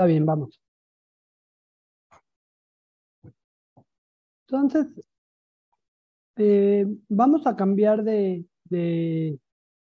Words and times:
Está 0.00 0.06
bien, 0.06 0.24
vamos. 0.24 0.58
Entonces, 4.48 4.86
eh, 6.36 6.86
vamos 7.10 7.46
a 7.46 7.54
cambiar 7.54 8.02
de, 8.02 8.46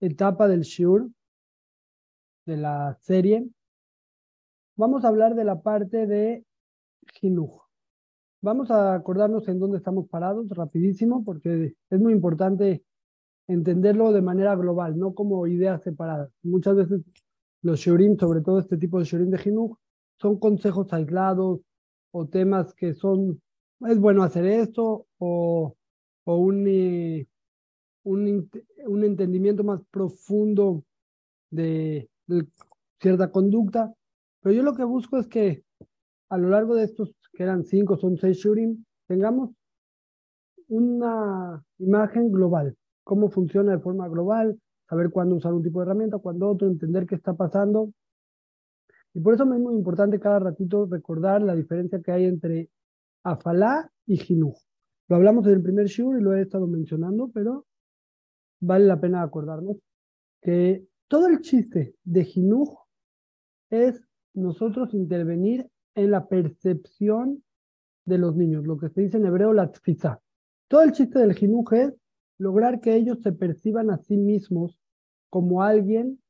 etapa 0.00 0.48
del 0.48 0.62
Shur, 0.62 1.08
de 2.46 2.56
la 2.56 2.98
serie. 3.00 3.48
Vamos 4.74 5.04
a 5.04 5.08
hablar 5.08 5.36
de 5.36 5.44
la 5.44 5.62
parte 5.62 6.08
de 6.08 6.44
Jinuj. 7.14 7.62
Vamos 8.40 8.72
a 8.72 8.94
acordarnos 8.94 9.46
en 9.46 9.60
dónde 9.60 9.78
estamos 9.78 10.08
parados 10.08 10.48
rapidísimo, 10.48 11.24
porque 11.24 11.76
es 11.90 12.00
muy 12.00 12.12
importante 12.12 12.82
entenderlo 13.46 14.10
de 14.12 14.22
manera 14.22 14.56
global, 14.56 14.98
no 14.98 15.14
como 15.14 15.46
ideas 15.46 15.80
separadas. 15.84 16.32
Muchas 16.42 16.74
veces 16.74 17.02
los 17.62 17.78
shurim, 17.78 18.18
sobre 18.18 18.40
todo 18.40 18.58
este 18.58 18.78
tipo 18.78 18.98
de 18.98 19.04
shurim 19.04 19.30
de 19.30 19.38
Jinuj, 19.38 19.78
son 20.20 20.38
consejos 20.38 20.92
aislados 20.92 21.60
o 22.10 22.26
temas 22.26 22.74
que 22.74 22.94
son, 22.94 23.40
es 23.80 23.98
bueno 23.98 24.22
hacer 24.22 24.44
esto 24.46 25.06
o, 25.18 25.74
o 26.24 26.36
un, 26.36 26.66
eh, 26.66 27.26
un, 28.04 28.50
un, 28.86 29.04
entendimiento 29.04 29.64
más 29.64 29.80
profundo 29.90 30.84
de, 31.50 32.08
cierta 33.00 33.30
conducta. 33.30 33.94
Pero 34.40 34.54
yo 34.54 34.62
lo 34.62 34.74
que 34.74 34.84
busco 34.84 35.18
es 35.18 35.26
que 35.28 35.62
a 36.28 36.38
lo 36.38 36.50
largo 36.50 36.74
de 36.74 36.84
estos, 36.84 37.14
que 37.32 37.42
eran 37.42 37.64
cinco, 37.64 37.96
son 37.96 38.16
seis 38.16 38.38
shurim, 38.38 38.84
tengamos 39.06 39.50
una 40.68 41.64
imagen 41.78 42.30
global, 42.30 42.76
cómo 43.04 43.30
funciona 43.30 43.72
de 43.72 43.78
forma 43.78 44.08
global, 44.08 44.58
saber 44.88 45.10
cuándo 45.10 45.36
usar 45.36 45.54
un 45.54 45.62
tipo 45.62 45.80
de 45.80 45.86
herramienta, 45.86 46.18
cuándo 46.18 46.48
otro, 46.48 46.68
entender 46.68 47.06
qué 47.06 47.14
está 47.14 47.34
pasando. 47.34 47.92
Y 49.14 49.20
por 49.20 49.34
eso 49.34 49.44
es 49.44 49.60
muy 49.60 49.74
importante 49.74 50.20
cada 50.20 50.38
ratito 50.38 50.86
recordar 50.86 51.42
la 51.42 51.54
diferencia 51.54 52.00
que 52.00 52.12
hay 52.12 52.24
entre 52.26 52.70
afalá 53.24 53.90
y 54.06 54.16
jinuj. 54.16 54.56
Lo 55.08 55.16
hablamos 55.16 55.46
en 55.46 55.54
el 55.54 55.62
primer 55.62 55.86
shur 55.86 56.18
y 56.18 56.22
lo 56.22 56.34
he 56.34 56.42
estado 56.42 56.66
mencionando, 56.66 57.30
pero 57.32 57.66
vale 58.60 58.84
la 58.86 59.00
pena 59.00 59.22
acordarnos 59.22 59.78
que 60.42 60.86
todo 61.08 61.26
el 61.26 61.40
chiste 61.40 61.94
de 62.04 62.24
jinuj 62.24 62.76
es 63.70 64.02
nosotros 64.34 64.94
intervenir 64.94 65.66
en 65.94 66.10
la 66.10 66.28
percepción 66.28 67.42
de 68.04 68.18
los 68.18 68.36
niños, 68.36 68.64
lo 68.64 68.78
que 68.78 68.88
se 68.88 69.02
dice 69.02 69.16
en 69.16 69.26
hebreo 69.26 69.52
la 69.52 69.70
tfizá. 69.70 70.20
Todo 70.68 70.82
el 70.82 70.92
chiste 70.92 71.18
del 71.18 71.34
jinuj 71.34 71.72
es 71.72 71.94
lograr 72.38 72.80
que 72.80 72.94
ellos 72.94 73.20
se 73.22 73.32
perciban 73.32 73.90
a 73.90 73.98
sí 73.98 74.16
mismos 74.16 74.78
como 75.28 75.62
alguien 75.62 76.20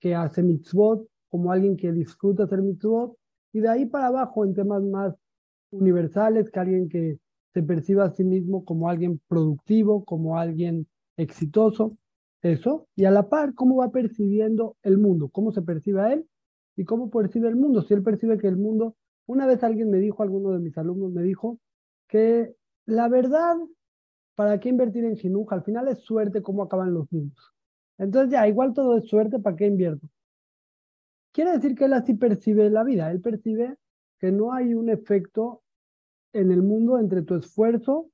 que 0.00 0.14
hace 0.14 0.42
mitzvot, 0.42 1.06
como 1.30 1.52
alguien 1.52 1.76
que 1.76 1.92
disfruta 1.92 2.44
hacer 2.44 2.62
mitzvot, 2.62 3.16
y 3.52 3.60
de 3.60 3.68
ahí 3.68 3.86
para 3.86 4.08
abajo 4.08 4.44
en 4.44 4.54
temas 4.54 4.82
más 4.82 5.14
universales, 5.70 6.50
que 6.50 6.60
alguien 6.60 6.88
que 6.88 7.18
se 7.54 7.62
perciba 7.62 8.04
a 8.04 8.10
sí 8.10 8.24
mismo 8.24 8.64
como 8.64 8.88
alguien 8.88 9.20
productivo, 9.28 10.04
como 10.04 10.38
alguien 10.38 10.86
exitoso, 11.16 11.96
eso, 12.42 12.86
y 12.94 13.04
a 13.04 13.10
la 13.10 13.28
par, 13.28 13.54
cómo 13.54 13.76
va 13.76 13.90
percibiendo 13.90 14.76
el 14.82 14.98
mundo, 14.98 15.28
cómo 15.28 15.52
se 15.52 15.62
percibe 15.62 16.00
a 16.00 16.12
él 16.12 16.26
y 16.76 16.84
cómo 16.84 17.10
percibe 17.10 17.48
el 17.48 17.56
mundo. 17.56 17.82
Si 17.82 17.94
él 17.94 18.02
percibe 18.02 18.38
que 18.38 18.46
el 18.46 18.56
mundo, 18.56 18.94
una 19.26 19.46
vez 19.46 19.64
alguien 19.64 19.90
me 19.90 19.98
dijo, 19.98 20.22
alguno 20.22 20.52
de 20.52 20.60
mis 20.60 20.78
alumnos 20.78 21.10
me 21.12 21.22
dijo, 21.22 21.58
que 22.06 22.54
la 22.86 23.08
verdad, 23.08 23.56
¿para 24.36 24.60
qué 24.60 24.68
invertir 24.68 25.04
en 25.04 25.16
Jinuja? 25.16 25.56
Al 25.56 25.64
final 25.64 25.88
es 25.88 25.98
suerte 26.00 26.42
cómo 26.42 26.62
acaban 26.62 26.94
los 26.94 27.12
niños. 27.12 27.52
Entonces 27.98 28.30
ya, 28.30 28.46
igual 28.46 28.72
todo 28.72 28.96
es 28.96 29.08
suerte, 29.08 29.40
¿para 29.40 29.56
qué 29.56 29.66
invierto? 29.66 30.08
Quiere 31.38 31.52
decir 31.52 31.76
que 31.76 31.84
él 31.84 31.92
así 31.92 32.14
percibe 32.14 32.68
la 32.68 32.82
vida, 32.82 33.12
él 33.12 33.20
percibe 33.20 33.76
que 34.18 34.32
no 34.32 34.52
hay 34.52 34.74
un 34.74 34.88
efecto 34.88 35.62
en 36.32 36.50
el 36.50 36.64
mundo 36.64 36.98
entre 36.98 37.22
tu 37.22 37.36
esfuerzo 37.36 38.10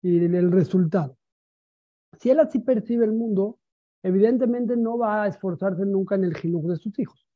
y 0.00 0.24
el 0.24 0.52
resultado. 0.52 1.18
Si 2.20 2.30
él 2.30 2.38
así 2.38 2.60
percibe 2.60 3.06
el 3.06 3.12
mundo, 3.12 3.58
evidentemente 4.04 4.76
no 4.76 4.96
va 4.96 5.24
a 5.24 5.26
esforzarse 5.26 5.84
nunca 5.84 6.14
en 6.14 6.22
el 6.22 6.36
jinuj 6.36 6.66
de 6.68 6.76
sus 6.76 6.96
hijos. 7.00 7.26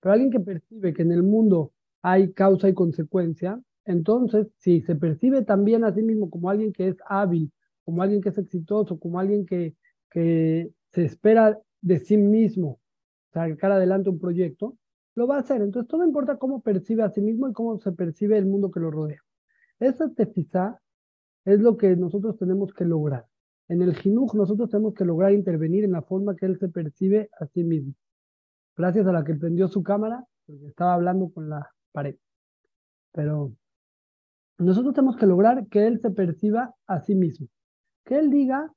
Pero 0.00 0.12
alguien 0.12 0.30
que 0.30 0.40
percibe 0.40 0.92
que 0.92 1.00
en 1.00 1.12
el 1.12 1.22
mundo 1.22 1.72
hay 2.02 2.34
causa 2.34 2.68
y 2.68 2.74
consecuencia, 2.74 3.58
entonces 3.86 4.46
si 4.58 4.82
se 4.82 4.94
percibe 4.94 5.40
también 5.40 5.84
a 5.84 5.94
sí 5.94 6.02
mismo 6.02 6.28
como 6.28 6.50
alguien 6.50 6.74
que 6.74 6.88
es 6.88 6.96
hábil, 7.08 7.50
como 7.82 8.02
alguien 8.02 8.20
que 8.20 8.28
es 8.28 8.36
exitoso, 8.36 8.98
como 8.98 9.20
alguien 9.20 9.46
que, 9.46 9.74
que 10.10 10.70
se 10.92 11.06
espera 11.06 11.58
de 11.80 11.98
sí 11.98 12.18
mismo 12.18 12.78
sacar 13.36 13.72
adelante 13.72 14.08
un 14.08 14.18
proyecto, 14.18 14.76
lo 15.14 15.26
va 15.26 15.36
a 15.36 15.40
hacer. 15.40 15.62
Entonces 15.62 15.88
todo 15.88 16.04
importa 16.04 16.38
cómo 16.38 16.60
percibe 16.60 17.02
a 17.02 17.10
sí 17.10 17.20
mismo 17.20 17.48
y 17.48 17.52
cómo 17.52 17.78
se 17.78 17.92
percibe 17.92 18.38
el 18.38 18.46
mundo 18.46 18.70
que 18.70 18.80
lo 18.80 18.90
rodea. 18.90 19.22
Esa 19.78 20.08
tefizá 20.10 20.80
es 21.44 21.60
lo 21.60 21.76
que 21.76 21.94
nosotros 21.96 22.36
tenemos 22.38 22.72
que 22.72 22.84
lograr. 22.84 23.26
En 23.68 23.82
el 23.82 23.94
jinuj 23.94 24.34
nosotros 24.34 24.70
tenemos 24.70 24.94
que 24.94 25.04
lograr 25.04 25.32
intervenir 25.32 25.84
en 25.84 25.92
la 25.92 26.02
forma 26.02 26.36
que 26.36 26.46
él 26.46 26.58
se 26.58 26.68
percibe 26.68 27.30
a 27.38 27.46
sí 27.46 27.64
mismo. 27.64 27.94
Gracias 28.76 29.06
a 29.06 29.12
la 29.12 29.24
que 29.24 29.34
prendió 29.34 29.68
su 29.68 29.82
cámara, 29.82 30.24
porque 30.46 30.66
estaba 30.66 30.94
hablando 30.94 31.30
con 31.30 31.48
la 31.48 31.70
pared. 31.92 32.16
Pero 33.12 33.52
nosotros 34.58 34.94
tenemos 34.94 35.16
que 35.16 35.26
lograr 35.26 35.66
que 35.66 35.86
él 35.86 36.00
se 36.00 36.10
perciba 36.10 36.74
a 36.86 37.00
sí 37.00 37.14
mismo. 37.14 37.48
Que 38.04 38.18
él 38.18 38.30
diga, 38.30 38.72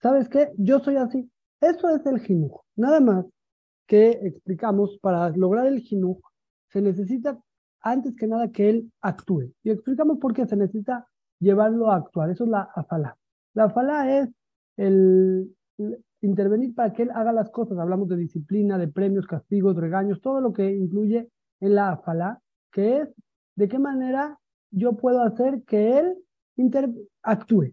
¿sabes 0.00 0.28
qué? 0.28 0.50
Yo 0.56 0.80
soy 0.80 0.96
así. 0.96 1.30
Eso 1.60 1.90
es 1.90 2.04
el 2.06 2.20
jinuj. 2.20 2.60
Nada 2.76 3.00
más 3.00 3.26
que 3.88 4.10
explicamos, 4.10 4.98
para 4.98 5.30
lograr 5.30 5.66
el 5.66 5.80
jinuj, 5.80 6.20
se 6.68 6.82
necesita 6.82 7.40
antes 7.80 8.14
que 8.14 8.26
nada 8.26 8.52
que 8.52 8.68
él 8.68 8.92
actúe. 9.00 9.50
Y 9.64 9.70
explicamos 9.70 10.18
por 10.18 10.34
qué 10.34 10.46
se 10.46 10.56
necesita 10.56 11.08
llevarlo 11.40 11.90
a 11.90 11.96
actuar. 11.96 12.30
Eso 12.30 12.44
es 12.44 12.50
la 12.50 12.68
afalá. 12.74 13.16
La 13.54 13.64
afalá 13.64 14.20
es 14.20 14.28
el, 14.76 15.56
intervenir 16.20 16.74
para 16.74 16.92
que 16.92 17.04
él 17.04 17.10
haga 17.14 17.32
las 17.32 17.50
cosas. 17.50 17.78
Hablamos 17.78 18.08
de 18.08 18.18
disciplina, 18.18 18.76
de 18.76 18.88
premios, 18.88 19.26
castigos, 19.26 19.74
regaños, 19.76 20.20
todo 20.20 20.40
lo 20.42 20.52
que 20.52 20.70
incluye 20.70 21.30
en 21.60 21.74
la 21.74 21.92
afalá, 21.92 22.40
que 22.70 22.98
es 22.98 23.08
de 23.56 23.68
qué 23.68 23.78
manera 23.78 24.38
yo 24.70 24.96
puedo 24.96 25.22
hacer 25.22 25.62
que 25.64 25.98
él 25.98 26.18
actúe. 27.22 27.72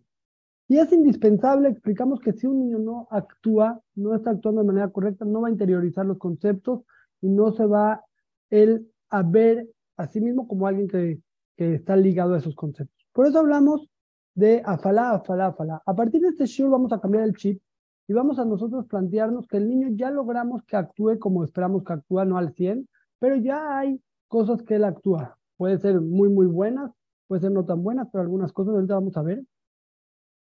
Y 0.68 0.80
es 0.80 0.92
indispensable, 0.92 1.70
explicamos 1.70 2.20
que 2.20 2.34
si 2.34 2.48
un 2.48 2.60
niño 2.60 2.80
no 2.80 3.08
actúa, 3.12 3.80
no 3.94 4.16
está 4.16 4.32
actuando 4.32 4.62
de 4.62 4.68
manera 4.68 4.90
correcta, 4.90 5.24
no 5.24 5.42
va 5.42 5.48
a 5.48 5.52
interiorizar 5.52 6.06
los 6.06 6.18
conceptos 6.18 6.82
y 7.22 7.30
no 7.30 7.52
se 7.52 7.66
va 7.66 8.04
él 8.50 8.92
a 9.10 9.22
ver 9.22 9.70
a 9.98 10.08
sí 10.08 10.22
mismo 10.22 10.48
como 10.48 10.66
alguien 10.66 10.88
que, 10.88 11.20
que 11.56 11.76
está 11.76 11.96
ligado 11.96 12.34
a 12.34 12.40
esos 12.40 12.56
conceptos. 12.56 13.08
Por 13.14 13.28
eso 13.28 13.40
hablamos 13.40 13.90
de 14.34 14.62
afalá, 14.66 15.12
afalá, 15.12 15.48
afalá. 15.48 15.82
A 15.86 15.96
partir 15.96 16.22
de 16.22 16.30
este 16.30 16.48
show 16.48 16.70
vamos 16.70 16.92
a 16.92 17.00
cambiar 17.00 17.24
el 17.24 17.36
chip 17.36 17.62
y 18.08 18.14
vamos 18.14 18.38
a 18.40 18.46
nosotros 18.46 18.86
plantearnos 18.88 19.48
que 19.48 19.58
el 19.58 19.68
niño 19.68 19.90
ya 19.92 20.12
logramos 20.12 20.64
que 20.64 20.76
actúe 20.76 21.18
como 21.20 21.44
esperamos 21.44 21.84
que 21.84 21.94
actúe, 21.94 22.26
no 22.26 22.38
al 22.38 22.54
100, 22.54 22.88
pero 23.20 23.36
ya 23.36 23.78
hay 23.78 24.02
cosas 24.28 24.62
que 24.64 24.76
él 24.76 24.84
actúa. 24.84 25.38
Puede 25.58 25.78
ser 25.80 26.02
muy, 26.02 26.30
muy 26.30 26.48
buenas, 26.48 26.92
puede 27.28 27.42
ser 27.42 27.52
no 27.52 27.66
tan 27.66 27.82
buenas, 27.82 28.08
pero 28.12 28.24
algunas 28.24 28.52
cosas 28.52 28.76
ahorita 28.76 28.96
vamos 28.96 29.16
a 29.18 29.22
ver. 29.22 29.44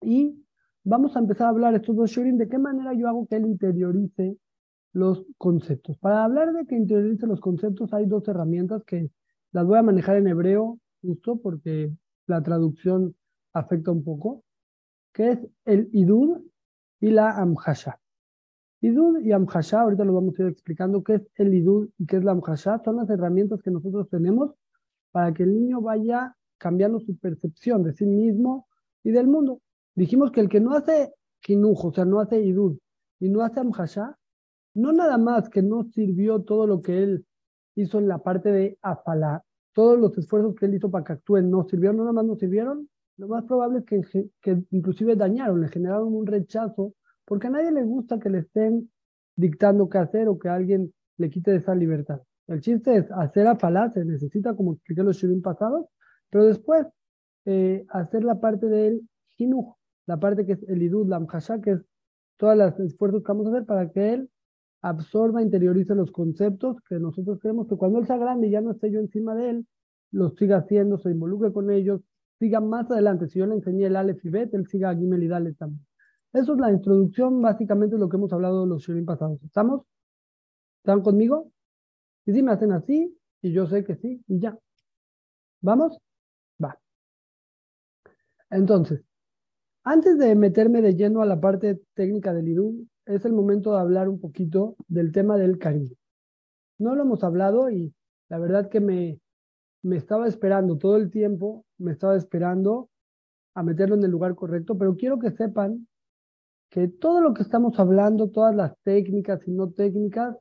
Y 0.01 0.43
vamos 0.83 1.15
a 1.15 1.19
empezar 1.19 1.47
a 1.47 1.49
hablar 1.49 1.75
estos 1.75 1.95
dos 1.95 2.11
shurim 2.11 2.37
de 2.37 2.47
qué 2.47 2.57
manera 2.57 2.93
yo 2.93 3.07
hago 3.07 3.27
que 3.27 3.37
él 3.37 3.45
interiorice 3.45 4.37
los 4.93 5.25
conceptos. 5.37 5.97
Para 5.97 6.23
hablar 6.23 6.53
de 6.53 6.65
que 6.65 6.75
interiorice 6.75 7.27
los 7.27 7.39
conceptos 7.39 7.93
hay 7.93 8.05
dos 8.05 8.27
herramientas 8.27 8.83
que 8.83 9.11
las 9.51 9.65
voy 9.65 9.77
a 9.77 9.83
manejar 9.83 10.17
en 10.17 10.27
hebreo 10.27 10.79
justo 11.01 11.39
porque 11.41 11.91
la 12.25 12.41
traducción 12.41 13.15
afecta 13.53 13.91
un 13.91 14.03
poco, 14.03 14.43
que 15.13 15.31
es 15.31 15.39
el 15.65 15.89
idud 15.93 16.41
y 16.99 17.11
la 17.11 17.37
amhasha. 17.37 17.99
Idud 18.81 19.19
y 19.21 19.31
amhasha, 19.31 19.81
ahorita 19.81 20.03
lo 20.03 20.13
vamos 20.13 20.39
a 20.39 20.43
ir 20.43 20.49
explicando 20.49 21.03
qué 21.03 21.15
es 21.15 21.27
el 21.35 21.53
idud 21.53 21.89
y 21.97 22.05
qué 22.05 22.17
es 22.17 22.23
la 22.23 22.31
amhasha, 22.33 22.81
son 22.83 22.97
las 22.97 23.09
herramientas 23.09 23.61
que 23.61 23.71
nosotros 23.71 24.09
tenemos 24.09 24.51
para 25.11 25.33
que 25.33 25.43
el 25.43 25.53
niño 25.53 25.81
vaya 25.81 26.35
cambiando 26.57 26.99
su 26.99 27.17
percepción 27.17 27.83
de 27.83 27.93
sí 27.93 28.05
mismo 28.05 28.67
y 29.03 29.11
del 29.11 29.27
mundo. 29.27 29.61
Dijimos 29.97 30.31
que 30.31 30.41
el 30.41 30.47
que 30.47 30.59
no 30.59 30.75
hace 30.75 31.11
kinujo, 31.41 31.87
o 31.87 31.91
sea, 31.91 32.05
no 32.05 32.19
hace 32.19 32.39
idud 32.39 32.77
y 33.19 33.29
no 33.29 33.41
hace 33.41 33.61
amhasha, 33.61 34.15
no 34.75 34.93
nada 34.93 35.17
más 35.17 35.49
que 35.49 35.63
no 35.63 35.85
sirvió 35.85 36.43
todo 36.43 36.67
lo 36.67 36.83
que 36.83 37.01
él 37.01 37.25
hizo 37.73 37.97
en 37.97 38.07
la 38.07 38.19
parte 38.19 38.51
de 38.51 38.77
afalá, 38.83 39.43
todos 39.73 39.97
los 39.99 40.15
esfuerzos 40.15 40.53
que 40.53 40.67
él 40.67 40.75
hizo 40.75 40.91
para 40.91 41.03
que 41.03 41.13
actúen 41.13 41.49
no 41.49 41.63
sirvieron, 41.63 41.97
no 41.97 42.03
nada 42.03 42.13
más 42.13 42.25
no 42.25 42.35
sirvieron, 42.35 42.87
lo 43.17 43.27
más 43.27 43.45
probable 43.45 43.79
es 43.89 44.07
que, 44.11 44.29
que 44.39 44.63
inclusive 44.69 45.15
dañaron, 45.15 45.61
le 45.61 45.67
generaron 45.69 46.13
un 46.13 46.27
rechazo, 46.27 46.93
porque 47.25 47.47
a 47.47 47.49
nadie 47.49 47.71
le 47.71 47.83
gusta 47.83 48.19
que 48.19 48.29
le 48.29 48.39
estén 48.39 48.91
dictando 49.35 49.89
qué 49.89 49.97
hacer 49.97 50.27
o 50.27 50.37
que 50.37 50.47
alguien 50.47 50.93
le 51.17 51.31
quite 51.31 51.55
esa 51.55 51.73
libertad. 51.73 52.21
El 52.45 52.61
chiste 52.61 52.97
es 52.97 53.11
hacer 53.11 53.47
a 53.47 53.55
falaz, 53.55 53.95
se 53.95 54.05
necesita, 54.05 54.55
como 54.55 54.73
expliqué 54.73 55.01
los 55.01 55.17
shirin 55.17 55.41
pasados, 55.41 55.87
pero 56.29 56.45
después 56.45 56.85
eh, 57.45 57.83
hacer 57.89 58.23
la 58.23 58.39
parte 58.39 58.67
del 58.67 59.01
jinuj, 59.37 59.75
la 60.07 60.19
parte 60.19 60.45
que 60.45 60.53
es 60.53 60.63
el 60.67 60.81
idud, 60.81 61.07
la 61.07 61.19
mhasha, 61.19 61.61
que 61.61 61.71
es 61.71 61.81
todos 62.37 62.57
los 62.57 62.79
esfuerzos 62.79 63.23
que 63.23 63.27
vamos 63.27 63.47
a 63.47 63.49
hacer 63.51 63.65
para 63.65 63.91
que 63.91 64.13
él 64.13 64.29
absorba, 64.81 65.41
interiorice 65.41 65.95
los 65.95 66.11
conceptos 66.11 66.77
que 66.87 66.99
nosotros 66.99 67.39
queremos 67.39 67.67
que 67.67 67.75
cuando 67.75 67.99
él 67.99 68.07
sea 68.07 68.17
grande 68.17 68.47
y 68.47 68.51
ya 68.51 68.61
no 68.61 68.71
esté 68.71 68.91
yo 68.91 68.99
encima 68.99 69.35
de 69.35 69.49
él, 69.49 69.67
los 70.11 70.35
siga 70.35 70.57
haciendo, 70.57 70.97
se 70.97 71.11
involucre 71.11 71.51
con 71.51 71.69
ellos, 71.71 72.01
siga 72.39 72.61
más 72.61 72.89
adelante. 72.89 73.27
Si 73.27 73.39
yo 73.39 73.45
le 73.45 73.55
enseñé 73.55 73.87
el 73.87 73.95
Aleph 73.95 74.23
y 74.23 74.29
Bet, 74.29 74.53
él 74.53 74.67
siga 74.67 74.95
Gimel 74.95 75.23
y 75.23 75.27
Dalet 75.27 75.57
también. 75.57 75.85
Eso 76.33 76.53
es 76.53 76.59
la 76.59 76.71
introducción, 76.71 77.41
básicamente 77.41 77.95
es 77.95 77.99
lo 77.99 78.09
que 78.09 78.17
hemos 78.17 78.31
hablado 78.31 78.65
los 78.65 78.83
shirin 78.83 79.05
pasados. 79.05 79.41
¿Estamos? 79.43 79.81
¿Están 80.83 81.01
conmigo? 81.01 81.51
Y 82.25 82.33
si 82.33 82.43
me 82.43 82.51
hacen 82.51 82.71
así, 82.71 83.17
y 83.41 83.51
yo 83.51 83.67
sé 83.67 83.83
que 83.83 83.95
sí, 83.95 84.23
y 84.27 84.39
ya. 84.39 84.57
¿Vamos? 85.61 85.97
Va. 86.63 86.79
Entonces, 88.49 89.03
antes 89.89 90.17
de 90.17 90.35
meterme 90.35 90.81
de 90.81 90.95
lleno 90.95 91.21
a 91.21 91.25
la 91.25 91.39
parte 91.39 91.81
técnica 91.93 92.33
del 92.33 92.49
IDU, 92.49 92.85
es 93.05 93.23
el 93.23 93.31
momento 93.31 93.71
de 93.71 93.79
hablar 93.79 94.09
un 94.09 94.19
poquito 94.19 94.75
del 94.89 95.13
tema 95.13 95.37
del 95.37 95.57
cariño. 95.57 95.95
No 96.77 96.93
lo 96.93 97.03
hemos 97.03 97.23
hablado 97.23 97.69
y 97.69 97.93
la 98.27 98.37
verdad 98.37 98.69
que 98.69 98.81
me, 98.81 99.21
me 99.83 99.95
estaba 99.95 100.27
esperando 100.27 100.77
todo 100.77 100.97
el 100.97 101.09
tiempo, 101.09 101.63
me 101.77 101.93
estaba 101.93 102.17
esperando 102.17 102.89
a 103.55 103.63
meterlo 103.63 103.95
en 103.95 104.03
el 104.03 104.11
lugar 104.11 104.35
correcto, 104.35 104.77
pero 104.77 104.97
quiero 104.97 105.19
que 105.19 105.31
sepan 105.31 105.87
que 106.69 106.89
todo 106.89 107.21
lo 107.21 107.33
que 107.33 107.43
estamos 107.43 107.79
hablando, 107.79 108.29
todas 108.29 108.53
las 108.53 108.77
técnicas 108.83 109.39
y 109.47 109.53
no 109.53 109.71
técnicas, 109.71 110.35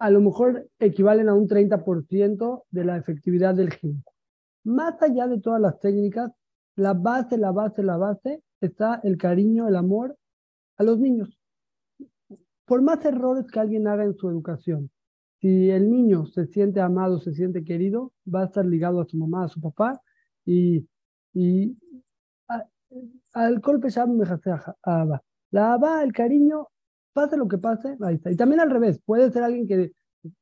a 0.00 0.10
lo 0.10 0.20
mejor 0.20 0.68
equivalen 0.80 1.28
a 1.28 1.34
un 1.34 1.46
30% 1.46 2.64
de 2.72 2.84
la 2.84 2.96
efectividad 2.96 3.54
del 3.54 3.70
gen. 3.70 4.02
Más 4.64 5.00
allá 5.00 5.28
de 5.28 5.40
todas 5.40 5.60
las 5.60 5.78
técnicas, 5.78 6.32
la 6.76 6.94
base, 6.94 7.36
la 7.38 7.52
base, 7.52 7.82
la 7.82 7.96
base 7.96 8.42
está 8.60 9.00
el 9.02 9.16
cariño, 9.16 9.68
el 9.68 9.76
amor 9.76 10.16
a 10.78 10.82
los 10.82 10.98
niños. 10.98 11.38
Por 12.64 12.82
más 12.82 13.04
errores 13.04 13.46
que 13.50 13.60
alguien 13.60 13.86
haga 13.86 14.04
en 14.04 14.14
su 14.14 14.28
educación, 14.28 14.90
si 15.40 15.70
el 15.70 15.90
niño 15.90 16.26
se 16.26 16.46
siente 16.46 16.80
amado, 16.80 17.18
se 17.18 17.34
siente 17.34 17.64
querido, 17.64 18.12
va 18.32 18.42
a 18.42 18.44
estar 18.46 18.64
ligado 18.64 19.00
a 19.00 19.06
su 19.06 19.16
mamá, 19.16 19.44
a 19.44 19.48
su 19.48 19.60
papá, 19.60 20.00
y, 20.44 20.86
y 21.34 21.76
al 23.34 23.58
golpe 23.60 23.90
ya 23.90 24.06
me 24.06 24.24
La 25.50 25.72
aba, 25.74 26.02
el 26.02 26.12
cariño, 26.12 26.68
pase 27.12 27.36
lo 27.36 27.48
que 27.48 27.58
pase, 27.58 27.96
ahí 28.00 28.14
está. 28.14 28.30
Y 28.30 28.36
también 28.36 28.60
al 28.60 28.70
revés, 28.70 29.00
puede 29.04 29.30
ser 29.30 29.42
alguien 29.42 29.66
que 29.66 29.92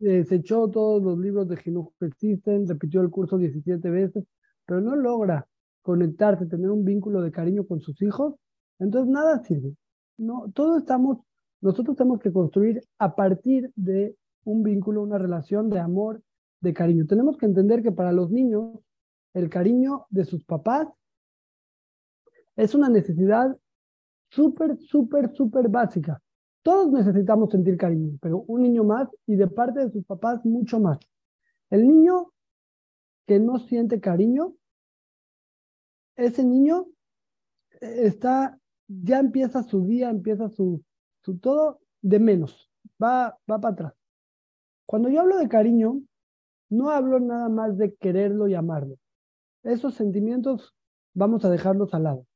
eh, 0.00 0.24
se 0.24 0.34
echó 0.36 0.68
todos 0.68 1.02
los 1.02 1.18
libros 1.18 1.48
de 1.48 1.56
Jinuj 1.56 1.92
que 1.98 2.06
existen, 2.06 2.68
repitió 2.68 3.00
el 3.00 3.10
curso 3.10 3.38
17 3.38 3.88
veces, 3.90 4.24
pero 4.66 4.80
no 4.80 4.94
logra 4.96 5.46
conectarse, 5.82 6.46
tener 6.46 6.70
un 6.70 6.84
vínculo 6.84 7.22
de 7.22 7.30
cariño 7.30 7.66
con 7.66 7.80
sus 7.80 8.00
hijos, 8.02 8.34
entonces 8.78 9.10
nada 9.10 9.42
sirve. 9.44 9.74
No, 10.18 10.50
todos 10.54 10.78
estamos, 10.78 11.18
nosotros 11.60 11.96
tenemos 11.96 12.20
que 12.20 12.32
construir 12.32 12.82
a 12.98 13.14
partir 13.14 13.72
de 13.76 14.16
un 14.44 14.62
vínculo, 14.62 15.02
una 15.02 15.18
relación 15.18 15.70
de 15.70 15.78
amor, 15.78 16.22
de 16.60 16.74
cariño. 16.74 17.06
Tenemos 17.06 17.36
que 17.36 17.46
entender 17.46 17.82
que 17.82 17.92
para 17.92 18.12
los 18.12 18.30
niños 18.30 18.78
el 19.34 19.48
cariño 19.48 20.06
de 20.10 20.24
sus 20.24 20.44
papás 20.44 20.88
es 22.56 22.74
una 22.74 22.88
necesidad 22.88 23.56
súper, 24.30 24.76
súper, 24.78 25.34
súper 25.34 25.68
básica. 25.68 26.20
Todos 26.62 26.92
necesitamos 26.92 27.50
sentir 27.50 27.76
cariño, 27.76 28.18
pero 28.20 28.44
un 28.46 28.62
niño 28.62 28.84
más 28.84 29.08
y 29.26 29.36
de 29.36 29.46
parte 29.46 29.80
de 29.80 29.90
sus 29.90 30.04
papás 30.04 30.44
mucho 30.44 30.78
más. 30.78 30.98
El 31.70 31.86
niño 31.88 32.32
que 33.26 33.40
no 33.40 33.58
siente 33.60 34.00
cariño, 34.00 34.54
ese 36.20 36.44
niño 36.44 36.86
eh, 37.80 38.06
está, 38.06 38.58
ya 38.88 39.18
empieza 39.18 39.62
su 39.62 39.86
día, 39.86 40.10
empieza 40.10 40.48
su, 40.48 40.82
su 41.22 41.38
todo 41.38 41.80
de 42.02 42.18
menos, 42.18 42.70
va, 43.02 43.38
va 43.50 43.60
para 43.60 43.72
atrás. 43.72 43.94
Cuando 44.86 45.08
yo 45.08 45.20
hablo 45.20 45.38
de 45.38 45.48
cariño, 45.48 46.00
no 46.68 46.90
hablo 46.90 47.20
nada 47.20 47.48
más 47.48 47.76
de 47.76 47.94
quererlo 47.94 48.48
y 48.48 48.54
amarlo. 48.54 48.96
Esos 49.62 49.94
sentimientos 49.94 50.74
vamos 51.14 51.44
a 51.44 51.50
dejarlos 51.50 51.92
al 51.94 52.04
lado. 52.04 52.26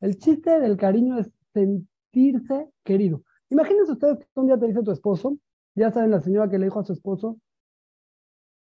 El 0.00 0.18
chiste 0.18 0.60
del 0.60 0.76
cariño 0.76 1.18
es 1.18 1.30
sentirse 1.52 2.68
querido. 2.82 3.22
Imagínense 3.50 3.92
ustedes 3.92 4.18
que 4.18 4.40
un 4.40 4.46
día 4.46 4.58
te 4.58 4.66
dice 4.66 4.82
tu 4.82 4.90
esposo, 4.90 5.38
ya 5.74 5.90
saben 5.90 6.10
la 6.10 6.20
señora 6.20 6.50
que 6.50 6.58
le 6.58 6.66
dijo 6.66 6.80
a 6.80 6.84
su 6.84 6.92
esposo, 6.92 7.38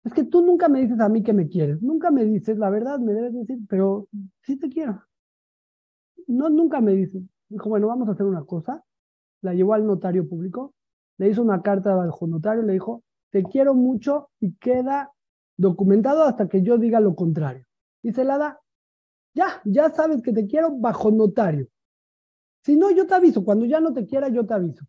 es 0.07 0.13
que 0.13 0.23
tú 0.23 0.41
nunca 0.41 0.69
me 0.69 0.79
dices 0.79 0.99
a 1.01 1.09
mí 1.09 1.21
que 1.21 1.33
me 1.33 1.49
quieres, 1.49 1.81
nunca 1.81 2.11
me 2.11 2.23
dices, 2.23 2.57
la 2.57 2.69
verdad 2.69 2.97
me 2.99 3.13
debes 3.13 3.33
decir, 3.33 3.59
pero 3.67 4.07
sí 4.41 4.57
te 4.57 4.69
quiero. 4.69 5.03
No, 6.27 6.49
nunca 6.49 6.79
me 6.79 6.93
dices. 6.93 7.23
Dijo, 7.49 7.67
bueno, 7.67 7.87
vamos 7.87 8.07
a 8.07 8.13
hacer 8.13 8.25
una 8.25 8.45
cosa. 8.45 8.83
La 9.41 9.53
llevó 9.53 9.73
al 9.73 9.85
notario 9.85 10.27
público, 10.27 10.73
le 11.17 11.29
hizo 11.29 11.41
una 11.41 11.61
carta 11.61 11.93
bajo 11.93 12.25
notario, 12.25 12.63
le 12.63 12.73
dijo, 12.73 13.03
te 13.31 13.43
quiero 13.43 13.73
mucho 13.73 14.29
y 14.39 14.53
queda 14.55 15.11
documentado 15.57 16.23
hasta 16.23 16.47
que 16.47 16.63
yo 16.63 16.77
diga 16.77 17.01
lo 17.01 17.13
contrario. 17.13 17.65
Y 18.01 18.13
se 18.13 18.23
la 18.23 18.37
da. 18.37 18.61
Ya, 19.33 19.61
ya 19.65 19.89
sabes 19.89 20.21
que 20.21 20.31
te 20.31 20.47
quiero 20.47 20.71
bajo 20.77 21.11
notario. 21.11 21.67
Si 22.63 22.77
no, 22.77 22.91
yo 22.91 23.05
te 23.07 23.13
aviso. 23.13 23.43
Cuando 23.43 23.65
ya 23.65 23.81
no 23.81 23.93
te 23.93 24.05
quiera, 24.05 24.29
yo 24.29 24.45
te 24.45 24.53
aviso. 24.53 24.85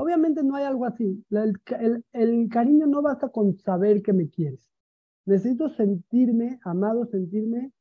Obviamente 0.00 0.44
no 0.44 0.54
hay 0.54 0.64
algo 0.64 0.84
así. 0.84 1.24
El, 1.30 2.48
cariño 2.48 2.86
no 2.86 3.02
basta 3.02 3.28
con 3.30 3.56
saber 3.58 4.00
que 4.00 4.12
me 4.12 4.28
quieres. 4.28 4.70
Necesito 5.26 5.68
sentirme 5.70 6.60
amado, 6.64 7.04
sentirme 7.06 7.72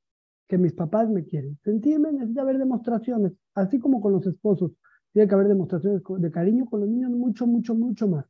que 0.47 0.57
mis 0.57 0.73
papás 0.73 1.09
me 1.09 1.25
quieren. 1.25 1.59
Sentirme 1.63 2.11
necesita 2.11 2.41
haber 2.41 2.57
demostraciones, 2.57 3.33
así 3.53 3.77
como 3.77 4.01
con 4.01 4.13
los 4.13 4.25
esposos. 4.25 4.71
Tiene 5.13 5.27
que 5.27 5.35
haber 5.35 5.47
demostraciones 5.47 6.01
de 6.03 6.31
cariño 6.31 6.65
con 6.65 6.79
los 6.79 6.89
niños, 6.89 7.11
mucho, 7.11 7.45
mucho, 7.45 7.75
mucho 7.75 8.07
más. 8.07 8.25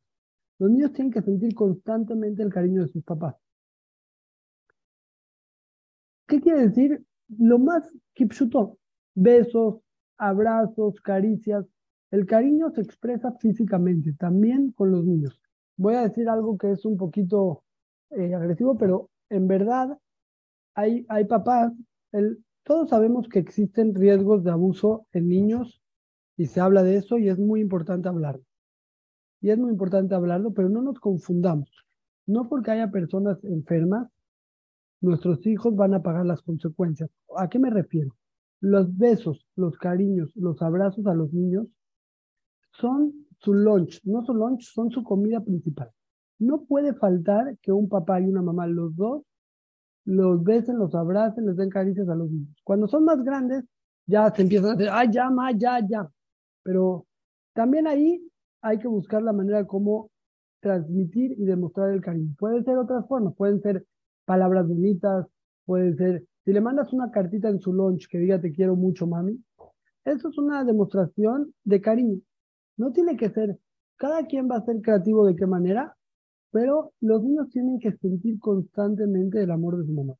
Los 0.58 0.70
niños 0.70 0.92
tienen 0.92 1.10
que 1.10 1.22
sentir 1.22 1.54
constantemente 1.54 2.42
el 2.42 2.52
cariño 2.52 2.82
de 2.82 2.88
sus 2.88 3.02
papás. 3.02 3.36
¿Qué 6.26 6.40
quiere 6.40 6.68
decir? 6.68 7.02
lo 7.36 7.58
más 7.58 7.88
kipshuto, 8.14 8.78
besos, 9.14 9.80
abrazos, 10.16 11.00
caricias. 11.00 11.64
El 12.10 12.26
cariño 12.26 12.70
se 12.70 12.80
expresa 12.80 13.32
físicamente, 13.32 14.14
también 14.14 14.72
con 14.72 14.90
los 14.90 15.04
niños. 15.04 15.40
Voy 15.76 15.94
a 15.94 16.02
decir 16.02 16.28
algo 16.28 16.56
que 16.56 16.72
es 16.72 16.84
un 16.84 16.96
poquito 16.96 17.64
eh, 18.10 18.34
agresivo, 18.34 18.78
pero 18.78 19.10
en 19.28 19.46
verdad 19.46 19.98
hay, 20.74 21.04
hay 21.08 21.26
papás, 21.26 21.72
todos 22.62 22.88
sabemos 22.88 23.28
que 23.28 23.38
existen 23.38 23.94
riesgos 23.94 24.42
de 24.42 24.50
abuso 24.50 25.06
en 25.12 25.28
niños 25.28 25.82
y 26.36 26.46
se 26.46 26.60
habla 26.60 26.82
de 26.82 26.96
eso 26.96 27.18
y 27.18 27.28
es 27.28 27.38
muy 27.38 27.60
importante 27.60 28.08
hablarlo. 28.08 28.44
Y 29.40 29.50
es 29.50 29.58
muy 29.58 29.70
importante 29.70 30.14
hablarlo, 30.14 30.52
pero 30.52 30.68
no 30.68 30.82
nos 30.82 30.98
confundamos. 30.98 31.70
No 32.26 32.48
porque 32.48 32.70
haya 32.70 32.90
personas 32.90 33.42
enfermas 33.44 34.08
nuestros 35.00 35.46
hijos 35.46 35.76
van 35.76 35.94
a 35.94 36.02
pagar 36.02 36.26
las 36.26 36.42
consecuencias. 36.42 37.10
¿A 37.36 37.48
qué 37.48 37.58
me 37.58 37.70
refiero? 37.70 38.16
Los 38.60 38.96
besos, 38.96 39.46
los 39.54 39.76
cariños, 39.78 40.32
los 40.34 40.60
abrazos 40.62 41.06
a 41.06 41.14
los 41.14 41.32
niños 41.32 41.68
son 42.78 43.26
su 43.38 43.54
lunch, 43.54 44.00
no 44.04 44.24
su 44.24 44.34
lunch, 44.34 44.62
son 44.72 44.90
su 44.90 45.02
comida 45.02 45.40
principal. 45.40 45.90
No 46.38 46.64
puede 46.64 46.94
faltar 46.94 47.56
que 47.60 47.72
un 47.72 47.88
papá 47.88 48.20
y 48.20 48.26
una 48.26 48.42
mamá, 48.42 48.66
los 48.66 48.94
dos, 48.96 49.22
los 50.04 50.42
besen, 50.42 50.78
los 50.78 50.94
abracen, 50.94 51.46
les 51.46 51.56
den 51.56 51.68
caricias 51.68 52.08
a 52.08 52.14
los 52.14 52.30
niños. 52.30 52.56
Cuando 52.64 52.88
son 52.88 53.04
más 53.04 53.22
grandes, 53.22 53.64
ya 54.06 54.32
se 54.34 54.42
empiezan 54.42 54.70
a 54.70 54.74
decir, 54.74 54.90
ay, 54.92 55.08
ya, 55.12 55.30
ma, 55.30 55.52
ya, 55.52 55.80
ya. 55.86 56.08
Pero 56.62 57.06
también 57.52 57.86
ahí 57.86 58.22
hay 58.62 58.78
que 58.78 58.88
buscar 58.88 59.22
la 59.22 59.32
manera 59.32 59.66
como 59.66 60.10
transmitir 60.60 61.32
y 61.32 61.44
demostrar 61.44 61.90
el 61.90 62.00
cariño. 62.00 62.34
Pueden 62.38 62.64
ser 62.64 62.78
otras 62.78 63.06
formas, 63.06 63.34
pueden 63.34 63.60
ser 63.60 63.84
palabras 64.24 64.66
bonitas, 64.66 65.26
puede 65.64 65.94
ser, 65.96 66.24
si 66.44 66.52
le 66.52 66.60
mandas 66.60 66.92
una 66.92 67.10
cartita 67.10 67.48
en 67.48 67.60
su 67.60 67.72
lunch 67.72 68.08
que 68.08 68.18
diga 68.18 68.40
te 68.40 68.52
quiero 68.52 68.76
mucho, 68.76 69.06
mami, 69.06 69.42
eso 70.04 70.28
es 70.28 70.38
una 70.38 70.64
demostración 70.64 71.52
de 71.64 71.80
cariño. 71.80 72.20
No 72.78 72.92
tiene 72.92 73.16
que 73.16 73.30
ser, 73.30 73.58
cada 73.96 74.26
quien 74.26 74.48
va 74.50 74.56
a 74.56 74.64
ser 74.64 74.80
creativo 74.82 75.26
de 75.26 75.36
qué 75.36 75.46
manera, 75.46 75.96
pero 76.52 76.92
los 77.00 77.22
niños 77.22 77.50
tienen 77.50 77.78
que 77.80 77.92
sentir 77.98 78.38
constantemente 78.40 79.42
el 79.42 79.50
amor 79.50 79.78
de 79.78 79.86
su 79.86 79.92
mamá. 79.92 80.14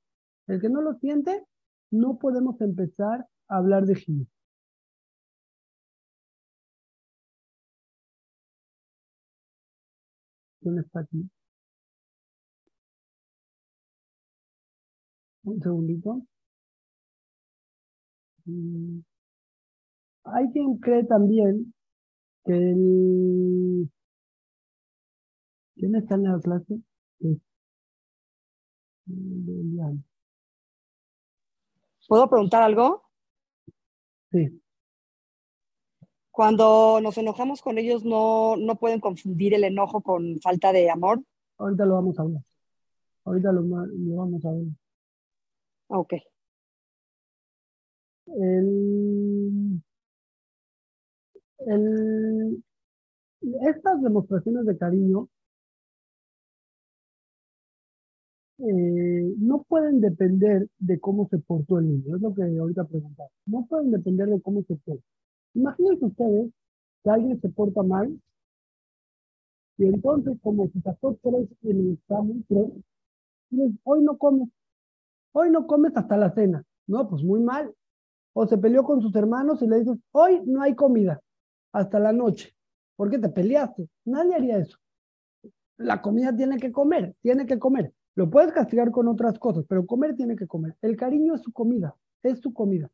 El 0.48 0.60
que 0.60 0.68
no 0.68 0.82
lo 0.82 0.94
siente, 0.94 1.44
no 1.90 2.18
podemos 2.18 2.60
empezar 2.60 3.26
a 3.48 3.56
hablar 3.58 3.86
de 3.86 3.94
Jimmy. 3.96 4.26
¿Quién 10.60 10.78
está 10.78 11.00
aquí? 11.00 11.28
Un 15.44 15.60
segundito. 15.60 16.22
Mm. 18.46 19.00
Hay 20.24 20.50
quien 20.52 20.76
cree 20.78 21.04
también 21.04 21.72
el... 22.48 23.90
¿Quién 25.76 25.94
está 25.94 26.16
en 26.16 26.24
la 26.24 26.40
clase? 26.40 26.80
¿Puedo 32.08 32.28
preguntar 32.28 32.62
algo? 32.62 33.04
Sí. 34.32 34.60
Cuando 36.30 37.00
nos 37.02 37.18
enojamos 37.18 37.62
con 37.62 37.78
ellos, 37.78 38.04
no, 38.04 38.56
no 38.56 38.76
pueden 38.76 39.00
confundir 39.00 39.54
el 39.54 39.64
enojo 39.64 40.00
con 40.00 40.40
falta 40.40 40.72
de 40.72 40.90
amor. 40.90 41.22
Ahorita 41.58 41.84
lo 41.84 41.94
vamos 41.94 42.18
a 42.18 42.22
hablar. 42.22 42.42
Ahorita 43.24 43.52
lo, 43.52 43.60
lo 43.60 44.16
vamos 44.16 44.44
a 44.44 44.52
ver. 44.52 44.66
Ok. 45.88 46.14
El, 48.26 49.82
el, 51.66 52.62
estas 53.62 54.02
demostraciones 54.02 54.66
de 54.66 54.78
cariño 54.78 55.28
eh, 58.58 59.34
no 59.38 59.62
pueden 59.68 60.00
depender 60.00 60.68
de 60.78 60.98
cómo 61.00 61.28
se 61.28 61.38
portó 61.38 61.78
el 61.78 61.88
niño, 61.88 62.16
es 62.16 62.22
lo 62.22 62.34
que 62.34 62.42
ahorita 62.42 62.84
preguntaba. 62.84 63.28
No 63.46 63.66
pueden 63.68 63.90
depender 63.92 64.28
de 64.28 64.40
cómo 64.40 64.62
se 64.64 64.74
portó. 64.76 65.02
Imagínense 65.54 66.04
ustedes 66.06 66.50
que 67.04 67.10
alguien 67.10 67.40
se 67.40 67.48
porta 67.48 67.82
mal 67.82 68.18
y 69.78 69.86
entonces 69.86 70.36
como 70.42 70.68
si 70.68 70.80
sacó 70.80 71.16
tres 71.22 71.48
en 71.62 71.80
el 71.80 71.92
examen, 71.92 72.44
tres, 72.48 72.66
hoy 73.84 74.02
no 74.02 74.18
comes, 74.18 74.48
hoy 75.32 75.50
no 75.50 75.66
comes 75.66 75.96
hasta 75.96 76.16
la 76.16 76.34
cena. 76.34 76.64
No, 76.86 77.08
pues 77.08 77.22
muy 77.22 77.40
mal. 77.40 77.72
O 78.32 78.46
se 78.46 78.58
peleó 78.58 78.82
con 78.84 79.00
sus 79.00 79.14
hermanos 79.14 79.62
y 79.62 79.68
le 79.68 79.80
dices, 79.80 79.98
hoy 80.12 80.40
no 80.46 80.62
hay 80.62 80.74
comida, 80.74 81.20
hasta 81.72 81.98
la 81.98 82.12
noche. 82.12 82.54
¿Por 82.96 83.10
qué 83.10 83.18
te 83.18 83.28
peleaste? 83.28 83.88
Nadie 84.04 84.34
haría 84.34 84.58
eso. 84.58 84.78
La 85.76 86.02
comida 86.02 86.34
tiene 86.34 86.58
que 86.58 86.72
comer, 86.72 87.14
tiene 87.22 87.46
que 87.46 87.58
comer. 87.58 87.92
Lo 88.14 88.28
puedes 88.28 88.52
castigar 88.52 88.90
con 88.90 89.06
otras 89.06 89.38
cosas, 89.38 89.64
pero 89.68 89.86
comer 89.86 90.16
tiene 90.16 90.34
que 90.34 90.48
comer. 90.48 90.76
El 90.82 90.96
cariño 90.96 91.34
es 91.34 91.42
su 91.42 91.52
comida, 91.52 91.94
es 92.22 92.40
su 92.40 92.52
comida. 92.52 92.90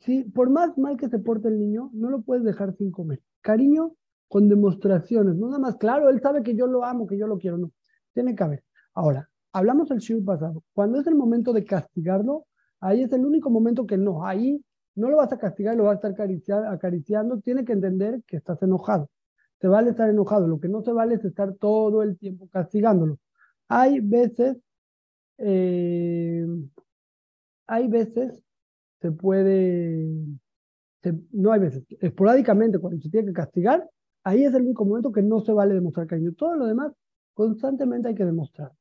Si, 0.00 0.24
por 0.24 0.50
más 0.50 0.76
mal 0.76 0.96
que 0.96 1.08
se 1.08 1.18
porte 1.18 1.48
el 1.48 1.58
niño, 1.58 1.90
no 1.92 2.10
lo 2.10 2.22
puedes 2.22 2.42
dejar 2.42 2.74
sin 2.74 2.90
comer. 2.90 3.22
Cariño 3.42 3.94
con 4.26 4.48
demostraciones, 4.48 5.36
no 5.36 5.46
nada 5.46 5.60
más, 5.60 5.76
claro, 5.76 6.08
él 6.08 6.20
sabe 6.20 6.42
que 6.42 6.56
yo 6.56 6.66
lo 6.66 6.84
amo, 6.84 7.06
que 7.06 7.16
yo 7.16 7.28
lo 7.28 7.38
quiero, 7.38 7.58
no. 7.58 7.70
Tiene 8.14 8.34
que 8.34 8.42
haber. 8.42 8.64
Ahora, 8.94 9.30
hablamos 9.52 9.88
del 9.88 9.98
shiur 9.98 10.24
pasado. 10.24 10.64
Cuando 10.72 10.98
es 10.98 11.06
el 11.06 11.14
momento 11.14 11.52
de 11.52 11.64
castigarlo, 11.64 12.46
ahí 12.80 13.02
es 13.02 13.12
el 13.12 13.24
único 13.24 13.50
momento 13.50 13.86
que 13.86 13.96
no. 13.96 14.26
Ahí 14.26 14.60
no 14.94 15.10
lo 15.10 15.16
vas 15.16 15.32
a 15.32 15.38
castigar, 15.38 15.76
lo 15.76 15.84
vas 15.84 16.04
a 16.04 16.08
estar 16.08 16.66
acariciando. 16.72 17.40
Tiene 17.40 17.64
que 17.64 17.72
entender 17.72 18.22
que 18.26 18.36
estás 18.36 18.62
enojado. 18.62 19.10
Te 19.58 19.68
vale 19.68 19.90
estar 19.90 20.08
enojado. 20.08 20.46
Lo 20.46 20.60
que 20.60 20.68
no 20.68 20.82
se 20.82 20.92
vale 20.92 21.16
es 21.16 21.24
estar 21.24 21.54
todo 21.54 22.02
el 22.02 22.18
tiempo 22.18 22.48
castigándolo. 22.48 23.18
Hay 23.68 24.00
veces, 24.00 24.58
eh, 25.38 26.46
hay 27.66 27.88
veces, 27.88 28.42
se 29.00 29.12
puede, 29.12 30.06
no 31.32 31.52
hay 31.52 31.60
veces, 31.60 31.84
esporádicamente 32.00 32.78
cuando 32.78 33.00
se 33.00 33.10
tiene 33.10 33.28
que 33.28 33.32
castigar, 33.32 33.88
ahí 34.22 34.44
es 34.44 34.54
el 34.54 34.62
único 34.62 34.84
momento 34.84 35.12
que 35.12 35.22
no 35.22 35.40
se 35.40 35.52
vale 35.52 35.74
demostrar 35.74 36.06
cariño. 36.06 36.32
Todo 36.36 36.56
lo 36.56 36.66
demás, 36.66 36.92
constantemente 37.34 38.08
hay 38.08 38.14
que 38.14 38.24
demostrar. 38.24 38.72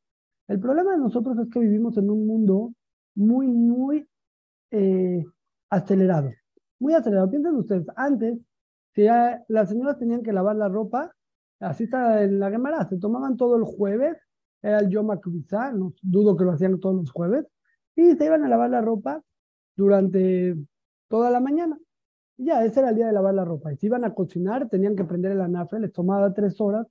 El 0.48 0.60
problema 0.60 0.92
de 0.92 0.98
nosotros 1.00 1.38
es 1.40 1.50
que 1.50 1.60
vivimos 1.60 1.98
en 1.98 2.10
un 2.10 2.28
mundo 2.28 2.74
muy, 3.16 3.48
muy 3.48 4.08
eh, 4.72 5.26
acelerado. 5.74 6.32
Muy 6.80 6.94
acelerado. 6.94 7.30
Piensen 7.30 7.56
ustedes, 7.56 7.86
antes, 7.96 8.38
si 8.94 9.06
las 9.48 9.70
señoras 9.70 9.98
tenían 9.98 10.24
que 10.24 10.34
lavar 10.34 10.56
la 10.56 10.70
ropa, 10.70 11.12
así 11.60 11.86
está 11.86 12.24
en 12.24 12.40
la 12.40 12.52
Gemara, 12.52 12.88
se 12.88 12.98
tomaban 12.98 13.38
todo 13.38 13.56
el 13.56 13.64
jueves 13.64 14.18
era 14.64 14.80
el 14.80 14.90
Yom 14.90 15.10
quizá, 15.22 15.72
no 15.74 15.94
dudo 16.02 16.38
que 16.38 16.46
lo 16.46 16.54
hacían 16.54 16.80
todos 16.80 16.96
los 16.96 17.12
jueves, 17.12 17.46
y 17.96 18.16
se 18.16 18.26
iban 18.26 18.44
a 18.44 18.48
lavar 18.48 18.70
la 18.70 18.82
ropa 18.82 19.22
durante 19.76 20.56
toda 21.10 21.30
la 21.30 21.42
mañana. 21.42 21.78
Y 22.38 22.46
ya, 22.46 22.64
ese 22.64 22.80
era 22.80 22.90
el 22.90 22.96
día 22.96 23.08
de 23.08 23.14
lavar 23.14 23.36
la 23.36 23.46
ropa. 23.46 23.74
Y 23.74 23.78
si 23.78 23.88
iban 23.88 24.06
a 24.06 24.14
cocinar, 24.16 24.70
tenían 24.70 24.96
que 24.96 25.04
prender 25.04 25.34
el 25.34 25.42
anafre, 25.42 25.82
les 25.82 25.92
tomaba 25.92 26.34
tres 26.34 26.60
horas. 26.62 26.88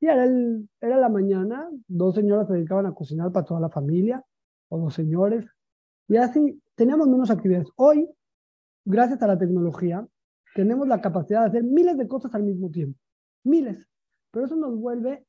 Y 0.00 0.06
era, 0.06 0.24
el, 0.24 0.68
era 0.80 0.96
la 0.96 1.10
mañana, 1.10 1.68
dos 1.86 2.14
señoras 2.14 2.48
se 2.48 2.54
dedicaban 2.54 2.86
a 2.86 2.94
cocinar 2.94 3.30
para 3.30 3.44
toda 3.44 3.60
la 3.60 3.68
familia, 3.68 4.24
o 4.68 4.78
dos 4.78 4.94
señores. 4.94 5.46
Y 6.08 6.16
así 6.16 6.60
teníamos 6.74 7.06
menos 7.06 7.30
actividades. 7.30 7.68
Hoy, 7.76 8.08
gracias 8.84 9.22
a 9.22 9.26
la 9.26 9.38
tecnología, 9.38 10.06
tenemos 10.54 10.88
la 10.88 11.00
capacidad 11.00 11.42
de 11.42 11.48
hacer 11.48 11.64
miles 11.64 11.96
de 11.96 12.08
cosas 12.08 12.34
al 12.34 12.42
mismo 12.42 12.70
tiempo. 12.70 12.98
Miles. 13.44 13.88
Pero 14.30 14.46
eso 14.46 14.56
nos 14.56 14.76
vuelve 14.76 15.24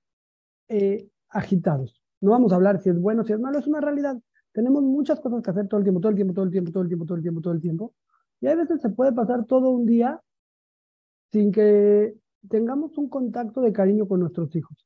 eh, 0.68 1.10
agitados. 1.30 2.02
No 2.20 2.32
vamos 2.32 2.52
a 2.52 2.56
hablar 2.56 2.82
si 2.82 2.90
es 2.90 3.00
bueno, 3.00 3.24
si 3.24 3.34
es 3.34 3.40
malo, 3.40 3.60
es 3.60 3.68
una 3.68 3.82
realidad. 3.82 4.18
Tenemos 4.52 4.84
muchas 4.84 5.20
cosas 5.20 5.42
que 5.42 5.50
hacer 5.50 5.68
todo 5.68 5.80
el 5.80 5.84
tiempo, 5.84 6.02
todo 6.02 6.10
el 6.10 6.16
tiempo, 6.16 6.34
todo 6.34 6.46
el 6.46 6.52
tiempo, 6.52 6.72
todo 6.72 6.84
el 6.84 6.90
tiempo, 6.90 7.06
todo 7.06 7.16
el 7.16 7.22
tiempo, 7.22 7.42
todo 7.42 7.54
el 7.54 7.62
tiempo. 7.62 7.94
Y 8.42 8.48
a 8.48 8.56
veces 8.56 8.82
se 8.82 8.90
puede 8.90 9.14
pasar 9.14 9.46
todo 9.46 9.70
un 9.70 9.86
día 9.86 10.22
sin 11.32 11.52
que 11.52 12.16
tengamos 12.50 12.98
un 12.98 13.10
contacto 13.10 13.62
de 13.62 13.72
cariño 13.72 14.08
con 14.08 14.20
nuestros 14.20 14.56
hijos. 14.56 14.86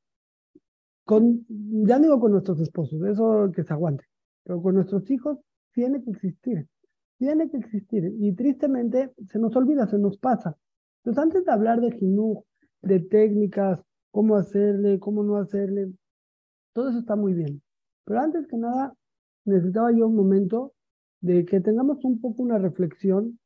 Con, 1.04 1.46
ya 1.48 1.98
digo 1.98 2.18
con 2.20 2.32
nuestros 2.32 2.60
esposos, 2.60 3.02
eso 3.04 3.50
que 3.54 3.62
se 3.62 3.72
aguante, 3.72 4.04
pero 4.42 4.60
con 4.60 4.74
nuestros 4.74 5.08
hijos 5.10 5.38
tiene 5.72 6.02
que 6.02 6.10
existir, 6.10 6.66
tiene 7.18 7.50
que 7.50 7.58
existir. 7.58 8.14
Y 8.18 8.32
tristemente 8.34 9.12
se 9.30 9.38
nos 9.38 9.54
olvida, 9.56 9.86
se 9.86 9.98
nos 9.98 10.18
pasa. 10.18 10.56
Entonces, 10.98 11.22
antes 11.22 11.44
de 11.44 11.52
hablar 11.52 11.80
de 11.80 11.92
jinú, 11.92 12.44
de 12.82 13.00
técnicas, 13.00 13.82
cómo 14.10 14.36
hacerle, 14.36 14.98
cómo 14.98 15.22
no 15.22 15.36
hacerle, 15.36 15.92
todo 16.72 16.90
eso 16.90 16.98
está 16.98 17.16
muy 17.16 17.32
bien. 17.32 17.62
Pero 18.04 18.20
antes 18.20 18.46
que 18.46 18.56
nada, 18.56 18.94
necesitaba 19.44 19.92
yo 19.92 20.08
un 20.08 20.16
momento 20.16 20.72
de 21.20 21.44
que 21.44 21.60
tengamos 21.60 22.04
un 22.04 22.20
poco 22.20 22.42
una 22.42 22.58
reflexión 22.58 23.38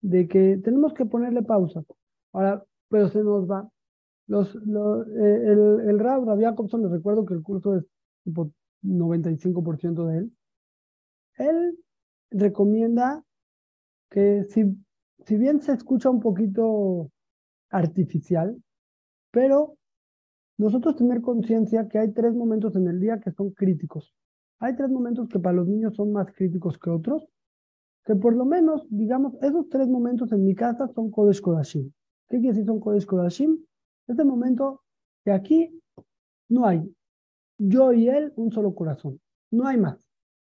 de 0.00 0.28
que 0.28 0.58
tenemos 0.62 0.92
que 0.94 1.06
ponerle 1.06 1.42
pausa. 1.42 1.82
Ahora, 2.32 2.64
pero 2.88 3.08
se 3.08 3.22
nos 3.22 3.50
va. 3.50 3.68
Los, 4.26 4.54
eh, 4.54 4.58
el, 4.58 5.88
el 5.88 5.98
Rab, 5.98 6.24
Rab 6.24 6.40
Jacobson, 6.40 6.82
les 6.82 6.90
recuerdo 6.90 7.24
que 7.24 7.34
el 7.34 7.42
curso 7.42 7.76
es 7.76 7.84
tipo 8.24 8.50
95% 8.82 10.06
de 10.06 10.18
él. 10.18 10.32
Él 11.38 11.78
recomienda 12.30 13.24
que 14.10 14.44
si, 14.44 14.64
si 15.24 15.36
bien 15.36 15.60
se 15.60 15.72
escucha 15.72 16.10
un 16.10 16.20
poquito 16.20 17.10
artificial, 17.70 18.56
pero 19.30 19.76
nosotros 20.58 20.96
tener 20.96 21.20
conciencia 21.20 21.88
que 21.88 21.98
hay 21.98 22.12
tres 22.12 22.34
momentos 22.34 22.74
en 22.76 22.88
el 22.88 23.00
día 23.00 23.20
que 23.20 23.30
son 23.32 23.50
críticos. 23.50 24.14
Hay 24.58 24.74
tres 24.74 24.88
momentos 24.88 25.28
que 25.28 25.38
para 25.38 25.56
los 25.56 25.68
niños 25.68 25.94
son 25.94 26.12
más 26.12 26.32
críticos 26.32 26.78
que 26.78 26.88
otros, 26.88 27.28
que 28.04 28.14
por 28.14 28.34
lo 28.34 28.46
menos, 28.46 28.86
digamos, 28.88 29.34
esos 29.42 29.68
tres 29.68 29.88
momentos 29.88 30.32
en 30.32 30.44
mi 30.44 30.54
casa 30.54 30.88
son 30.94 31.10
Kodesh 31.10 31.40
Kodashim. 31.40 31.92
¿Qué 32.28 32.38
quiere 32.38 32.48
decir 32.48 32.64
son 32.64 32.80
Kodesh 32.80 33.04
Kodashim? 33.04 33.58
Este 34.06 34.24
momento 34.24 34.82
que 35.24 35.32
aquí 35.32 35.82
no 36.48 36.66
hay 36.66 36.90
yo 37.58 37.92
y 37.92 38.08
él 38.08 38.32
un 38.36 38.52
solo 38.52 38.74
corazón, 38.74 39.20
no 39.50 39.66
hay 39.66 39.78
más. 39.78 39.98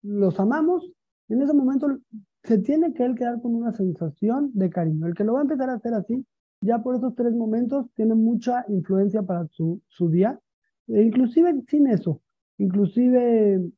Los 0.02 0.40
amamos 0.40 0.92
en 1.30 1.42
ese 1.42 1.54
momento 1.54 2.00
se 2.44 2.58
tiene 2.60 2.94
que 2.94 3.06
él 3.06 3.16
quedar 3.16 3.42
con 3.42 3.56
una 3.56 3.72
sensación 3.72 4.52
de 4.54 4.70
cariño. 4.70 5.08
El 5.08 5.14
que 5.14 5.24
lo 5.24 5.34
va 5.34 5.40
a 5.40 5.44
empezar 5.44 5.70
a 5.70 5.74
hacer 5.74 5.94
así 5.94 6.26
ya 6.62 6.80
por 6.80 6.96
esos 6.96 7.16
tres 7.16 7.34
momentos 7.34 7.86
tiene 7.96 8.16
mucha 8.16 8.66
influencia 8.68 9.24
para 9.24 9.48
su, 9.48 9.82
su 9.88 10.10
día, 10.10 10.40
e 10.88 11.04
inclusive 11.04 11.64
sin 11.68 11.88
eso, 11.88 12.22
inclusive 12.58 13.72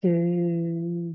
que, 0.00 1.14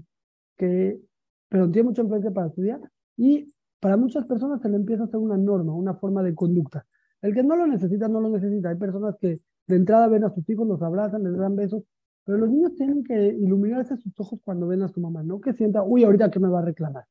que, 0.57 1.01
pero 1.49 1.69
tiene 1.69 1.89
mucha 1.89 2.01
influencia 2.01 2.31
para 2.31 2.49
su 2.49 2.61
día 2.61 2.79
y 3.17 3.53
para 3.79 3.97
muchas 3.97 4.25
personas 4.25 4.61
se 4.61 4.69
le 4.69 4.77
empieza 4.77 5.03
a 5.03 5.05
hacer 5.05 5.19
una 5.19 5.37
norma, 5.37 5.75
una 5.75 5.93
forma 5.95 6.23
de 6.23 6.33
conducta. 6.33 6.85
El 7.21 7.33
que 7.33 7.43
no 7.43 7.55
lo 7.55 7.67
necesita, 7.67 8.07
no 8.07 8.19
lo 8.19 8.29
necesita. 8.29 8.69
Hay 8.69 8.77
personas 8.77 9.15
que 9.19 9.41
de 9.67 9.75
entrada 9.75 10.07
ven 10.07 10.23
a 10.23 10.33
sus 10.33 10.47
hijos, 10.49 10.67
los 10.67 10.81
abrazan, 10.81 11.23
les 11.23 11.37
dan 11.37 11.55
besos, 11.55 11.83
pero 12.25 12.39
los 12.39 12.49
niños 12.49 12.75
tienen 12.75 13.03
que 13.03 13.27
iluminarse 13.27 13.95
sus 13.97 14.19
ojos 14.19 14.39
cuando 14.43 14.67
ven 14.67 14.81
a 14.83 14.89
su 14.89 14.99
mamá, 14.99 15.23
no 15.23 15.39
que 15.39 15.53
sienta, 15.53 15.83
uy, 15.83 16.03
ahorita 16.03 16.31
que 16.31 16.39
me 16.39 16.49
va 16.49 16.59
a 16.59 16.65
reclamar. 16.65 17.05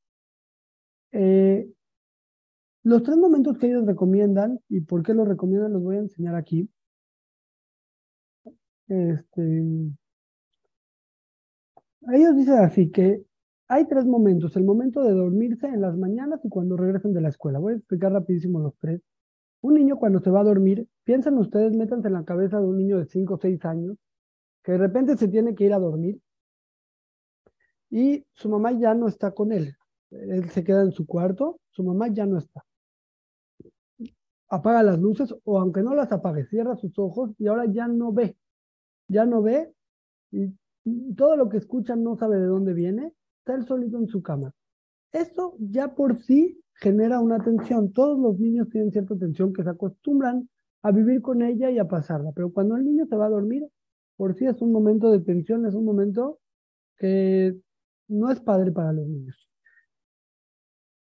Eh, 1.12 1.68
los 2.82 3.02
tres 3.02 3.16
momentos 3.16 3.56
que 3.58 3.68
ellos 3.68 3.86
recomiendan 3.86 4.60
y 4.68 4.80
por 4.82 5.02
qué 5.02 5.14
los 5.14 5.26
recomiendan 5.26 5.72
los 5.72 5.82
voy 5.82 5.96
a 5.96 6.00
enseñar 6.00 6.34
aquí. 6.34 6.68
Este, 8.88 9.62
ellos 12.12 12.36
dicen 12.36 12.58
así 12.58 12.90
que 12.90 13.24
hay 13.68 13.86
tres 13.86 14.04
momentos. 14.04 14.56
El 14.56 14.64
momento 14.64 15.02
de 15.02 15.14
dormirse 15.14 15.66
en 15.66 15.80
las 15.80 15.96
mañanas 15.96 16.44
y 16.44 16.48
cuando 16.48 16.76
regresen 16.76 17.14
de 17.14 17.20
la 17.22 17.28
escuela. 17.30 17.58
Voy 17.58 17.74
a 17.74 17.76
explicar 17.76 18.12
rapidísimo 18.12 18.60
los 18.60 18.76
tres. 18.78 19.00
Un 19.62 19.74
niño 19.74 19.96
cuando 19.96 20.20
se 20.20 20.30
va 20.30 20.40
a 20.40 20.44
dormir, 20.44 20.86
piensen 21.04 21.38
ustedes, 21.38 21.72
métanse 21.74 22.08
en 22.08 22.14
la 22.14 22.24
cabeza 22.24 22.60
de 22.60 22.66
un 22.66 22.76
niño 22.76 22.98
de 22.98 23.06
5 23.06 23.34
o 23.34 23.38
6 23.38 23.64
años, 23.64 23.96
que 24.64 24.72
de 24.72 24.78
repente 24.78 25.16
se 25.16 25.28
tiene 25.28 25.54
que 25.54 25.64
ir 25.64 25.72
a 25.72 25.78
dormir 25.78 26.20
y 27.90 28.26
su 28.32 28.48
mamá 28.48 28.72
ya 28.72 28.94
no 28.94 29.06
está 29.06 29.30
con 29.30 29.52
él. 29.52 29.76
Él 30.10 30.50
se 30.50 30.64
queda 30.64 30.82
en 30.82 30.90
su 30.90 31.06
cuarto, 31.06 31.60
su 31.70 31.84
mamá 31.84 32.08
ya 32.08 32.26
no 32.26 32.38
está 32.38 32.64
apaga 34.54 34.82
las 34.82 34.98
luces 34.98 35.34
o 35.44 35.58
aunque 35.58 35.82
no 35.82 35.94
las 35.94 36.12
apague, 36.12 36.46
cierra 36.46 36.76
sus 36.76 36.98
ojos 36.98 37.30
y 37.38 37.46
ahora 37.46 37.66
ya 37.66 37.88
no 37.88 38.12
ve, 38.12 38.36
ya 39.08 39.26
no 39.26 39.42
ve 39.42 39.72
y 40.30 41.14
todo 41.14 41.36
lo 41.36 41.48
que 41.48 41.58
escucha 41.58 41.96
no 41.96 42.16
sabe 42.16 42.38
de 42.38 42.46
dónde 42.46 42.74
viene, 42.74 43.12
está 43.38 43.54
él 43.54 43.66
solito 43.66 43.98
en 43.98 44.08
su 44.08 44.22
cama. 44.22 44.52
Eso 45.12 45.56
ya 45.58 45.94
por 45.94 46.18
sí 46.22 46.60
genera 46.74 47.20
una 47.20 47.42
tensión. 47.42 47.92
Todos 47.92 48.18
los 48.18 48.38
niños 48.38 48.68
tienen 48.68 48.90
cierta 48.90 49.16
tensión 49.16 49.52
que 49.52 49.62
se 49.62 49.70
acostumbran 49.70 50.48
a 50.82 50.90
vivir 50.90 51.22
con 51.22 51.40
ella 51.40 51.70
y 51.70 51.78
a 51.78 51.86
pasarla. 51.86 52.32
Pero 52.34 52.52
cuando 52.52 52.76
el 52.76 52.84
niño 52.84 53.06
se 53.06 53.16
va 53.16 53.26
a 53.26 53.30
dormir, 53.30 53.66
por 54.16 54.34
sí 54.36 54.46
es 54.46 54.60
un 54.60 54.72
momento 54.72 55.10
de 55.10 55.20
tensión, 55.20 55.66
es 55.66 55.74
un 55.74 55.84
momento 55.84 56.38
que 56.96 57.56
no 58.08 58.30
es 58.30 58.40
padre 58.40 58.72
para 58.72 58.92
los 58.92 59.06
niños. 59.06 59.48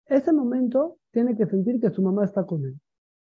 Ese 0.06 0.32
momento 0.32 0.98
tiene 1.10 1.36
que 1.36 1.46
sentir 1.46 1.80
que 1.80 1.90
su 1.90 2.02
mamá 2.02 2.24
está 2.24 2.44
con 2.44 2.64
él. 2.64 2.80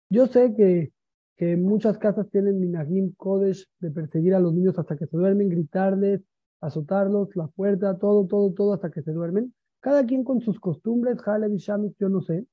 Yo 0.09 0.26
sé 0.26 0.54
que, 0.54 0.92
que 1.37 1.56
muchas 1.56 1.99
casas 1.99 2.30
tienen 2.30 2.61
minagim 2.61 3.12
kodesh 3.16 3.66
de 3.80 3.90
perseguir 3.90 4.35
a 4.35 4.40
los 4.40 4.54
niños 4.54 4.78
hasta 4.78 4.97
que 4.97 5.06
se 5.06 5.16
duermen, 5.16 5.49
gritarles, 5.49 6.23
azotarlos, 6.61 7.35
la 7.35 7.49
puerta, 7.49 7.99
todo, 7.99 8.26
todo, 8.26 8.52
todo 8.52 8.73
hasta 8.75 8.90
que 8.90 9.02
se 9.02 9.12
duermen. 9.12 9.52
Cada 9.80 10.06
quien 10.06 10.25
con 10.25 10.40
sus 10.40 10.59
costumbres, 10.61 11.18
Haleb 11.26 11.54
y 11.54 11.59
yo 11.59 12.09
no 12.09 12.21
sé. 12.23 12.47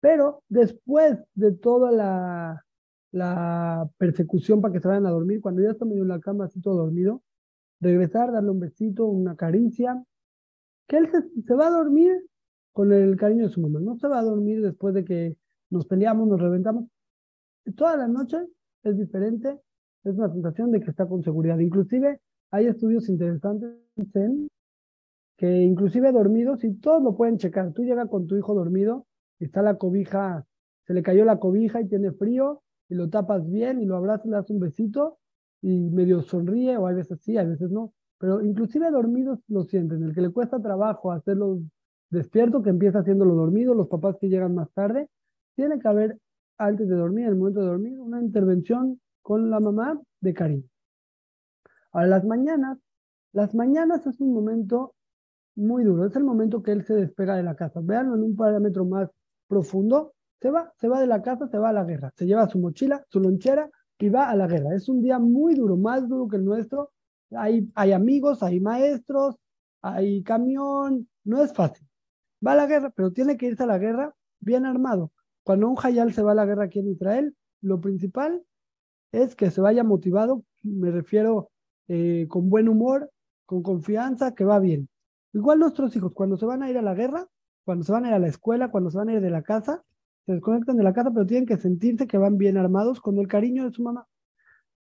Pero 0.00 0.42
después 0.48 1.18
de 1.34 1.52
toda 1.52 1.90
la, 1.90 2.64
la 3.12 3.88
persecución 3.98 4.60
para 4.60 4.72
que 4.72 4.80
se 4.80 4.88
vayan 4.88 5.06
a 5.06 5.10
dormir, 5.10 5.40
cuando 5.40 5.62
ya 5.62 5.70
está 5.70 5.84
medio 5.84 6.02
en 6.02 6.08
la 6.08 6.20
cama, 6.20 6.44
así 6.44 6.60
todo 6.60 6.76
dormido, 6.76 7.22
regresar, 7.80 8.32
darle 8.32 8.50
un 8.50 8.60
besito, 8.60 9.06
una 9.06 9.36
caricia, 9.36 10.02
que 10.86 10.98
él 10.98 11.08
se, 11.46 11.54
va 11.54 11.68
a 11.68 11.70
dormir 11.70 12.12
con 12.72 12.92
el 12.92 13.16
cariño 13.16 13.46
de 13.46 13.52
su 13.52 13.60
mamá, 13.60 13.80
no 13.80 13.96
se 13.96 14.08
va 14.08 14.18
a 14.18 14.24
dormir 14.24 14.62
después 14.62 14.94
de 14.94 15.04
que 15.04 15.36
nos 15.70 15.86
peleamos, 15.86 16.28
nos 16.28 16.40
reventamos. 16.40 16.86
Toda 17.76 17.96
la 17.96 18.08
noche 18.08 18.38
es 18.82 18.96
diferente, 18.96 19.60
es 20.04 20.14
una 20.16 20.32
sensación 20.32 20.70
de 20.70 20.80
que 20.80 20.90
está 20.90 21.06
con 21.06 21.22
seguridad. 21.22 21.58
Inclusive 21.58 22.20
hay 22.50 22.66
estudios 22.66 23.08
interesantes 23.08 23.70
en 24.14 24.48
que 25.36 25.62
inclusive 25.62 26.12
dormidos, 26.12 26.62
y 26.64 26.74
todos 26.74 27.02
lo 27.02 27.16
pueden 27.16 27.38
checar, 27.38 27.72
tú 27.72 27.82
llegas 27.82 28.08
con 28.08 28.26
tu 28.26 28.36
hijo 28.36 28.54
dormido, 28.54 29.06
está 29.38 29.62
la 29.62 29.78
cobija, 29.78 30.44
se 30.86 30.92
le 30.92 31.02
cayó 31.02 31.24
la 31.24 31.38
cobija 31.38 31.80
y 31.80 31.88
tiene 31.88 32.12
frío, 32.12 32.62
y 32.90 32.94
lo 32.96 33.08
tapas 33.08 33.48
bien 33.48 33.80
y 33.80 33.86
lo 33.86 33.96
abrazas, 33.96 34.26
le 34.26 34.32
das 34.32 34.50
un 34.50 34.60
besito 34.60 35.18
y 35.62 35.90
medio 35.90 36.22
sonríe, 36.22 36.76
o 36.76 36.86
a 36.86 36.92
veces 36.92 37.20
sí, 37.22 37.38
a 37.38 37.44
veces 37.44 37.70
no. 37.70 37.94
Pero 38.18 38.42
inclusive 38.42 38.90
dormidos 38.90 39.38
lo 39.48 39.64
sienten. 39.64 40.02
El 40.02 40.14
que 40.14 40.20
le 40.20 40.30
cuesta 40.30 40.60
trabajo 40.60 41.12
hacerlo 41.12 41.60
despierto, 42.10 42.62
que 42.62 42.70
empieza 42.70 42.98
haciéndolo 42.98 43.34
dormido, 43.34 43.74
los 43.74 43.88
papás 43.88 44.16
que 44.20 44.28
llegan 44.28 44.54
más 44.54 44.70
tarde, 44.72 45.08
tiene 45.54 45.78
que 45.78 45.88
haber, 45.88 46.18
antes 46.58 46.88
de 46.88 46.96
dormir, 46.96 47.24
en 47.26 47.30
el 47.30 47.36
momento 47.36 47.60
de 47.60 47.66
dormir, 47.66 48.00
una 48.00 48.20
intervención 48.20 49.00
con 49.22 49.50
la 49.50 49.60
mamá 49.60 50.00
de 50.20 50.34
cariño. 50.34 50.64
A 51.92 52.06
las 52.06 52.24
mañanas, 52.24 52.78
las 53.32 53.54
mañanas 53.54 54.06
es 54.06 54.20
un 54.20 54.32
momento 54.34 54.94
muy 55.54 55.84
duro, 55.84 56.06
es 56.06 56.16
el 56.16 56.24
momento 56.24 56.62
que 56.62 56.72
él 56.72 56.84
se 56.84 56.94
despega 56.94 57.36
de 57.36 57.44
la 57.44 57.54
casa. 57.54 57.80
Veanlo 57.82 58.16
en 58.16 58.24
un 58.24 58.36
parámetro 58.36 58.84
más 58.84 59.08
profundo, 59.46 60.14
se 60.40 60.50
va, 60.50 60.72
se 60.78 60.88
va 60.88 61.00
de 61.00 61.06
la 61.06 61.22
casa, 61.22 61.48
se 61.48 61.58
va 61.58 61.70
a 61.70 61.72
la 61.72 61.84
guerra, 61.84 62.12
se 62.16 62.26
lleva 62.26 62.48
su 62.48 62.58
mochila, 62.58 63.04
su 63.08 63.20
lonchera 63.20 63.70
y 63.98 64.08
va 64.08 64.30
a 64.30 64.36
la 64.36 64.46
guerra. 64.46 64.74
Es 64.74 64.88
un 64.88 65.02
día 65.02 65.18
muy 65.18 65.54
duro, 65.54 65.76
más 65.76 66.08
duro 66.08 66.28
que 66.28 66.36
el 66.36 66.44
nuestro. 66.44 66.92
Hay, 67.32 67.70
hay 67.74 67.92
amigos, 67.92 68.42
hay 68.42 68.60
maestros, 68.60 69.36
hay 69.82 70.22
camión, 70.22 71.08
no 71.24 71.42
es 71.42 71.52
fácil. 71.52 71.86
Va 72.44 72.52
a 72.52 72.56
la 72.56 72.66
guerra, 72.66 72.90
pero 72.90 73.12
tiene 73.12 73.36
que 73.36 73.46
irse 73.46 73.62
a 73.62 73.66
la 73.66 73.78
guerra 73.78 74.14
bien 74.40 74.64
armado. 74.64 75.12
Cuando 75.42 75.68
un 75.68 75.76
hayal 75.82 76.12
se 76.12 76.22
va 76.22 76.32
a 76.32 76.34
la 76.34 76.46
guerra 76.46 76.64
aquí 76.64 76.78
en 76.78 76.88
Israel, 76.88 77.36
lo 77.60 77.80
principal 77.80 78.42
es 79.12 79.34
que 79.34 79.50
se 79.50 79.60
vaya 79.60 79.84
motivado, 79.84 80.44
me 80.62 80.90
refiero 80.90 81.50
eh, 81.88 82.26
con 82.28 82.48
buen 82.48 82.68
humor, 82.68 83.10
con 83.44 83.62
confianza, 83.62 84.34
que 84.34 84.44
va 84.44 84.58
bien. 84.58 84.88
Igual 85.32 85.58
nuestros 85.58 85.94
hijos, 85.96 86.12
cuando 86.14 86.36
se 86.36 86.46
van 86.46 86.62
a 86.62 86.70
ir 86.70 86.78
a 86.78 86.82
la 86.82 86.94
guerra, 86.94 87.28
cuando 87.64 87.84
se 87.84 87.92
van 87.92 88.04
a 88.04 88.08
ir 88.08 88.14
a 88.14 88.18
la 88.18 88.28
escuela, 88.28 88.70
cuando 88.70 88.90
se 88.90 88.98
van 88.98 89.10
a 89.10 89.14
ir 89.14 89.20
de 89.20 89.30
la 89.30 89.42
casa, 89.42 89.82
se 90.26 90.32
desconectan 90.32 90.76
de 90.76 90.84
la 90.84 90.92
casa, 90.92 91.10
pero 91.10 91.26
tienen 91.26 91.46
que 91.46 91.56
sentirse 91.56 92.06
que 92.06 92.18
van 92.18 92.38
bien 92.38 92.56
armados 92.56 93.00
con 93.00 93.18
el 93.18 93.28
cariño 93.28 93.64
de 93.64 93.72
su 93.72 93.82
mamá. 93.82 94.06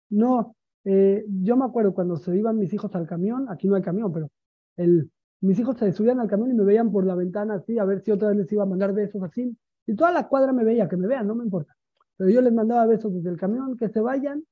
No, 0.10 0.56
eh, 0.84 1.26
yo 1.28 1.58
me 1.58 1.66
acuerdo 1.66 1.94
cuando 1.94 2.18
se 2.18 2.36
iban 2.36 2.58
mis 2.58 2.74
hijos 2.74 2.94
al 2.96 3.08
camión, 3.08 3.48
aquí 3.50 3.68
no 3.68 3.76
hay 3.76 3.82
camión, 3.82 4.12
pero 4.12 4.30
el, 4.78 5.10
mis 5.42 5.60
hijos 5.60 5.78
se 5.78 5.92
subían 5.92 6.20
al 6.20 6.28
camión 6.28 6.52
y 6.52 6.54
me 6.54 6.64
veían 6.64 6.92
por 6.92 7.06
la 7.06 7.16
ventana 7.16 7.56
así, 7.56 7.80
a 7.80 7.86
ver 7.86 8.02
si 8.02 8.12
otra 8.12 8.30
vez 8.30 8.38
les 8.38 8.52
iba 8.52 8.63
a 8.63 8.67
mandar 8.67 8.94
besos 8.94 9.22
así. 9.24 9.56
Y 9.88 9.96
toda 9.96 10.12
la 10.12 10.28
cuadra 10.28 10.54
me 10.54 10.63
veía, 10.63 10.88
que 10.88 10.98
me 10.98 11.08
vean, 11.08 11.28
no 11.28 11.36
me 11.36 11.44
importa. 11.44 11.76
Pero 12.17 12.30
yo 12.30 12.41
les 12.41 12.54
mandaba 12.54 12.86
besos 12.86 13.13
desde 13.13 13.30
el 13.30 13.38
camión, 13.38 13.76
que 13.76 13.89
se 13.89 14.00
vayan 14.00 14.44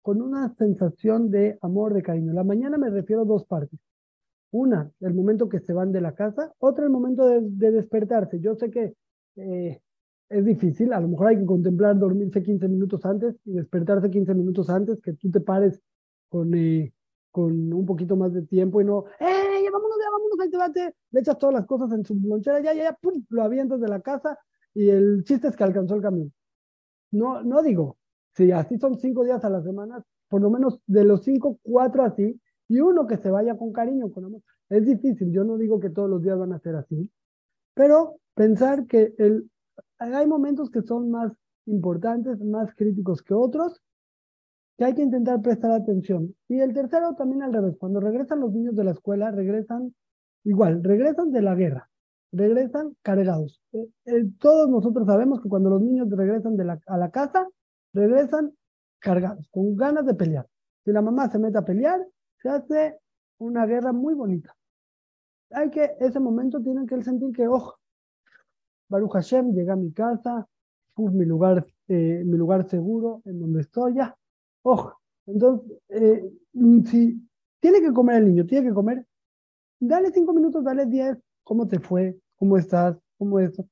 con 0.00 0.22
una 0.22 0.54
sensación 0.54 1.30
de 1.30 1.58
amor, 1.60 1.92
de 1.92 2.02
cariño. 2.02 2.32
La 2.32 2.44
mañana 2.44 2.78
me 2.78 2.88
refiero 2.88 3.22
a 3.22 3.26
dos 3.26 3.44
partes. 3.44 3.78
Una, 4.50 4.90
el 5.00 5.12
momento 5.12 5.48
que 5.50 5.60
se 5.60 5.74
van 5.74 5.92
de 5.92 6.00
la 6.00 6.14
casa, 6.14 6.50
otra, 6.58 6.84
el 6.84 6.90
momento 6.90 7.28
de, 7.28 7.70
despertarse. 7.70 8.40
Yo 8.40 8.54
sé 8.54 8.70
que 8.70 8.94
eh, 9.36 9.82
es 10.30 10.44
difícil, 10.44 10.92
a 10.92 11.00
lo 11.00 11.08
mejor 11.08 11.28
hay 11.28 11.38
que 11.38 11.46
contemplar 11.46 11.98
dormirse 11.98 12.42
15 12.42 12.68
minutos 12.68 13.04
antes 13.04 13.36
y 13.44 13.52
despertarse 13.52 14.10
15 14.10 14.34
minutos 14.34 14.68
antes, 14.68 15.00
que 15.00 15.14
tú 15.14 15.30
te 15.30 15.40
pares 15.40 15.80
con, 16.28 16.54
eh, 16.54 16.92
con 17.30 17.72
un 17.72 17.86
poquito 17.86 18.16
más 18.16 18.32
de 18.34 18.42
tiempo 18.42 18.80
y 18.80 18.84
no, 18.84 19.04
¡eh, 19.20 19.62
ya 19.64 19.70
vámonos, 19.70 19.98
ya 19.98 20.10
vámonos, 20.10 20.40
ahí 20.40 20.50
te 20.50 20.56
bate! 20.56 20.94
Le 21.12 21.20
echas 21.20 21.38
todas 21.38 21.54
las 21.54 21.66
cosas 21.66 21.92
en 21.92 22.04
su 22.04 22.14
lonchera, 22.14 22.60
ya, 22.60 22.74
ya, 22.74 22.84
ya, 22.84 22.92
pum, 23.00 23.24
lo 23.30 23.42
avientas 23.42 23.80
de 23.80 23.88
la 23.88 24.00
casa 24.00 24.38
y 24.74 24.90
el 24.90 25.24
chiste 25.24 25.48
es 25.48 25.56
que 25.56 25.64
alcanzó 25.64 25.94
el 25.94 26.02
camino. 26.02 26.30
No, 27.10 27.42
no 27.42 27.62
digo, 27.62 27.96
si 28.34 28.52
así 28.52 28.78
son 28.78 28.98
cinco 28.98 29.24
días 29.24 29.44
a 29.44 29.50
la 29.50 29.62
semana, 29.62 30.02
por 30.28 30.42
lo 30.42 30.50
menos 30.50 30.80
de 30.86 31.04
los 31.04 31.22
cinco, 31.24 31.58
cuatro 31.62 32.04
así, 32.04 32.38
y 32.68 32.80
uno 32.80 33.06
que 33.06 33.16
se 33.16 33.30
vaya 33.30 33.56
con 33.56 33.72
cariño, 33.72 34.12
con 34.12 34.26
amor. 34.26 34.42
Es 34.68 34.84
difícil, 34.84 35.32
yo 35.32 35.42
no 35.44 35.56
digo 35.56 35.80
que 35.80 35.88
todos 35.88 36.10
los 36.10 36.22
días 36.22 36.38
van 36.38 36.52
a 36.52 36.58
ser 36.58 36.76
así, 36.76 37.10
pero 37.72 38.20
pensar 38.34 38.86
que 38.86 39.14
el 39.16 39.50
hay 39.98 40.26
momentos 40.26 40.70
que 40.70 40.82
son 40.82 41.10
más 41.10 41.32
importantes, 41.66 42.40
más 42.40 42.74
críticos 42.74 43.22
que 43.22 43.34
otros, 43.34 43.80
que 44.76 44.84
hay 44.84 44.94
que 44.94 45.02
intentar 45.02 45.42
prestar 45.42 45.72
atención. 45.72 46.34
Y 46.48 46.60
el 46.60 46.72
tercero 46.72 47.14
también 47.14 47.42
al 47.42 47.52
revés, 47.52 47.76
cuando 47.78 48.00
regresan 48.00 48.40
los 48.40 48.52
niños 48.52 48.76
de 48.76 48.84
la 48.84 48.92
escuela, 48.92 49.30
regresan 49.30 49.94
igual, 50.44 50.82
regresan 50.82 51.32
de 51.32 51.42
la 51.42 51.54
guerra, 51.54 51.90
regresan 52.32 52.96
cargados. 53.02 53.60
Eh, 53.72 53.88
eh, 54.06 54.24
todos 54.38 54.68
nosotros 54.68 55.06
sabemos 55.06 55.42
que 55.42 55.48
cuando 55.48 55.70
los 55.70 55.82
niños 55.82 56.08
regresan 56.10 56.56
de 56.56 56.64
la, 56.64 56.80
a 56.86 56.96
la 56.96 57.10
casa, 57.10 57.48
regresan 57.92 58.52
cargados, 59.00 59.48
con 59.50 59.76
ganas 59.76 60.06
de 60.06 60.14
pelear. 60.14 60.46
Si 60.84 60.92
la 60.92 61.02
mamá 61.02 61.28
se 61.28 61.38
mete 61.38 61.58
a 61.58 61.62
pelear, 61.62 62.00
se 62.40 62.48
hace 62.48 62.98
una 63.38 63.66
guerra 63.66 63.92
muy 63.92 64.14
bonita. 64.14 64.54
Hay 65.50 65.70
que, 65.70 65.96
ese 66.00 66.20
momento 66.20 66.60
tienen 66.60 66.86
que 66.86 67.02
sentir 67.02 67.32
que, 67.34 67.48
ojo, 67.48 67.77
Baruch 68.88 69.12
Hashem, 69.12 69.52
llega 69.52 69.74
a 69.74 69.76
mi 69.76 69.92
casa, 69.92 70.46
uf, 70.96 71.12
mi 71.12 71.24
lugar, 71.24 71.66
eh, 71.88 72.22
mi 72.24 72.36
lugar 72.36 72.68
seguro, 72.68 73.22
en 73.24 73.40
donde 73.40 73.60
estoy 73.60 73.94
ya. 73.94 74.16
Ojo, 74.62 74.98
entonces, 75.26 75.78
eh, 75.88 76.24
si 76.84 77.28
tiene 77.60 77.80
que 77.80 77.92
comer 77.92 78.22
el 78.22 78.28
niño, 78.28 78.46
tiene 78.46 78.68
que 78.68 78.74
comer, 78.74 79.04
dale 79.78 80.10
cinco 80.10 80.32
minutos, 80.32 80.64
dale 80.64 80.86
diez, 80.86 81.18
¿cómo 81.44 81.68
te 81.68 81.78
fue? 81.78 82.18
¿Cómo 82.36 82.56
estás? 82.56 82.96
¿Cómo 83.18 83.38
esto? 83.40 83.66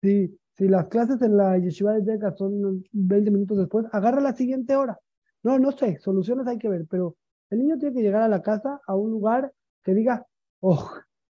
Si, 0.00 0.38
si 0.56 0.68
las 0.68 0.86
clases 0.88 1.20
en 1.22 1.36
la 1.36 1.58
yeshiva 1.58 1.94
de 1.94 2.02
Teca 2.02 2.32
son 2.32 2.84
20 2.92 3.30
minutos 3.30 3.58
después, 3.58 3.86
agarra 3.92 4.20
la 4.20 4.34
siguiente 4.34 4.76
hora. 4.76 4.98
No, 5.42 5.58
no 5.58 5.72
sé, 5.72 5.98
soluciones 5.98 6.46
hay 6.46 6.58
que 6.58 6.68
ver, 6.68 6.86
pero 6.88 7.16
el 7.50 7.58
niño 7.58 7.78
tiene 7.78 7.94
que 7.94 8.02
llegar 8.02 8.22
a 8.22 8.28
la 8.28 8.42
casa, 8.42 8.80
a 8.86 8.94
un 8.94 9.10
lugar 9.10 9.52
que 9.82 9.94
diga, 9.94 10.26
oh, 10.60 10.88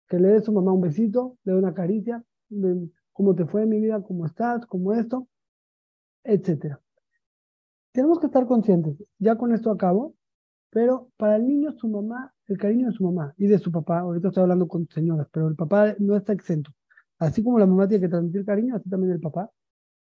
que 0.07 0.19
le 0.19 0.29
dé 0.29 0.41
su 0.41 0.51
mamá 0.51 0.73
un 0.73 0.81
besito, 0.81 1.37
le 1.43 1.53
dé 1.53 1.59
una 1.59 1.73
caricia, 1.73 2.23
cómo 3.19 3.35
te 3.35 3.45
fue 3.45 3.63
en 3.63 3.69
mi 3.69 3.81
vida, 3.81 4.01
cómo 4.01 4.25
estás, 4.25 4.65
cómo 4.65 4.93
esto, 4.93 5.27
etcétera. 6.23 6.79
Tenemos 7.91 8.17
que 8.17 8.27
estar 8.27 8.45
conscientes, 8.47 8.95
ya 9.17 9.35
con 9.35 9.53
esto 9.53 9.71
acabo, 9.71 10.15
pero 10.69 11.09
para 11.17 11.35
el 11.35 11.45
niño 11.45 11.73
su 11.73 11.89
mamá, 11.89 12.33
el 12.47 12.57
cariño 12.57 12.87
de 12.87 12.93
su 12.93 13.03
mamá 13.03 13.33
y 13.35 13.47
de 13.47 13.59
su 13.59 13.73
papá, 13.73 13.99
ahorita 13.99 14.29
estoy 14.29 14.43
hablando 14.43 14.69
con 14.69 14.87
señoras, 14.87 15.27
pero 15.33 15.49
el 15.49 15.57
papá 15.57 15.95
no 15.99 16.15
está 16.15 16.31
exento. 16.31 16.71
Así 17.17 17.43
como 17.43 17.59
la 17.59 17.65
mamá 17.65 17.89
tiene 17.89 18.05
que 18.05 18.09
transmitir 18.09 18.45
cariño, 18.45 18.77
así 18.77 18.89
también 18.89 19.11
el 19.11 19.19
papá. 19.19 19.51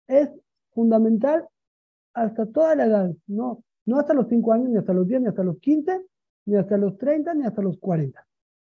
Es 0.06 0.30
fundamental 0.70 1.46
hasta 2.14 2.46
toda 2.46 2.74
la 2.76 2.86
edad, 2.86 3.14
no, 3.26 3.62
no 3.84 3.98
hasta 3.98 4.14
los 4.14 4.26
5 4.28 4.52
años, 4.54 4.70
ni 4.70 4.78
hasta 4.78 4.94
los 4.94 5.06
10, 5.06 5.20
ni 5.20 5.26
hasta 5.26 5.44
los 5.44 5.58
15, 5.58 6.00
ni 6.46 6.56
hasta 6.56 6.78
los 6.78 6.96
30, 6.96 7.34
ni 7.34 7.44
hasta 7.44 7.60
los 7.60 7.76
40. 7.76 8.26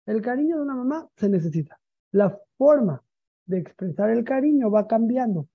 El 0.06 0.20
cariño 0.20 0.56
de 0.56 0.62
una 0.62 0.74
mamá 0.74 1.08
se 1.14 1.28
necesita. 1.28 1.78
La 2.10 2.36
forma 2.58 3.00
de 3.46 3.58
expresar 3.58 4.10
el 4.10 4.24
cariño 4.24 4.70
va 4.70 4.86
cambiando. 4.86 5.48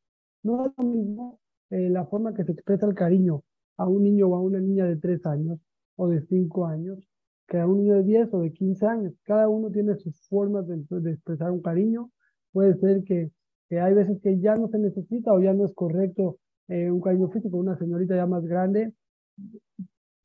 No 0.44 0.68
es 0.68 0.72
lo 0.78 0.84
mismo 0.84 1.40
eh, 1.70 1.90
la 1.90 2.06
forma 2.06 2.34
que 2.34 2.44
se 2.44 2.52
expresa 2.52 2.86
el 2.86 2.96
cariño 2.96 3.44
a 3.78 3.88
un 3.88 4.04
niño 4.04 4.28
o 4.28 4.36
a 4.36 4.42
una 4.42 4.60
niña 4.60 4.86
de 4.86 4.98
3 4.98 5.26
años 5.26 5.60
o 5.96 6.08
de 6.08 6.22
5 6.22 6.66
años 6.66 7.00
que 7.48 7.58
a 7.60 7.68
un 7.68 7.80
niño 7.80 7.96
de 7.96 8.04
10 8.04 8.34
o 8.34 8.42
de 8.42 8.54
15 8.54 8.86
años. 8.86 9.14
Cada 9.24 9.50
uno 9.50 9.72
tiene 9.72 9.96
sus 9.96 10.16
formas 10.28 10.68
de, 10.68 10.76
expresar 11.12 11.52
un 11.52 11.62
cariño. 11.62 12.12
Puede 12.52 12.76
ser 12.80 13.04
que, 13.04 13.32
que, 13.70 13.80
hay 13.80 13.94
veces 13.94 14.20
que 14.22 14.40
ya 14.40 14.56
no 14.56 14.68
se 14.70 14.78
necesita 14.78 15.34
o 15.34 15.42
ya 15.42 15.54
no 15.54 15.66
es 15.66 15.74
correcto 15.74 16.38
eh, 16.68 16.92
un 16.92 17.02
cariño 17.02 17.30
físico. 17.30 17.58
Una 17.58 17.78
señorita 17.78 18.16
ya 18.16 18.28
más 18.28 18.46
grande, 18.46 18.94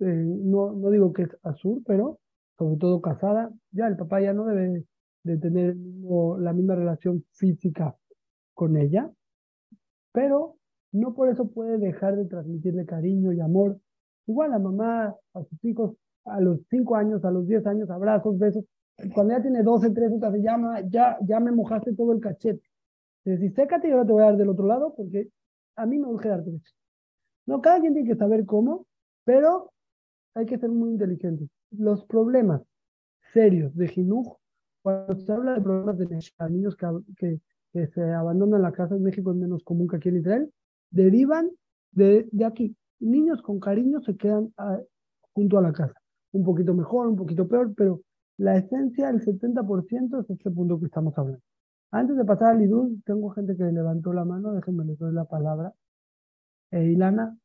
eh, 0.00 0.04
no, 0.04 0.72
no 0.72 0.90
digo 0.90 1.12
que 1.12 1.22
es 1.22 1.36
azul, 1.42 1.82
pero 1.86 2.20
sobre 2.58 2.76
todo 2.76 3.00
casada, 3.00 3.50
ya 3.72 3.86
el 3.86 3.96
papá 3.96 4.20
ya 4.20 4.32
no 4.32 4.44
debe 4.44 4.84
de 5.24 5.38
tener 5.38 5.76
la 5.76 6.52
misma 6.52 6.76
relación 6.76 7.24
física 7.32 7.96
con 8.54 8.76
ella, 8.76 9.10
pero 10.12 10.56
no 10.92 11.14
por 11.14 11.28
eso 11.28 11.48
puede 11.48 11.78
dejar 11.78 12.16
de 12.16 12.26
transmitirle 12.26 12.86
cariño 12.86 13.32
y 13.32 13.40
amor. 13.40 13.80
Igual 14.26 14.52
la 14.52 14.58
mamá 14.58 15.14
a 15.34 15.44
sus 15.44 15.64
hijos 15.64 15.96
a 16.24 16.40
los 16.40 16.60
5 16.70 16.96
años, 16.96 17.24
a 17.24 17.30
los 17.30 17.46
10 17.46 17.66
años, 17.66 17.90
abrazos, 17.90 18.38
besos. 18.38 18.64
Cuando 19.12 19.34
ya 19.34 19.42
tiene 19.42 19.62
12, 19.62 19.90
13, 19.90 20.18
se 20.20 20.42
llama, 20.42 20.80
ya, 20.88 21.18
ya 21.26 21.40
me 21.40 21.50
mojaste 21.50 21.94
todo 21.94 22.12
el 22.12 22.20
cachete. 22.20 22.62
Si 23.24 23.48
sécate 23.50 23.88
y 23.88 23.90
ahora 23.90 24.06
te 24.06 24.12
voy 24.12 24.22
a 24.22 24.26
dar 24.26 24.36
del 24.36 24.50
otro 24.50 24.66
lado 24.66 24.94
porque 24.94 25.30
a 25.76 25.86
mí 25.86 25.98
me 25.98 26.06
urge 26.06 26.28
darte 26.28 26.50
besos. 26.50 26.76
No, 27.46 27.60
cada 27.60 27.80
quien 27.80 27.94
tiene 27.94 28.08
que 28.08 28.16
saber 28.16 28.44
cómo, 28.44 28.86
pero 29.24 29.72
hay 30.34 30.46
que 30.46 30.58
ser 30.58 30.70
muy 30.70 30.90
inteligentes. 30.90 31.48
Los 31.70 32.04
problemas 32.04 32.62
serios 33.32 33.74
de 33.74 33.88
Jinuj, 33.88 34.36
cuando 34.84 35.18
se 35.18 35.32
habla 35.32 35.54
de 35.54 35.62
problemas 35.62 35.96
de 35.96 36.06
niños 36.50 36.76
que, 37.16 37.40
se 37.72 38.02
abandonan 38.12 38.60
la 38.60 38.70
casa 38.70 38.94
en 38.94 39.02
México 39.02 39.30
es 39.30 39.36
menos 39.38 39.64
común 39.64 39.88
que 39.88 39.96
aquí 39.96 40.10
en 40.10 40.18
Israel, 40.18 40.52
derivan 40.90 41.50
de, 41.90 42.28
aquí. 42.46 42.76
Niños 43.00 43.40
con 43.40 43.58
cariño 43.60 44.02
se 44.02 44.14
quedan 44.14 44.52
ah, 44.58 44.78
junto 45.32 45.56
a 45.56 45.62
la 45.62 45.72
casa. 45.72 45.94
Un 46.32 46.44
poquito 46.44 46.74
mejor, 46.74 47.08
un 47.08 47.16
poquito 47.16 47.48
peor, 47.48 47.72
pero 47.74 48.02
la 48.36 48.58
esencia, 48.58 49.08
el 49.08 49.24
70% 49.24 50.22
es 50.22 50.30
este 50.30 50.50
punto 50.50 50.78
que 50.78 50.86
estamos 50.86 51.16
hablando. 51.16 51.42
Antes 51.90 52.16
de 52.18 52.24
pasar 52.26 52.50
al 52.50 52.58
Lidul, 52.58 53.02
tengo 53.06 53.30
gente 53.30 53.56
que 53.56 53.64
levantó 53.64 54.12
la 54.12 54.26
mano, 54.26 54.52
déjenme 54.52 54.84
les 54.84 54.98
doy 54.98 55.14
la 55.14 55.24
palabra. 55.24 55.72
Eh, 56.72 56.90
Ilana. 56.92 57.38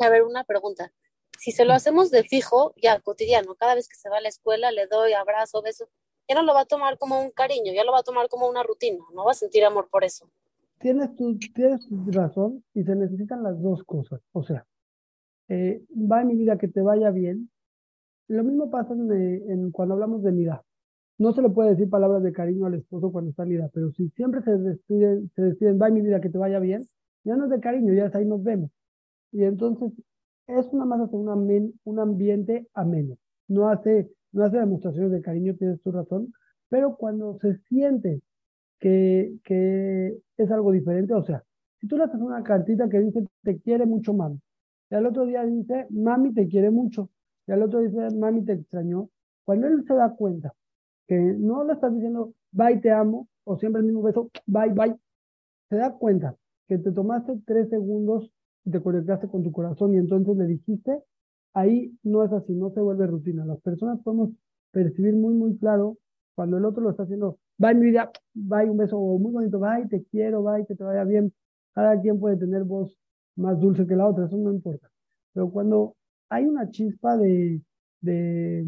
A 0.00 0.10
ver, 0.10 0.22
una 0.22 0.44
pregunta. 0.44 0.92
Si 1.40 1.52
se 1.52 1.64
lo 1.64 1.72
hacemos 1.72 2.10
de 2.10 2.22
fijo, 2.22 2.74
ya 2.76 3.00
cotidiano, 3.00 3.54
cada 3.54 3.74
vez 3.74 3.88
que 3.88 3.96
se 3.96 4.10
va 4.10 4.18
a 4.18 4.20
la 4.20 4.28
escuela 4.28 4.70
le 4.72 4.86
doy 4.86 5.14
abrazo, 5.14 5.62
beso, 5.62 5.88
ya 6.28 6.34
no 6.34 6.42
lo 6.42 6.52
va 6.52 6.60
a 6.60 6.66
tomar 6.66 6.98
como 6.98 7.18
un 7.18 7.30
cariño, 7.30 7.72
ya 7.72 7.82
lo 7.82 7.92
va 7.92 8.00
a 8.00 8.02
tomar 8.02 8.28
como 8.28 8.46
una 8.46 8.62
rutina, 8.62 9.02
no 9.14 9.24
va 9.24 9.30
a 9.30 9.34
sentir 9.34 9.64
amor 9.64 9.88
por 9.90 10.04
eso. 10.04 10.28
Tienes 10.80 11.16
tu, 11.16 11.38
tienes 11.54 11.80
razón 12.08 12.62
y 12.74 12.84
se 12.84 12.94
necesitan 12.94 13.42
las 13.42 13.58
dos 13.62 13.82
cosas. 13.84 14.20
O 14.32 14.42
sea, 14.42 14.66
eh, 15.48 15.82
va 15.90 16.20
en 16.20 16.26
mi 16.26 16.36
vida 16.36 16.58
que 16.58 16.68
te 16.68 16.82
vaya 16.82 17.10
bien. 17.10 17.50
Lo 18.28 18.44
mismo 18.44 18.70
pasa 18.70 18.92
en, 18.92 19.70
cuando 19.70 19.94
hablamos 19.94 20.22
de 20.22 20.32
vida 20.32 20.62
no 21.16 21.32
se 21.32 21.40
le 21.40 21.48
puede 21.48 21.70
decir 21.70 21.88
palabras 21.88 22.22
de 22.22 22.34
cariño 22.34 22.66
al 22.66 22.74
esposo 22.74 23.10
cuando 23.12 23.30
está 23.30 23.44
en 23.44 23.70
pero 23.72 23.92
si 23.92 24.10
siempre 24.10 24.42
se 24.42 24.58
despiden, 24.58 25.30
se 25.34 25.42
despiden, 25.42 25.80
va 25.80 25.88
mi 25.88 26.02
vida, 26.02 26.20
que 26.20 26.28
te 26.28 26.36
vaya 26.36 26.58
bien, 26.58 26.86
ya 27.24 27.36
no 27.36 27.44
es 27.44 27.50
de 27.50 27.60
cariño, 27.60 27.94
ya 27.94 28.06
es 28.06 28.14
ahí 28.14 28.26
nos 28.26 28.42
vemos. 28.42 28.70
Y 29.32 29.44
entonces 29.44 29.92
es 30.58 30.66
una 30.72 30.94
hace 31.04 31.16
un, 31.16 31.74
un 31.84 31.98
ambiente 31.98 32.66
ameno. 32.74 33.16
No 33.48 33.68
hace, 33.68 34.10
no 34.32 34.44
hace 34.44 34.58
demostraciones 34.58 35.10
de 35.12 35.22
cariño, 35.22 35.54
tienes 35.56 35.80
tu 35.82 35.92
razón, 35.92 36.32
pero 36.68 36.96
cuando 36.96 37.38
se 37.40 37.56
siente 37.68 38.20
que, 38.78 39.34
que 39.44 40.18
es 40.36 40.50
algo 40.50 40.72
diferente, 40.72 41.14
o 41.14 41.22
sea, 41.22 41.42
si 41.80 41.86
tú 41.86 41.96
le 41.96 42.04
haces 42.04 42.20
una 42.20 42.42
cartita 42.42 42.88
que 42.88 43.00
dice 43.00 43.26
te 43.42 43.58
quiere 43.60 43.86
mucho 43.86 44.12
mami, 44.12 44.40
y 44.90 44.94
al 44.94 45.06
otro 45.06 45.26
día 45.26 45.44
dice 45.44 45.86
mami 45.90 46.32
te 46.32 46.48
quiere 46.48 46.70
mucho, 46.70 47.10
y 47.46 47.52
al 47.52 47.62
otro 47.62 47.80
dice 47.80 48.14
mami 48.16 48.44
te 48.44 48.52
extrañó, 48.52 49.10
cuando 49.44 49.66
él 49.66 49.84
se 49.86 49.94
da 49.94 50.14
cuenta 50.14 50.54
que 51.08 51.16
no 51.18 51.64
le 51.64 51.72
estás 51.72 51.92
diciendo, 51.92 52.34
bye, 52.52 52.78
te 52.78 52.92
amo, 52.92 53.28
o 53.44 53.58
siempre 53.58 53.80
el 53.80 53.86
mismo 53.86 54.02
beso, 54.02 54.30
bye, 54.46 54.70
bye. 54.72 54.96
Se 55.68 55.76
da 55.76 55.92
cuenta 55.92 56.36
que 56.68 56.78
te 56.78 56.92
tomaste 56.92 57.40
tres 57.44 57.68
segundos 57.68 58.30
te 58.64 58.80
conectaste 58.80 59.28
con 59.28 59.42
tu 59.42 59.52
corazón 59.52 59.94
y 59.94 59.98
entonces 59.98 60.36
le 60.36 60.46
dijiste, 60.46 61.02
ahí 61.54 61.94
no 62.02 62.24
es 62.24 62.32
así, 62.32 62.52
no 62.54 62.70
se 62.70 62.80
vuelve 62.80 63.06
rutina. 63.06 63.44
Las 63.44 63.60
personas 63.60 64.00
podemos 64.02 64.30
percibir 64.70 65.14
muy, 65.14 65.34
muy 65.34 65.56
claro 65.58 65.98
cuando 66.34 66.58
el 66.58 66.64
otro 66.64 66.82
lo 66.82 66.90
está 66.90 67.02
haciendo, 67.04 67.38
bye, 67.58 67.74
mi 67.74 67.86
vida, 67.86 68.10
bye, 68.34 68.70
un 68.70 68.76
beso 68.76 68.98
muy 68.98 69.32
bonito, 69.32 69.58
bye, 69.58 69.86
te 69.88 70.04
quiero, 70.04 70.42
bye, 70.42 70.64
que 70.66 70.74
te 70.74 70.84
vaya 70.84 71.04
bien. 71.04 71.32
Cada 71.74 72.00
quien 72.00 72.18
puede 72.18 72.36
tener 72.36 72.64
voz 72.64 72.96
más 73.36 73.58
dulce 73.58 73.86
que 73.86 73.96
la 73.96 74.06
otra, 74.06 74.26
eso 74.26 74.36
no 74.36 74.52
importa. 74.52 74.90
Pero 75.32 75.50
cuando 75.50 75.96
hay 76.28 76.46
una 76.46 76.70
chispa 76.70 77.16
de, 77.16 77.62
de 78.00 78.66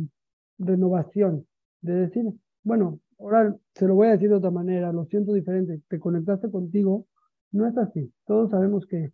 renovación, 0.59 1.47
de 1.81 1.95
decir, 1.95 2.25
bueno, 2.63 3.01
ahora 3.19 3.57
se 3.75 3.87
lo 3.87 3.95
voy 3.95 4.09
a 4.09 4.13
decir 4.13 4.29
de 4.29 4.37
otra 4.37 4.51
manera, 4.51 4.93
lo 4.93 5.05
siento 5.07 5.33
diferente, 5.33 5.81
te 5.89 5.99
conectaste 5.99 6.51
contigo, 6.51 7.07
no 7.53 7.67
es 7.67 7.77
así. 7.77 8.13
Todos 8.27 8.51
sabemos 8.51 8.87
que 8.87 9.13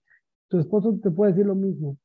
tu 0.49 0.59
esposo 0.59 0.99
te 1.03 1.11
puede 1.11 1.33
decir 1.33 1.47
lo 1.47 1.55
mismo 1.55 1.99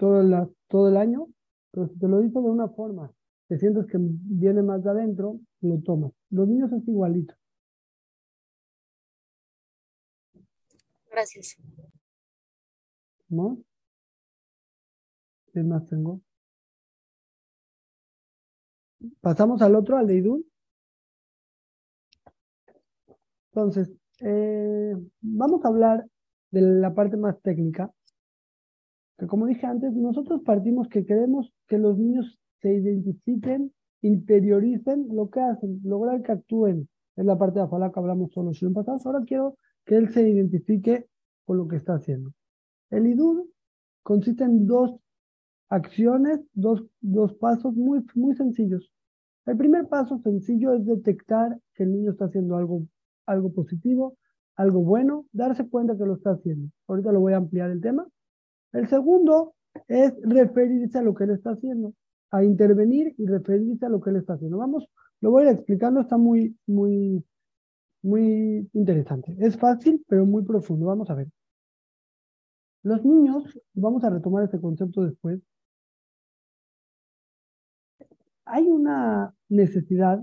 todo 0.00 0.22
el, 0.22 0.56
todo 0.68 0.88
el 0.88 0.96
año, 0.96 1.28
pero 1.70 1.86
si 1.86 1.98
te 1.98 2.08
lo 2.08 2.20
dice 2.20 2.40
de 2.40 2.48
una 2.48 2.68
forma, 2.68 3.12
te 3.48 3.58
sientes 3.58 3.86
que 3.86 3.98
viene 4.00 4.62
más 4.62 4.82
de 4.82 4.90
adentro, 4.90 5.38
lo 5.60 5.78
tomas. 5.82 6.12
Los 6.30 6.48
niños 6.48 6.72
es 6.72 6.88
igualito. 6.88 7.34
Gracias. 11.10 11.58
¿No? 13.28 13.58
¿Qué 15.52 15.62
más 15.62 15.86
tengo? 15.86 16.22
Pasamos 19.20 19.60
al 19.60 19.74
otro, 19.74 19.98
al 19.98 20.06
de 20.06 20.16
Idun. 20.16 20.44
Entonces, 23.52 23.92
eh, 24.20 24.94
vamos 25.20 25.62
a 25.64 25.68
hablar 25.68 26.06
de 26.50 26.60
la 26.62 26.94
parte 26.94 27.16
más 27.16 27.40
técnica. 27.42 27.92
Que 29.18 29.26
como 29.26 29.46
dije 29.46 29.66
antes, 29.66 29.92
nosotros 29.92 30.42
partimos 30.44 30.88
que 30.88 31.04
queremos 31.04 31.52
que 31.66 31.78
los 31.78 31.98
niños 31.98 32.38
se 32.60 32.74
identifiquen, 32.74 33.72
interioricen 34.02 35.08
lo 35.10 35.30
que 35.30 35.40
hacen, 35.40 35.80
lograr 35.84 36.22
que 36.22 36.32
actúen. 36.32 36.88
Es 37.16 37.24
la 37.24 37.38
parte 37.38 37.58
de 37.58 37.64
Afalá 37.66 37.92
que 37.92 38.00
hablamos 38.00 38.32
solo 38.32 38.50
los 38.50 38.72
pasados. 38.72 39.04
Ahora 39.04 39.22
quiero 39.26 39.56
que 39.84 39.96
él 39.96 40.08
se 40.10 40.28
identifique 40.28 41.06
con 41.44 41.58
lo 41.58 41.68
que 41.68 41.76
está 41.76 41.94
haciendo. 41.94 42.32
El 42.90 43.06
IDUR 43.06 43.46
consiste 44.02 44.44
en 44.44 44.66
dos 44.66 44.96
acciones, 45.68 46.40
dos, 46.52 46.84
dos 47.00 47.34
pasos 47.34 47.74
muy, 47.74 48.04
muy 48.14 48.34
sencillos. 48.34 48.90
El 49.46 49.56
primer 49.56 49.88
paso 49.88 50.18
sencillo 50.18 50.74
es 50.74 50.84
detectar 50.84 51.58
que 51.74 51.84
el 51.84 51.92
niño 51.92 52.12
está 52.12 52.26
haciendo 52.26 52.56
algo, 52.56 52.86
algo 53.26 53.52
positivo, 53.52 54.16
algo 54.60 54.80
bueno, 54.82 55.26
darse 55.32 55.66
cuenta 55.68 55.96
que 55.96 56.04
lo 56.04 56.14
está 56.14 56.32
haciendo. 56.32 56.70
Ahorita 56.86 57.12
lo 57.12 57.20
voy 57.20 57.32
a 57.32 57.38
ampliar 57.38 57.70
el 57.70 57.80
tema. 57.80 58.06
El 58.72 58.88
segundo 58.88 59.54
es 59.88 60.12
referirse 60.22 60.98
a 60.98 61.02
lo 61.02 61.14
que 61.14 61.24
él 61.24 61.30
está 61.30 61.52
haciendo, 61.52 61.94
a 62.30 62.44
intervenir 62.44 63.14
y 63.16 63.26
referirse 63.26 63.86
a 63.86 63.88
lo 63.88 64.02
que 64.02 64.10
él 64.10 64.16
está 64.16 64.34
haciendo. 64.34 64.58
Vamos, 64.58 64.86
lo 65.22 65.30
voy 65.30 65.44
a 65.44 65.46
ir 65.46 65.56
explicando, 65.56 66.02
está 66.02 66.18
muy, 66.18 66.58
muy, 66.66 67.24
muy 68.02 68.68
interesante. 68.74 69.34
Es 69.38 69.56
fácil, 69.56 70.04
pero 70.06 70.26
muy 70.26 70.44
profundo. 70.44 70.86
Vamos 70.86 71.08
a 71.08 71.14
ver. 71.14 71.28
Los 72.82 73.02
niños, 73.02 73.58
vamos 73.72 74.04
a 74.04 74.10
retomar 74.10 74.44
este 74.44 74.60
concepto 74.60 75.04
después, 75.04 75.40
hay 78.44 78.66
una 78.66 79.34
necesidad 79.48 80.22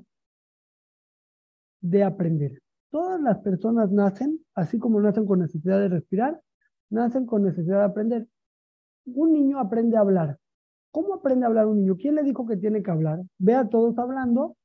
de 1.81 2.03
aprender. 2.03 2.61
Todas 2.89 3.19
las 3.21 3.39
personas 3.39 3.91
nacen, 3.91 4.39
así 4.55 4.79
como 4.79 5.01
nacen 5.01 5.25
con 5.25 5.39
necesidad 5.39 5.79
de 5.79 5.89
respirar, 5.89 6.41
nacen 6.89 7.25
con 7.25 7.43
necesidad 7.43 7.79
de 7.79 7.85
aprender. 7.85 8.27
Un 9.05 9.33
niño 9.33 9.59
aprende 9.59 9.97
a 9.97 10.01
hablar. 10.01 10.37
¿Cómo 10.91 11.15
aprende 11.15 11.45
a 11.45 11.49
hablar 11.49 11.67
un 11.67 11.79
niño? 11.79 11.97
¿Quién 11.97 12.15
le 12.15 12.23
dijo 12.23 12.47
que 12.47 12.57
tiene 12.57 12.81
que 12.81 12.91
hablar? 12.91 13.21
Ve 13.37 13.55
a 13.55 13.67
todos 13.67 13.97
hablando 13.97 14.55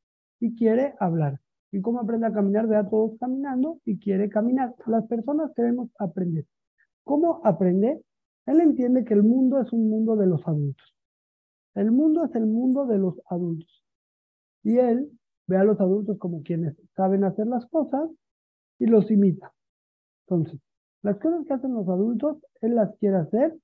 y 0.40 0.54
quiere 0.56 0.94
hablar. 0.98 1.40
¿Y 1.72 1.80
cómo 1.80 2.00
aprende 2.00 2.26
a 2.26 2.32
caminar? 2.32 2.66
Ve 2.66 2.76
a 2.76 2.88
todos 2.88 3.18
caminando 3.18 3.80
y 3.84 3.98
quiere 3.98 4.28
caminar. 4.28 4.74
Las 4.86 5.06
personas 5.06 5.50
queremos 5.56 5.90
aprender. 5.98 6.46
¿Cómo 7.04 7.40
aprende? 7.44 8.02
Él 8.46 8.60
entiende 8.60 9.04
que 9.04 9.14
el 9.14 9.22
mundo 9.22 9.60
es 9.60 9.72
un 9.72 9.88
mundo 9.88 10.16
de 10.16 10.26
los 10.26 10.46
adultos. 10.46 10.94
El 11.74 11.90
mundo 11.90 12.24
es 12.24 12.34
el 12.34 12.46
mundo 12.46 12.86
de 12.86 12.98
los 12.98 13.20
adultos. 13.26 13.84
Y 14.62 14.78
él 14.78 15.10
ve 15.46 15.56
a 15.56 15.64
los 15.64 15.80
adultos 15.80 16.18
como 16.18 16.42
quienes 16.42 16.74
saben 16.94 17.24
hacer 17.24 17.46
las 17.46 17.66
cosas 17.66 18.08
y 18.78 18.86
los 18.86 19.10
imita. 19.10 19.52
Entonces, 20.26 20.60
las 21.02 21.18
cosas 21.18 21.44
que 21.46 21.54
hacen 21.54 21.74
los 21.74 21.88
adultos, 21.88 22.38
él 22.60 22.74
las 22.76 22.96
quiere 22.96 23.16
hacer 23.16 23.56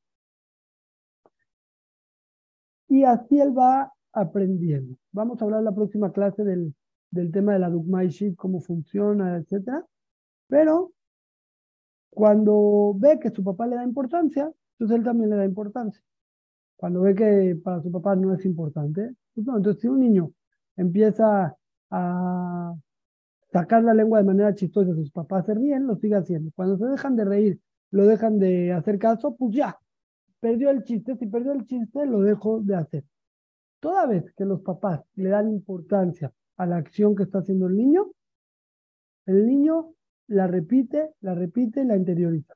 y 2.88 3.04
así 3.04 3.40
él 3.40 3.56
va 3.56 3.92
aprendiendo. 4.12 4.96
Vamos 5.12 5.40
a 5.40 5.44
hablar 5.44 5.62
la 5.62 5.74
próxima 5.74 6.12
clase 6.12 6.42
del, 6.42 6.74
del 7.10 7.30
tema 7.30 7.52
de 7.52 7.60
la 7.60 7.70
Dugma 7.70 8.02
cómo 8.36 8.60
funciona, 8.60 9.36
etc. 9.36 9.84
Pero 10.48 10.92
cuando 12.10 12.94
ve 12.96 13.18
que 13.20 13.30
su 13.30 13.44
papá 13.44 13.66
le 13.66 13.76
da 13.76 13.84
importancia, 13.84 14.50
entonces 14.72 14.98
él 14.98 15.04
también 15.04 15.30
le 15.30 15.36
da 15.36 15.44
importancia 15.44 16.02
cuando 16.78 17.00
ve 17.00 17.14
que 17.16 17.60
para 17.62 17.82
su 17.82 17.90
papá 17.90 18.14
no 18.14 18.32
es 18.32 18.44
importante, 18.44 19.12
pues 19.34 19.44
no, 19.44 19.56
entonces 19.56 19.82
si 19.82 19.88
un 19.88 19.98
niño 19.98 20.32
empieza 20.76 21.56
a 21.90 22.74
sacar 23.52 23.82
la 23.82 23.94
lengua 23.94 24.18
de 24.18 24.24
manera 24.24 24.54
chistosa, 24.54 24.94
sus 24.94 25.10
papás 25.10 25.46
se 25.46 25.54
ríen, 25.54 25.86
lo 25.86 25.96
sigue 25.96 26.16
haciendo. 26.16 26.50
Cuando 26.54 26.76
se 26.76 26.86
dejan 26.86 27.16
de 27.16 27.24
reír, 27.24 27.60
lo 27.90 28.06
dejan 28.06 28.38
de 28.38 28.72
hacer 28.72 28.98
caso, 28.98 29.34
pues 29.36 29.54
ya, 29.54 29.78
perdió 30.40 30.70
el 30.70 30.84
chiste, 30.84 31.16
si 31.16 31.26
perdió 31.26 31.52
el 31.52 31.64
chiste, 31.64 32.06
lo 32.06 32.20
dejo 32.20 32.60
de 32.60 32.76
hacer. 32.76 33.04
Toda 33.80 34.06
vez 34.06 34.32
que 34.34 34.44
los 34.44 34.60
papás 34.62 35.02
le 35.14 35.30
dan 35.30 35.48
importancia 35.48 36.32
a 36.56 36.66
la 36.66 36.76
acción 36.76 37.14
que 37.14 37.22
está 37.22 37.38
haciendo 37.38 37.66
el 37.66 37.76
niño, 37.76 38.10
el 39.26 39.46
niño 39.46 39.94
la 40.26 40.46
repite, 40.46 41.14
la 41.20 41.34
repite 41.34 41.84
la 41.84 41.96
interioriza. 41.96 42.54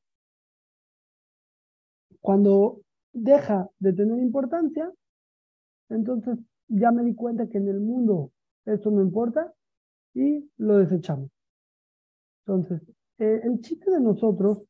Cuando 2.21 2.81
deja 3.13 3.69
de 3.79 3.93
tener 3.93 4.19
importancia, 4.19 4.91
entonces 5.89 6.39
ya 6.69 6.91
me 6.91 7.05
di 7.05 7.15
cuenta 7.15 7.49
que 7.49 7.59
en 7.59 7.69
el 7.69 7.81
mundo 7.81 8.33
esto 8.67 8.91
no 8.91 9.03
importa 9.03 9.53
y 10.15 10.51
lo 10.59 10.79
desechamos. 10.79 11.31
Entonces, 12.47 12.83
eh, 13.19 13.41
el 13.45 13.61
chiste 13.61 13.91
de 13.91 14.01
nosotros 14.01 14.63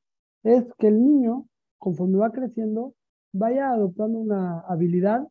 es 0.43 0.65
que 0.79 0.89
el 0.89 1.03
niño, 1.03 1.47
conforme 1.79 2.19
va 2.19 2.33
creciendo, 2.33 2.95
vaya 3.33 3.71
adoptando 3.71 4.19
una 4.19 4.61
habilidad 4.61 5.27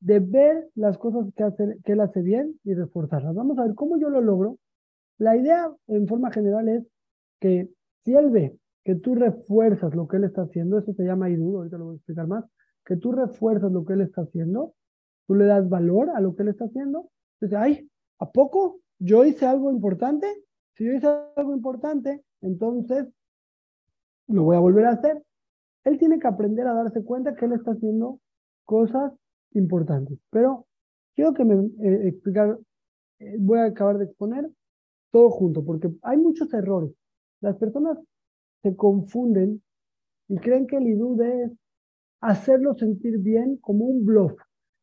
de 0.00 0.20
ver 0.20 0.68
las 0.74 0.98
cosas 0.98 1.26
que, 1.34 1.42
hace, 1.42 1.78
que 1.84 1.92
él 1.92 2.00
hace 2.00 2.20
bien 2.22 2.60
y 2.64 2.74
reforzarlas. 2.74 3.34
Vamos 3.34 3.58
a 3.58 3.64
ver 3.64 3.74
cómo 3.74 3.96
yo 3.98 4.10
lo 4.10 4.20
logro. 4.20 4.58
La 5.18 5.36
idea 5.36 5.72
en 5.86 6.06
forma 6.06 6.30
general 6.30 6.68
es 6.68 6.86
que 7.40 7.70
si 8.04 8.14
él 8.14 8.30
ve 8.30 8.58
que 8.84 8.94
tú 8.94 9.14
refuerzas 9.14 9.94
lo 9.94 10.06
que 10.06 10.18
él 10.18 10.24
está 10.24 10.42
haciendo, 10.42 10.78
eso 10.78 10.92
se 10.92 11.04
llama 11.04 11.30
IDU, 11.30 11.56
ahorita 11.56 11.78
lo 11.78 11.86
voy 11.86 11.94
a 11.94 11.96
explicar 11.96 12.28
más, 12.28 12.44
que 12.84 12.96
tú 12.96 13.10
refuerzas 13.10 13.72
lo 13.72 13.84
que 13.84 13.94
él 13.94 14.02
está 14.02 14.22
haciendo, 14.22 14.74
tú 15.26 15.34
le 15.34 15.46
das 15.46 15.68
valor 15.68 16.10
a 16.10 16.20
lo 16.20 16.36
que 16.36 16.44
él 16.44 16.50
está 16.50 16.66
haciendo, 16.66 17.10
entonces, 17.40 17.58
ay, 17.58 17.90
¿a 18.18 18.30
poco 18.30 18.80
yo 18.98 19.24
hice 19.24 19.46
algo 19.46 19.70
importante? 19.70 20.26
Si 20.74 20.84
yo 20.84 20.92
hice 20.92 21.08
algo 21.36 21.54
importante, 21.54 22.22
entonces 22.40 23.06
lo 24.28 24.44
voy 24.44 24.56
a 24.56 24.60
volver 24.60 24.86
a 24.86 24.92
hacer. 24.92 25.22
Él 25.84 25.98
tiene 25.98 26.18
que 26.18 26.26
aprender 26.26 26.66
a 26.66 26.74
darse 26.74 27.02
cuenta 27.04 27.34
que 27.34 27.44
él 27.44 27.52
está 27.52 27.72
haciendo 27.72 28.20
cosas 28.64 29.12
importantes. 29.52 30.18
Pero 30.30 30.66
quiero 31.14 31.32
que 31.32 31.44
me 31.44 31.54
eh, 31.82 32.18
eh, 33.18 33.36
voy 33.38 33.58
a 33.58 33.64
acabar 33.66 33.98
de 33.98 34.04
exponer 34.04 34.50
todo 35.10 35.30
junto, 35.30 35.64
porque 35.64 35.90
hay 36.02 36.18
muchos 36.18 36.52
errores. 36.52 36.90
Las 37.40 37.56
personas 37.56 37.98
se 38.62 38.74
confunden 38.76 39.62
y 40.28 40.36
creen 40.36 40.66
que 40.66 40.76
el 40.76 40.88
IDUD 40.88 41.22
es 41.22 41.52
hacerlo 42.20 42.74
sentir 42.74 43.18
bien 43.18 43.56
como 43.58 43.84
un 43.84 44.04
bluff. 44.04 44.32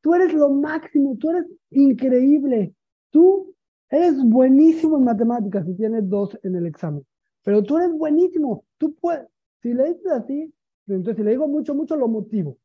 Tú 0.02 0.14
eres 0.16 0.34
lo 0.34 0.50
máximo, 0.50 1.18
tú 1.20 1.30
eres 1.30 1.46
increíble, 1.70 2.74
tú 3.14 3.56
eres 3.90 4.16
buenísimo 4.24 4.98
en 4.98 5.04
matemáticas 5.04 5.68
y 5.68 5.76
tienes 5.76 6.10
dos 6.10 6.38
en 6.42 6.56
el 6.56 6.66
examen, 6.66 7.06
pero 7.44 7.64
tú 7.64 7.78
eres 7.78 7.94
buenísimo, 7.94 8.66
tú 8.80 8.96
puedes, 8.96 9.28
si 9.62 9.74
le 9.74 9.94
dices 9.94 10.12
así, 10.12 10.54
entonces 10.88 11.16
si 11.16 11.24
le 11.24 11.32
digo 11.32 11.48
mucho, 11.48 11.76
mucho, 11.76 11.96
lo 11.96 12.08
motivo. 12.08 12.58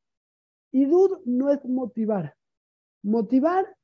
IDUD 0.72 1.20
no 1.26 1.50
es 1.50 1.64
motivar. 1.64 2.34
Motivar 3.02 3.76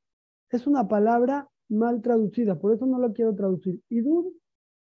es 0.51 0.67
una 0.67 0.89
palabra 0.89 1.49
mal 1.69 2.01
traducida, 2.01 2.59
por 2.59 2.75
eso 2.75 2.87
no 2.87 2.99
lo 2.99 3.13
quiero 3.13 3.35
traducir. 3.35 3.81
Idud 3.91 4.33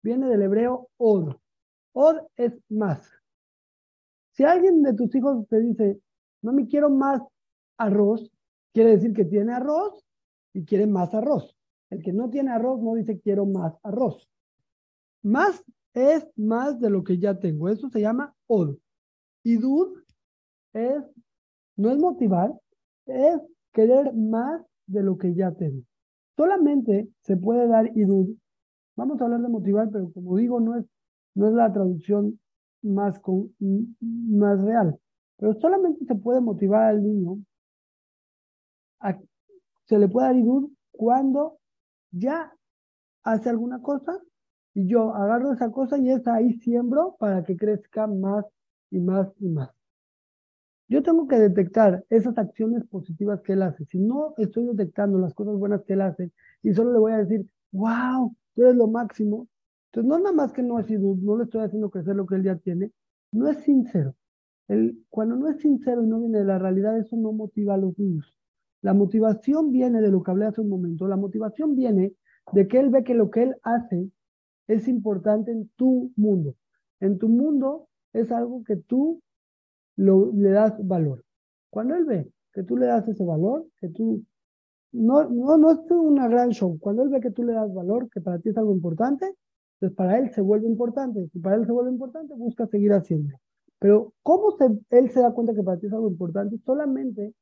viene 0.03 0.27
del 0.27 0.41
hebreo 0.41 0.89
od. 0.97 1.35
Od 1.93 2.17
es 2.35 2.53
más. 2.69 3.09
Si 4.31 4.43
alguien 4.43 4.83
de 4.83 4.93
tus 4.93 5.13
hijos 5.15 5.47
te 5.47 5.59
dice, 5.59 5.99
no 6.41 6.53
me 6.53 6.67
quiero 6.67 6.89
más 6.89 7.21
arroz, 7.77 8.31
quiere 8.73 8.91
decir 8.91 9.13
que 9.13 9.25
tiene 9.25 9.53
arroz 9.53 10.03
y 10.53 10.65
quiere 10.65 10.87
más 10.87 11.13
arroz. 11.13 11.59
El 11.89 12.04
que 12.04 12.13
no 12.13 12.30
tiene 12.30 12.52
arroz 12.52 12.82
no 12.82 12.95
dice 12.95 13.19
quiero 13.19 13.45
más 13.45 13.73
arroz. 13.84 14.30
Más 15.23 15.63
es 15.93 16.28
más 16.36 16.80
de 16.80 16.89
lo 16.89 17.04
que 17.04 17.17
ya 17.17 17.39
tengo. 17.39 17.69
Eso 17.69 17.89
se 17.89 18.02
llama 18.02 18.36
od. 18.47 18.78
Idud 19.43 19.97
es, 20.73 21.04
no 21.75 21.91
es 21.91 21.97
motivar, 21.97 22.54
es 23.06 23.41
querer 23.73 24.13
más 24.13 24.62
de 24.86 25.04
lo 25.04 25.17
que 25.17 25.34
ya 25.34 25.52
tengo. 25.52 25.84
Solamente 26.36 27.10
se 27.21 27.36
puede 27.38 27.67
dar 27.67 27.97
idud 27.97 28.30
Vamos 28.99 29.21
a 29.21 29.23
hablar 29.23 29.39
de 29.39 29.47
motivar, 29.47 29.89
pero 29.89 30.12
como 30.12 30.36
digo, 30.36 30.60
no 30.60 30.75
es, 30.75 30.86
no 31.34 31.47
es 31.47 31.54
la 31.54 31.71
traducción 31.71 32.38
más, 32.82 33.17
con, 33.19 33.56
más 34.02 34.62
real. 34.62 34.99
Pero 35.38 35.54
solamente 35.54 36.04
se 36.04 36.15
puede 36.15 36.41
motivar 36.41 36.84
al 36.89 37.02
niño, 37.02 37.38
se 39.86 39.97
le 39.97 40.10
puede 40.10 40.28
dar 40.28 40.36
idud 40.36 40.69
cuando 40.91 41.59
ya 42.12 42.54
hace 43.24 43.50
alguna 43.50 43.82
cosa 43.82 44.19
y 44.74 44.88
yo 44.88 45.13
agarro 45.13 45.54
esa 45.54 45.72
cosa 45.72 45.98
y 45.98 46.10
esa 46.10 46.36
ahí 46.36 46.54
siembro 46.54 47.15
para 47.19 47.43
que 47.43 47.58
crezca 47.58 48.08
más 48.08 48.45
y 48.91 49.00
más 49.00 49.30
y 49.39 49.48
más. 49.50 49.69
Yo 50.88 51.04
tengo 51.04 51.28
que 51.28 51.38
detectar 51.38 52.04
esas 52.10 52.38
acciones 52.38 52.84
positivas 52.88 53.41
que 53.41 53.54
él 53.54 53.62
hace. 53.62 53.86
Si 53.86 54.00
no 54.00 54.34
estoy 54.38 54.65
detectando 54.65 55.19
las 55.19 55.36
cosas 55.36 55.56
buenas 55.56 55.84
que 55.84 55.93
él 55.93 56.02
hace 56.02 56.32
y 56.63 56.74
solo 56.74 56.91
le 56.93 57.00
voy 57.00 57.12
a 57.12 57.17
decir, 57.17 57.45
wow, 57.72 58.36
tú 58.56 58.63
eres 58.63 58.76
lo 58.76 58.88
máximo. 58.88 59.48
Entonces, 59.91 60.10
no 60.10 60.17
nada 60.17 60.36
más 60.36 60.52
que 60.52 60.63
no 60.63 60.80
es 60.80 60.89
idud, 60.89 61.17
no 61.19 61.38
le 61.38 61.43
estoy 61.43 61.62
haciendo 61.62 61.89
crecer 61.91 62.15
lo 62.15 62.26
que 62.26 62.36
él 62.36 62.43
ya 62.43 62.56
tiene, 62.56 62.91
no 63.32 63.48
es 63.48 63.58
sincero. 63.60 64.15
Cuando 65.10 65.36
no 65.36 65.50
es 65.50 65.60
sincero 65.60 66.04
y 66.04 66.08
no 66.08 66.19
viene 66.19 66.39
de 66.39 66.45
la 66.45 66.60
realidad, 66.60 66.98
eso 66.98 67.15
no 67.17 67.32
motiva 67.34 67.76
a 67.76 67.78
los 67.78 67.98
niños. 67.98 68.34
La 68.81 68.93
motivación 68.93 69.71
viene 69.71 70.01
de 70.01 70.09
lo 70.09 70.23
que 70.23 70.31
hablé 70.31 70.45
hace 70.45 70.61
un 70.61 70.69
momento. 70.69 71.07
La 71.07 71.17
motivación 71.17 71.75
viene 71.75 72.13
de 72.53 72.67
que 72.67 72.79
él 72.79 72.89
ve 72.89 73.03
que 73.03 73.13
lo 73.13 73.29
que 73.29 73.43
él 73.43 73.55
hace 73.63 74.09
es 74.67 74.87
importante 74.87 75.51
en 75.51 75.69
tu 75.75 76.11
mundo. 76.15 76.55
En 76.99 77.17
tu 77.17 77.27
mundo 77.27 77.87
es 78.13 78.31
algo 78.31 78.63
que 78.63 78.77
tú 78.77 79.21
le 79.95 80.49
das 80.49 80.75
valor. 80.87 81.23
Cuando 81.69 81.95
él 81.95 82.05
ve 82.05 82.31
que 82.53 82.63
tú 82.63 82.77
le 82.77 82.87
das 82.87 83.07
ese 83.07 83.23
valor, 83.23 83.67
que 83.79 83.89
tú 83.89 84.23
no, 84.91 85.29
no, 85.29 85.57
no 85.57 85.71
es 85.71 85.79
una 85.91 86.27
gran 86.27 86.49
show. 86.49 86.79
Cuando 86.79 87.03
él 87.03 87.09
ve 87.09 87.19
que 87.19 87.31
tú 87.31 87.43
le 87.43 87.53
das 87.53 87.73
valor, 87.73 88.09
que 88.09 88.21
para 88.21 88.39
ti 88.39 88.49
es 88.49 88.57
algo 88.57 88.73
importante, 88.73 89.35
pues 89.79 89.91
para 89.93 90.17
él 90.17 90.31
se 90.31 90.41
vuelve 90.41 90.67
importante. 90.67 91.27
Si 91.31 91.39
para 91.39 91.55
él 91.55 91.65
se 91.65 91.71
vuelve 91.71 91.91
importante, 91.91 92.33
busca 92.35 92.65
seguir 92.67 92.93
haciendo. 92.93 93.37
Pero 93.79 94.13
¿cómo 94.23 94.51
se, 94.57 94.65
él 94.89 95.09
se 95.11 95.21
da 95.21 95.31
cuenta 95.31 95.53
que 95.53 95.63
para 95.63 95.79
ti 95.79 95.87
es 95.87 95.93
algo 95.93 96.09
importante? 96.09 96.57
Solamente 96.65 97.33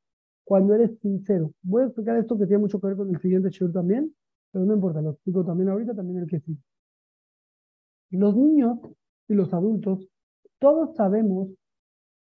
cuando 0.48 0.74
eres 0.74 0.98
sincero. 1.00 1.52
Voy 1.60 1.82
a 1.82 1.86
explicar 1.88 2.16
esto 2.16 2.38
que 2.38 2.46
tiene 2.46 2.62
mucho 2.62 2.80
que 2.80 2.86
ver 2.86 2.96
con 2.96 3.14
el 3.14 3.20
siguiente 3.20 3.50
show 3.50 3.70
también, 3.70 4.14
pero 4.50 4.64
no 4.64 4.72
importa, 4.72 5.02
lo 5.02 5.10
explico 5.10 5.44
también 5.44 5.68
ahorita, 5.68 5.94
también 5.94 6.20
el 6.20 6.26
que 6.26 6.40
sí. 6.40 6.56
Los 8.08 8.34
niños 8.34 8.78
y 9.28 9.34
los 9.34 9.52
adultos, 9.52 10.08
todos 10.58 10.96
sabemos 10.96 11.50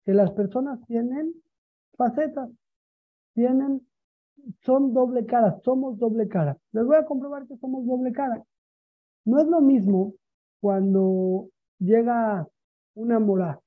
que 0.06 0.14
las 0.14 0.32
personas 0.32 0.80
tienen 0.86 1.34
facetas, 1.98 2.50
tienen 3.34 3.86
son 4.64 4.94
doble 4.94 5.26
cara, 5.26 5.60
somos 5.66 6.00
doble 6.00 6.30
cara. 6.30 6.58
Les 6.72 6.86
voy 6.86 6.96
a 6.96 7.06
comprobar 7.06 7.46
que 7.48 7.58
somos 7.58 7.86
doble 7.86 8.14
cara. 8.14 8.42
No 9.26 9.42
es 9.42 9.48
lo 9.48 9.60
mismo 9.60 10.14
cuando 10.62 11.50
llega 11.80 12.48
una 12.94 13.20
mora 13.20 13.60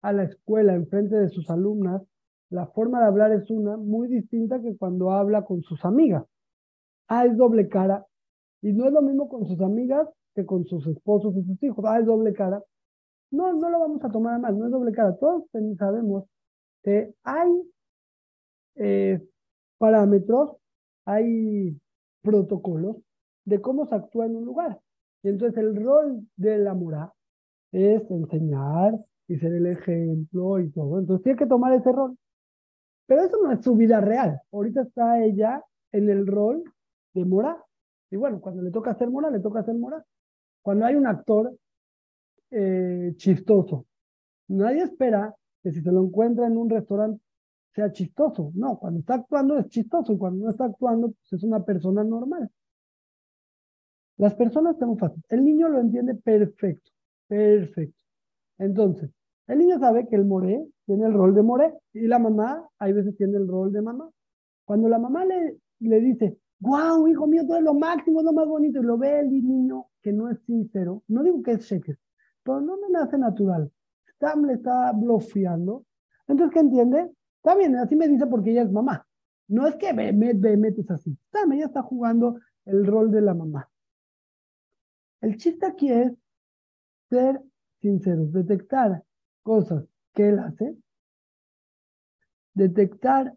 a 0.00 0.12
la 0.12 0.22
escuela 0.22 0.74
en 0.74 0.86
frente 0.86 1.16
de 1.16 1.28
sus 1.28 1.50
alumnas, 1.50 2.02
la 2.50 2.66
forma 2.66 3.00
de 3.00 3.06
hablar 3.06 3.32
es 3.32 3.50
una 3.50 3.76
muy 3.76 4.08
distinta 4.08 4.60
que 4.60 4.76
cuando 4.76 5.10
habla 5.10 5.44
con 5.44 5.62
sus 5.62 5.84
amigas. 5.84 6.24
Ah, 7.08 7.26
es 7.26 7.36
doble 7.36 7.68
cara. 7.68 8.06
Y 8.62 8.72
no 8.72 8.86
es 8.86 8.92
lo 8.92 9.02
mismo 9.02 9.28
con 9.28 9.46
sus 9.46 9.60
amigas 9.60 10.08
que 10.34 10.46
con 10.46 10.64
sus 10.66 10.86
esposos 10.86 11.36
y 11.36 11.44
sus 11.44 11.62
hijos. 11.62 11.84
Ah, 11.86 11.98
es 11.98 12.06
doble 12.06 12.32
cara. 12.32 12.62
No, 13.30 13.52
no 13.52 13.70
lo 13.70 13.80
vamos 13.80 14.04
a 14.04 14.10
tomar 14.10 14.40
mal, 14.40 14.56
no 14.58 14.66
es 14.66 14.72
doble 14.72 14.92
cara. 14.92 15.16
Todos 15.16 15.44
sabemos 15.78 16.24
que 16.82 17.12
hay 17.24 17.50
eh, 18.76 19.20
parámetros, 19.78 20.56
hay 21.04 21.76
protocolos 22.22 22.96
de 23.44 23.60
cómo 23.60 23.86
se 23.86 23.94
actúa 23.94 24.26
en 24.26 24.36
un 24.36 24.44
lugar. 24.44 24.78
Y 25.22 25.28
entonces 25.28 25.58
el 25.58 25.74
rol 25.82 26.26
de 26.36 26.58
la 26.58 26.74
mura 26.74 27.12
es 27.72 28.08
enseñar 28.10 28.94
y 29.28 29.36
ser 29.38 29.52
el 29.52 29.66
ejemplo 29.66 30.60
y 30.60 30.70
todo. 30.70 30.98
Entonces 30.98 31.24
tiene 31.24 31.38
que 31.38 31.46
tomar 31.46 31.72
ese 31.72 31.90
rol. 31.90 32.16
Pero 33.06 33.22
eso 33.22 33.38
no 33.42 33.52
es 33.52 33.62
su 33.62 33.76
vida 33.76 34.00
real. 34.00 34.40
Ahorita 34.52 34.82
está 34.82 35.22
ella 35.22 35.62
en 35.92 36.10
el 36.10 36.26
rol 36.26 36.64
de 37.14 37.24
mora. 37.24 37.62
Y 38.10 38.16
bueno, 38.16 38.40
cuando 38.40 38.62
le 38.62 38.70
toca 38.70 38.92
hacer 38.92 39.10
mora, 39.10 39.30
le 39.30 39.40
toca 39.40 39.60
hacer 39.60 39.74
mora. 39.74 40.04
Cuando 40.62 40.86
hay 40.86 40.96
un 40.96 41.06
actor 41.06 41.56
eh, 42.50 43.12
chistoso, 43.16 43.86
nadie 44.48 44.82
espera 44.82 45.34
que 45.62 45.72
si 45.72 45.80
se 45.80 45.92
lo 45.92 46.02
encuentra 46.02 46.46
en 46.46 46.56
un 46.56 46.70
restaurante 46.70 47.20
sea 47.76 47.92
chistoso. 47.92 48.52
No, 48.54 48.78
cuando 48.78 49.00
está 49.00 49.14
actuando 49.14 49.58
es 49.58 49.68
chistoso 49.68 50.18
cuando 50.18 50.44
no 50.44 50.50
está 50.50 50.64
actuando 50.64 51.08
pues 51.12 51.32
es 51.32 51.42
una 51.44 51.64
persona 51.64 52.02
normal. 52.02 52.50
Las 54.16 54.34
personas 54.34 54.78
son 54.78 54.96
fácil. 54.96 55.22
El 55.28 55.44
niño 55.44 55.68
lo 55.68 55.78
entiende 55.78 56.14
perfecto, 56.14 56.90
perfecto. 57.28 57.98
Entonces, 58.58 59.10
el 59.46 59.58
niño 59.58 59.78
sabe 59.78 60.08
que 60.08 60.16
el 60.16 60.24
moré 60.24 60.66
tiene 60.86 61.06
el 61.06 61.12
rol 61.12 61.34
de 61.34 61.42
moré 61.42 61.74
y 61.92 62.06
la 62.06 62.18
mamá 62.18 62.66
hay 62.78 62.92
veces 62.92 63.16
tiene 63.16 63.36
el 63.36 63.48
rol 63.48 63.72
de 63.72 63.82
mamá. 63.82 64.08
Cuando 64.64 64.88
la 64.88 64.98
mamá 64.98 65.24
le, 65.24 65.58
le 65.80 66.00
dice, 66.00 66.38
wow, 66.60 67.06
hijo 67.08 67.26
mío, 67.26 67.44
tú 67.46 67.54
eres 67.54 67.64
lo 67.64 67.74
máximo, 67.74 68.22
lo 68.22 68.32
más 68.32 68.46
bonito, 68.46 68.80
y 68.80 68.82
lo 68.82 68.96
ve 68.96 69.20
el 69.20 69.30
niño 69.30 69.86
que 70.00 70.12
no 70.12 70.30
es 70.30 70.40
sincero, 70.46 71.02
no 71.08 71.22
digo 71.22 71.42
que 71.42 71.52
es 71.52 71.66
cheque, 71.66 71.96
pero 72.42 72.60
no 72.60 72.76
me 72.78 72.88
nace 72.88 73.18
natural. 73.18 73.70
Está, 74.06 74.34
le 74.36 74.54
está 74.54 74.92
bloqueando. 74.92 75.84
Entonces, 76.26 76.54
¿qué 76.54 76.60
entiende? 76.60 77.10
Está 77.36 77.56
bien, 77.56 77.76
así 77.76 77.96
me 77.96 78.08
dice 78.08 78.26
porque 78.26 78.52
ella 78.52 78.62
es 78.62 78.72
mamá. 78.72 79.06
No 79.48 79.66
es 79.66 79.76
que 79.76 79.92
Behemet, 79.92 80.40
Behemet 80.40 80.78
es 80.78 80.90
así. 80.90 81.16
Ella 81.52 81.66
está 81.66 81.82
jugando 81.82 82.38
el 82.64 82.86
rol 82.86 83.10
de 83.10 83.20
la 83.20 83.34
mamá. 83.34 83.68
El 85.20 85.36
chiste 85.36 85.66
aquí 85.66 85.92
es 85.92 86.12
ser 87.08 87.40
sinceros, 87.80 88.32
detectar 88.32 89.04
cosas 89.42 89.84
que 90.16 90.30
él 90.30 90.38
hace, 90.40 90.74
detectar 92.54 93.36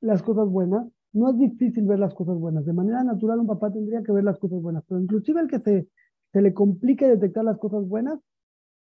las 0.00 0.22
cosas 0.22 0.46
buenas. 0.48 0.86
No 1.12 1.30
es 1.30 1.38
difícil 1.38 1.86
ver 1.86 1.98
las 1.98 2.14
cosas 2.14 2.36
buenas. 2.36 2.66
De 2.66 2.72
manera 2.72 3.02
natural 3.02 3.40
un 3.40 3.46
papá 3.46 3.72
tendría 3.72 4.02
que 4.02 4.12
ver 4.12 4.24
las 4.24 4.38
cosas 4.38 4.60
buenas, 4.60 4.84
pero 4.86 5.00
inclusive 5.00 5.40
el 5.40 5.48
que 5.48 5.58
se, 5.60 5.88
se 6.32 6.42
le 6.42 6.52
complique 6.52 7.08
detectar 7.08 7.44
las 7.44 7.58
cosas 7.58 7.88
buenas, 7.88 8.20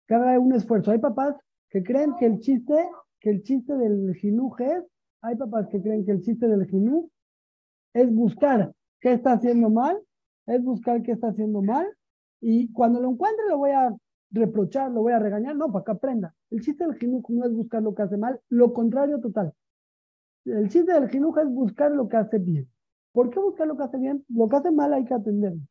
que 0.07 0.13
haga 0.13 0.39
un 0.39 0.53
esfuerzo. 0.53 0.91
Hay 0.91 0.99
papás 0.99 1.35
que 1.69 1.81
creen 1.81 2.15
que 2.19 2.27
el 2.27 2.39
chiste, 2.39 2.75
que 3.19 3.31
el 3.31 3.43
chiste 3.43 3.75
del 3.75 4.13
jinuj 4.15 4.61
es, 4.61 4.83
hay 5.21 5.35
papás 5.35 5.67
que 5.69 5.81
creen 5.81 6.05
que 6.05 6.11
el 6.11 6.21
chiste 6.21 6.47
del 6.47 6.67
jinuj 6.67 7.09
es 7.93 8.13
buscar 8.13 8.73
qué 9.01 9.13
está 9.13 9.33
haciendo 9.33 9.69
mal, 9.69 9.99
es 10.45 10.63
buscar 10.63 11.01
qué 11.01 11.13
está 11.13 11.29
haciendo 11.29 11.61
mal, 11.61 11.87
y 12.41 12.71
cuando 12.73 13.01
lo 13.01 13.09
encuentre 13.09 13.47
lo 13.47 13.57
voy 13.57 13.71
a 13.71 13.95
reprochar, 14.31 14.91
lo 14.91 15.01
voy 15.01 15.13
a 15.13 15.19
regañar, 15.19 15.55
no, 15.55 15.71
para 15.71 15.85
que 15.85 15.91
aprenda. 15.91 16.35
El 16.49 16.61
chiste 16.61 16.85
del 16.85 16.95
jinuj 16.95 17.29
no 17.29 17.45
es 17.45 17.53
buscar 17.53 17.81
lo 17.81 17.93
que 17.93 18.03
hace 18.03 18.17
mal, 18.17 18.39
lo 18.49 18.73
contrario 18.73 19.19
total. 19.19 19.53
El 20.45 20.69
chiste 20.69 20.93
del 20.93 21.09
jinuj 21.09 21.37
es 21.39 21.49
buscar 21.49 21.91
lo 21.91 22.07
que 22.07 22.17
hace 22.17 22.39
bien. 22.39 22.69
¿Por 23.11 23.29
qué 23.29 23.39
buscar 23.39 23.67
lo 23.67 23.75
que 23.75 23.83
hace 23.83 23.97
bien? 23.97 24.23
Lo 24.29 24.47
que 24.47 24.55
hace 24.55 24.71
mal 24.71 24.93
hay 24.93 25.05
que 25.05 25.13
atenderlo. 25.13 25.61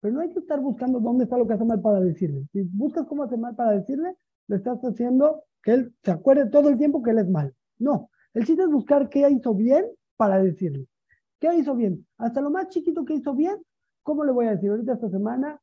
Pero 0.00 0.14
no 0.14 0.20
hay 0.20 0.30
que 0.30 0.40
estar 0.40 0.60
buscando 0.60 1.00
dónde 1.00 1.24
está 1.24 1.38
lo 1.38 1.46
que 1.46 1.54
hace 1.54 1.64
mal 1.64 1.80
para 1.80 2.00
decirle. 2.00 2.46
Si 2.52 2.62
buscas 2.62 3.06
cómo 3.06 3.22
hace 3.22 3.36
mal 3.36 3.54
para 3.54 3.72
decirle, 3.72 4.16
le 4.48 4.56
estás 4.56 4.80
haciendo 4.82 5.44
que 5.62 5.72
él 5.72 5.94
se 6.02 6.10
acuerde 6.10 6.50
todo 6.50 6.68
el 6.68 6.76
tiempo 6.76 7.02
que 7.02 7.10
él 7.10 7.18
es 7.18 7.28
mal. 7.28 7.54
No, 7.78 8.10
el 8.34 8.44
chiste 8.44 8.62
es 8.62 8.68
buscar 8.70 9.08
qué 9.08 9.28
hizo 9.30 9.54
bien 9.54 9.86
para 10.16 10.42
decirle. 10.42 10.88
¿Qué 11.40 11.54
hizo 11.54 11.74
bien? 11.74 12.06
Hasta 12.18 12.40
lo 12.40 12.50
más 12.50 12.68
chiquito 12.68 13.04
que 13.04 13.14
hizo 13.14 13.34
bien, 13.34 13.56
¿cómo 14.02 14.24
le 14.24 14.32
voy 14.32 14.46
a 14.46 14.52
decir? 14.52 14.70
Ahorita 14.70 14.94
esta 14.94 15.10
semana, 15.10 15.60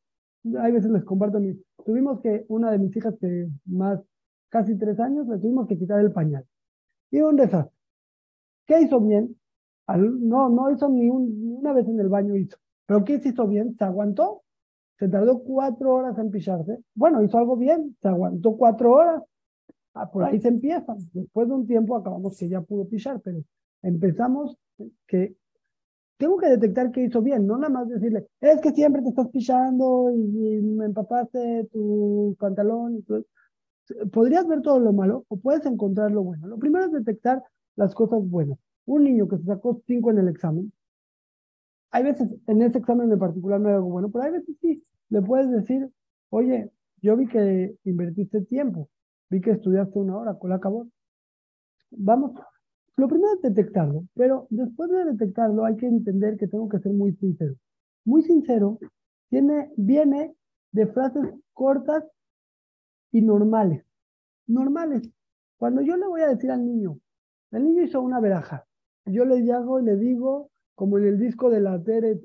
hay 0.60 0.72
veces 0.72 0.92
les 0.92 1.04
comparto, 1.04 1.40
mi, 1.40 1.54
tuvimos 1.86 2.22
que, 2.22 2.46
una 2.48 2.72
de 2.72 2.80
mis 2.80 2.96
hijas 2.96 3.16
que 3.20 3.48
más, 3.66 4.00
casi 4.50 4.78
tres 4.78 5.00
años, 5.00 5.28
le 5.28 5.38
tuvimos 5.38 5.68
que 5.68 5.78
quitar 5.78 6.00
el 6.00 6.12
pañal. 6.12 6.46
Y 7.12 7.22
un 7.22 7.36
desastre. 7.36 7.76
¿Qué 8.66 8.82
hizo 8.82 9.00
bien? 9.02 9.36
no, 9.88 10.50
no 10.50 10.72
hizo 10.72 10.88
ni, 10.88 11.10
ni 11.10 11.54
una 11.54 11.74
vez 11.74 11.88
en 11.88 12.00
el 12.00 12.10
baño 12.10 12.36
hizo. 12.36 12.58
¿Pero 12.86 13.04
qué 13.04 13.20
hizo 13.24 13.48
bien? 13.48 13.76
Se 13.76 13.84
aguantó. 13.84 14.44
Se 15.00 15.08
tardó 15.08 15.42
cuatro 15.44 15.96
horas 15.96 16.18
en 16.18 16.30
picharse. 16.30 16.80
Bueno, 16.94 17.24
hizo 17.24 17.38
algo 17.38 17.56
bien. 17.56 17.96
Se 18.02 18.08
aguantó 18.08 18.56
cuatro 18.58 18.92
horas. 18.92 19.24
Ah, 19.94 20.10
por 20.12 20.24
ahí 20.24 20.40
se 20.40 20.50
empieza. 20.50 20.96
Después 21.14 21.48
de 21.48 21.54
un 21.54 21.66
tiempo 21.66 21.96
acabamos 21.96 22.38
que 22.38 22.48
ya 22.50 22.62
pudo 22.62 22.88
pichar, 22.88 23.20
pero 23.22 23.40
empezamos 23.82 24.58
que 25.08 25.36
tengo 26.20 26.38
que 26.38 26.50
detectar 26.50 26.92
qué 26.92 27.04
hizo 27.06 27.22
bien, 27.22 27.48
no 27.48 27.58
nada 27.58 27.70
más 27.70 27.88
decirle, 27.88 28.28
es 28.42 28.60
que 28.62 28.72
siempre 28.72 29.02
te 29.02 29.10
estás 29.10 29.30
pichando 29.30 30.12
y, 30.12 30.62
me 30.62 30.86
empapaste 30.86 31.70
tu 31.72 32.36
pantalón. 32.38 33.06
Podrías 34.12 34.46
ver 34.48 34.62
todo 34.62 34.80
lo 34.80 34.92
malo 34.94 35.26
o 35.30 35.38
puedes 35.38 35.66
encontrar 35.66 36.12
lo 36.12 36.24
bueno. 36.24 36.48
Lo 36.48 36.60
primero 36.60 36.86
es 36.86 36.92
detectar 36.92 37.42
las 37.78 37.96
cosas 37.96 38.20
buenas. 38.30 38.60
Un 38.86 39.06
niño 39.06 39.30
que 39.30 39.38
se 39.38 39.46
sacó 39.46 39.82
cinco 39.88 40.12
en 40.12 40.20
el 40.20 40.28
examen, 40.28 40.74
hay 41.92 42.04
veces, 42.04 42.30
en 42.48 42.62
ese 42.62 42.80
examen 42.80 43.12
en 43.12 43.20
particular 43.20 43.60
no 43.60 43.70
hay 43.70 43.76
algo 43.76 43.90
bueno, 43.90 44.10
pero 44.12 44.26
hay 44.26 44.32
veces 44.32 44.56
sí, 44.62 44.84
le 45.10 45.22
puedes 45.22 45.50
decir, 45.50 45.90
oye, 46.30 46.70
yo 47.02 47.16
vi 47.16 47.28
que 47.28 47.76
invertiste 47.86 48.42
tiempo, 48.42 48.90
vi 49.30 49.42
que 49.42 49.52
estudiaste 49.52 49.98
una 49.98 50.18
hora, 50.18 50.34
¿cuál 50.34 50.54
acabó? 50.54 50.88
Vamos, 51.92 52.34
lo 53.00 53.08
primero 53.08 53.34
es 53.34 53.42
detectarlo, 53.42 54.06
pero 54.14 54.48
después 54.50 54.90
de 54.90 55.06
detectarlo 55.06 55.66
hay 55.66 55.76
que 55.78 55.88
entender 55.88 56.38
que 56.38 56.48
tengo 56.48 56.70
que 56.70 56.80
ser 56.80 56.94
muy 56.94 57.14
sincero. 57.14 57.56
Muy 58.06 58.24
sincero 58.24 58.80
viene 59.30 60.36
de 60.72 60.88
frases 60.88 61.24
cortas 61.54 62.04
y 63.12 63.22
normales. 63.22 63.84
Normales. 64.48 65.10
Cuando 65.58 65.82
yo 65.82 65.98
le 65.98 66.08
voy 66.08 66.22
a 66.22 66.30
decir 66.30 66.52
al 66.52 66.66
niño, 66.66 67.00
el 67.52 67.64
niño 67.64 67.84
hizo 67.84 68.02
una 68.02 68.20
veraja, 68.20 68.66
yo 69.06 69.26
le 69.26 69.52
hago 69.52 69.80
y 69.80 69.84
le 69.84 69.96
digo, 69.98 70.50
como 70.76 70.98
en 70.98 71.08
el 71.08 71.20
disco 71.20 71.50
de 71.50 71.60
la 71.60 71.82
Teret 71.82 72.22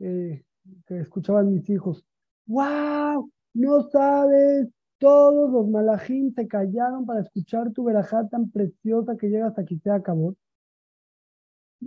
eh, 0.00 0.44
que 0.86 1.00
escuchaban 1.00 1.52
mis 1.52 1.68
hijos. 1.70 2.04
¡Wow! 2.46 3.30
No 3.54 3.82
sabes, 3.90 4.68
todos 5.04 5.50
los 5.52 5.68
malajín 5.68 6.32
se 6.32 6.48
callaron 6.48 7.04
para 7.04 7.20
escuchar 7.20 7.70
tu 7.72 7.84
verajá 7.84 8.26
tan 8.26 8.50
preciosa 8.50 9.18
que 9.18 9.28
llega 9.28 9.48
hasta 9.48 9.60
aquí 9.60 9.78
se 9.78 9.90
acabó. 9.90 10.34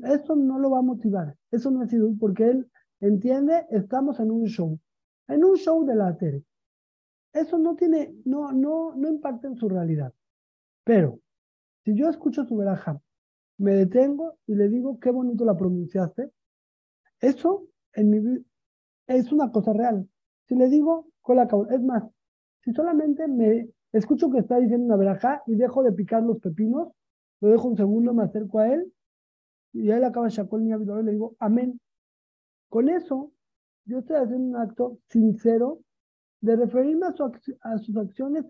Eso 0.03 0.35
no 0.35 0.59
lo 0.59 0.69
va 0.69 0.79
a 0.79 0.83
motivar, 0.83 1.35
eso 1.49 1.71
no 1.71 1.81
es 1.81 1.89
sido 1.89 2.13
porque 2.19 2.47
él 2.47 2.71
entiende, 2.99 3.65
estamos 3.71 4.19
en 4.19 4.29
un 4.29 4.45
show, 4.45 4.79
en 5.27 5.43
un 5.43 5.55
show 5.55 5.83
de 5.83 5.95
la 5.95 6.15
Teret. 6.15 6.43
Eso 7.33 7.57
no 7.57 7.75
tiene, 7.75 8.13
no, 8.23 8.51
no, 8.51 8.93
no 8.95 9.09
impacta 9.09 9.47
en 9.47 9.55
su 9.55 9.67
realidad. 9.67 10.13
Pero, 10.83 11.19
si 11.85 11.95
yo 11.95 12.09
escucho 12.09 12.45
su 12.45 12.55
verajá 12.55 13.01
me 13.57 13.71
detengo 13.71 14.37
y 14.45 14.53
le 14.53 14.69
digo 14.69 14.99
qué 14.99 15.09
bonito 15.09 15.43
la 15.43 15.57
pronunciaste. 15.57 16.31
Eso 17.19 17.65
en 17.93 18.11
mi 18.11 18.45
es 19.07 19.31
una 19.31 19.51
cosa 19.51 19.73
real. 19.73 20.07
Si 20.47 20.53
le 20.53 20.69
digo, 20.69 21.07
es 21.71 21.81
más, 21.81 22.03
si 22.67 22.73
solamente 22.73 23.25
me 23.29 23.69
escucho 23.93 24.29
que 24.29 24.39
está 24.39 24.57
diciendo 24.57 24.87
una 24.87 24.97
verajá 24.97 25.41
y 25.47 25.55
dejo 25.55 25.83
de 25.83 25.93
picar 25.93 26.21
los 26.21 26.39
pepinos, 26.39 26.89
lo 27.39 27.47
dejo 27.47 27.69
un 27.69 27.77
segundo, 27.77 28.13
me 28.13 28.25
acerco 28.25 28.59
a 28.59 28.73
él 28.73 28.91
y 29.71 29.89
él 29.89 30.03
acaba 30.03 30.27
Shakol 30.27 30.63
y 30.63 31.03
le 31.03 31.11
digo, 31.13 31.37
amén. 31.39 31.79
Con 32.67 32.89
eso, 32.89 33.31
yo 33.85 33.99
estoy 33.99 34.17
haciendo 34.17 34.49
un 34.49 34.55
acto 34.57 34.99
sincero 35.07 35.79
de 36.41 36.57
referirme 36.57 37.05
a, 37.05 37.77
sus 37.77 37.95
acciones 37.95 38.43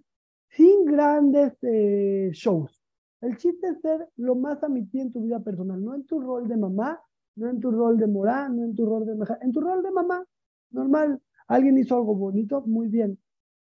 sin 0.49 0.86
grandes 0.86 1.53
eh, 1.62 2.32
shows. 2.34 2.84
El 3.21 3.38
chiste 3.38 3.67
es 3.67 3.82
ser 3.82 4.10
lo 4.15 4.34
más 4.34 4.63
a 4.63 4.65
en 4.65 5.12
tu 5.12 5.21
vida 5.21 5.41
personal, 5.41 5.84
no 5.84 5.93
en 5.93 6.08
tu 6.08 6.19
rol 6.19 6.47
de 6.47 6.58
mamá, 6.58 6.99
no 7.36 7.51
en 7.51 7.60
tu 7.60 7.69
rol 7.69 7.99
de 7.99 8.08
morá, 8.08 8.49
no 8.49 8.63
en 8.63 8.73
tu 8.73 8.84
rol 8.84 9.06
de 9.06 9.12
en 9.41 9.51
tu 9.51 9.62
rol 9.62 9.84
de 9.84 9.91
mamá, 9.91 10.25
normal. 10.71 11.21
Alguien 11.47 11.77
hizo 11.77 11.95
algo 11.95 12.15
bonito, 12.15 12.63
muy 12.65 12.88
bien, 12.88 13.19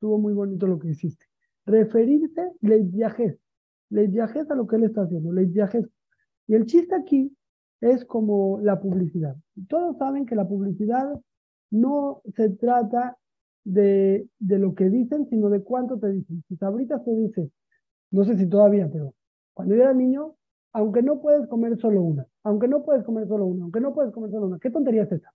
estuvo 0.02 0.18
muy 0.18 0.32
bonito 0.32 0.66
lo 0.66 0.80
que 0.80 0.88
hiciste. 0.88 1.26
Referirse, 1.64 2.50
le 2.60 2.80
viajes, 2.80 3.38
le 3.88 4.08
viajes 4.08 4.50
a 4.50 4.56
lo 4.56 4.66
que 4.66 4.74
él 4.74 4.82
está 4.82 5.02
haciendo, 5.02 5.32
le 5.32 5.44
viajes. 5.44 5.86
Y 6.48 6.54
el 6.54 6.66
chiste 6.66 6.92
aquí 6.96 7.32
es 7.80 8.04
como 8.04 8.58
la 8.60 8.80
publicidad. 8.80 9.36
Todos 9.68 9.96
saben 9.98 10.26
que 10.26 10.34
la 10.34 10.48
publicidad 10.48 11.08
no 11.70 12.20
se 12.34 12.50
trata 12.50 13.16
de, 13.62 14.26
de 14.40 14.58
lo 14.58 14.74
que 14.74 14.90
dicen, 14.90 15.28
sino 15.30 15.48
de 15.50 15.62
cuánto 15.62 16.00
te 16.00 16.10
dicen. 16.10 16.42
Si 16.48 16.56
ahorita 16.60 17.04
te 17.04 17.14
dice, 17.14 17.52
no 18.10 18.24
sé 18.24 18.36
si 18.36 18.48
todavía, 18.48 18.90
pero 18.90 19.14
cuando 19.54 19.76
yo 19.76 19.82
era 19.82 19.94
niño, 19.94 20.34
aunque 20.72 21.00
no 21.02 21.20
puedes 21.20 21.46
comer 21.46 21.78
solo 21.78 22.02
una, 22.02 22.26
aunque 22.42 22.66
no 22.66 22.82
puedes 22.84 23.04
comer 23.04 23.28
solo 23.28 23.46
una, 23.46 23.62
aunque 23.62 23.80
no 23.80 23.94
puedes 23.94 24.12
comer 24.12 24.32
solo 24.32 24.48
una, 24.48 24.58
¿qué 24.58 24.70
tontería 24.70 25.04
es 25.04 25.12
esa? 25.12 25.32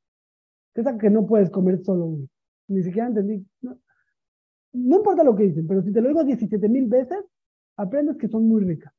Esa 0.76 0.98
que 0.98 1.10
no 1.10 1.26
puedes 1.26 1.50
comer 1.52 1.82
solo 1.86 2.06
una. 2.06 2.26
Ni 2.68 2.84
siquiera 2.84 3.08
entendí. 3.08 3.48
No, 3.62 3.80
importa 4.74 5.24
lo 5.24 5.36
que 5.36 5.44
dicen, 5.44 5.68
pero 5.68 5.82
si 5.82 5.92
te 5.92 6.02
lo 6.02 6.10
digo 6.10 6.24
17 6.24 6.70
mil 6.70 6.88
veces, 6.88 7.20
aprendes 7.76 8.18
que 8.18 8.28
son 8.28 8.48
muy 8.48 8.64
ricas. 8.64 8.94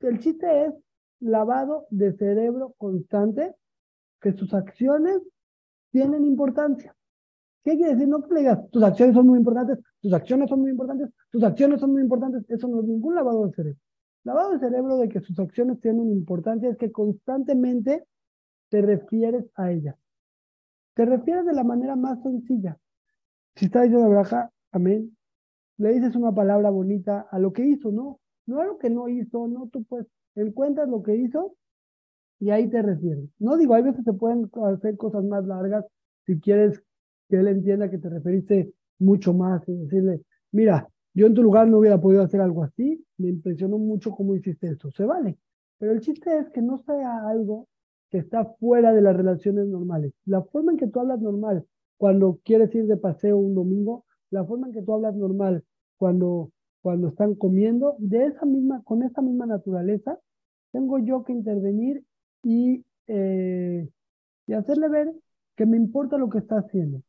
El 0.00 0.18
chiste 0.18 0.66
es 0.66 0.74
lavado 1.20 1.86
de 1.90 2.12
cerebro 2.12 2.74
constante, 2.76 3.54
que 4.20 4.32
sus 4.32 4.52
acciones 4.52 5.20
tienen 5.90 6.24
importancia. 6.24 6.94
¿Qué 7.62 7.76
quiere 7.76 7.94
decir? 7.94 8.08
No 8.08 8.22
que 8.22 8.34
digas, 8.34 8.58
tus 8.70 8.82
acciones 8.82 9.14
son 9.14 9.26
muy 9.26 9.38
importantes, 9.38 9.78
tus 10.02 10.12
acciones 10.12 10.50
son 10.50 10.60
muy 10.60 10.70
importantes, 10.70 11.08
tus 11.30 11.42
acciones 11.42 11.80
son 11.80 11.92
muy 11.92 12.02
importantes. 12.02 12.44
Eso 12.48 12.68
no 12.68 12.80
es 12.80 12.86
ningún 12.86 13.14
lavado 13.14 13.46
de 13.46 13.52
cerebro. 13.54 13.80
Lavado 14.24 14.52
de 14.52 14.58
cerebro 14.58 14.98
de 14.98 15.08
que 15.08 15.20
sus 15.20 15.38
acciones 15.38 15.80
tienen 15.80 16.10
importancia 16.10 16.68
es 16.68 16.76
que 16.76 16.92
constantemente 16.92 18.06
te 18.68 18.82
refieres 18.82 19.46
a 19.54 19.70
ellas. 19.70 19.96
Te 20.94 21.06
refieres 21.06 21.46
de 21.46 21.54
la 21.54 21.64
manera 21.64 21.96
más 21.96 22.22
sencilla. 22.22 22.78
Si 23.56 23.66
está 23.66 23.82
diciendo 23.82 24.08
braja, 24.08 24.50
amén, 24.72 25.16
le 25.78 25.92
dices 25.92 26.16
una 26.16 26.32
palabra 26.32 26.70
bonita 26.70 27.26
a 27.30 27.38
lo 27.38 27.52
que 27.52 27.64
hizo, 27.64 27.92
¿no? 27.92 28.20
No 28.46 28.60
a 28.60 28.64
lo 28.64 28.78
que 28.78 28.90
no 28.90 29.08
hizo, 29.08 29.48
no, 29.48 29.68
tú 29.72 29.84
pues 29.84 30.06
encuentras 30.34 30.88
lo 30.88 31.02
que 31.02 31.16
hizo 31.16 31.54
y 32.40 32.50
ahí 32.50 32.68
te 32.68 32.82
refieres. 32.82 33.28
No 33.38 33.56
digo, 33.56 33.74
hay 33.74 33.82
veces 33.82 34.04
se 34.04 34.12
pueden 34.12 34.50
hacer 34.74 34.96
cosas 34.96 35.24
más 35.24 35.46
largas 35.46 35.84
si 36.26 36.40
quieres 36.40 36.82
que 37.28 37.36
él 37.36 37.48
entienda 37.48 37.90
que 37.90 37.98
te 37.98 38.08
referiste 38.08 38.72
mucho 38.98 39.32
más 39.32 39.62
y 39.68 39.74
decirle, 39.74 40.22
mira, 40.52 40.88
yo 41.14 41.26
en 41.26 41.34
tu 41.34 41.42
lugar 41.42 41.68
no 41.68 41.78
hubiera 41.78 42.00
podido 42.00 42.22
hacer 42.22 42.40
algo 42.40 42.64
así, 42.64 43.04
me 43.18 43.28
impresionó 43.28 43.78
mucho 43.78 44.10
cómo 44.10 44.34
hiciste 44.34 44.68
esto, 44.68 44.90
se 44.90 45.04
vale. 45.04 45.38
Pero 45.78 45.92
el 45.92 46.00
chiste 46.00 46.38
es 46.38 46.50
que 46.50 46.60
no 46.60 46.78
sea 46.78 47.28
algo 47.28 47.68
que 48.10 48.18
está 48.18 48.44
fuera 48.58 48.92
de 48.92 49.00
las 49.00 49.16
relaciones 49.16 49.66
normales. 49.66 50.12
La 50.24 50.42
forma 50.42 50.72
en 50.72 50.78
que 50.78 50.88
tú 50.88 51.00
hablas 51.00 51.20
normal 51.20 51.64
cuando 52.04 52.38
quieres 52.44 52.74
ir 52.74 52.86
de 52.86 52.98
paseo 52.98 53.38
un 53.38 53.54
domingo, 53.54 54.04
la 54.28 54.44
forma 54.44 54.66
en 54.66 54.74
que 54.74 54.82
tú 54.82 54.92
hablas 54.92 55.14
normal 55.14 55.64
cuando, 55.96 56.52
cuando 56.82 57.08
están 57.08 57.34
comiendo, 57.34 57.96
de 57.98 58.26
esa 58.26 58.44
misma, 58.44 58.82
con 58.84 59.02
esa 59.02 59.22
misma 59.22 59.46
naturaleza, 59.46 60.18
tengo 60.70 60.98
yo 60.98 61.24
que 61.24 61.32
intervenir 61.32 62.04
y, 62.42 62.84
eh, 63.06 63.88
y 64.46 64.52
hacerle 64.52 64.90
ver 64.90 65.14
que 65.56 65.64
me 65.64 65.78
importa 65.78 66.18
lo 66.18 66.28
que 66.28 66.40
está 66.40 66.58
haciendo. 66.58 67.00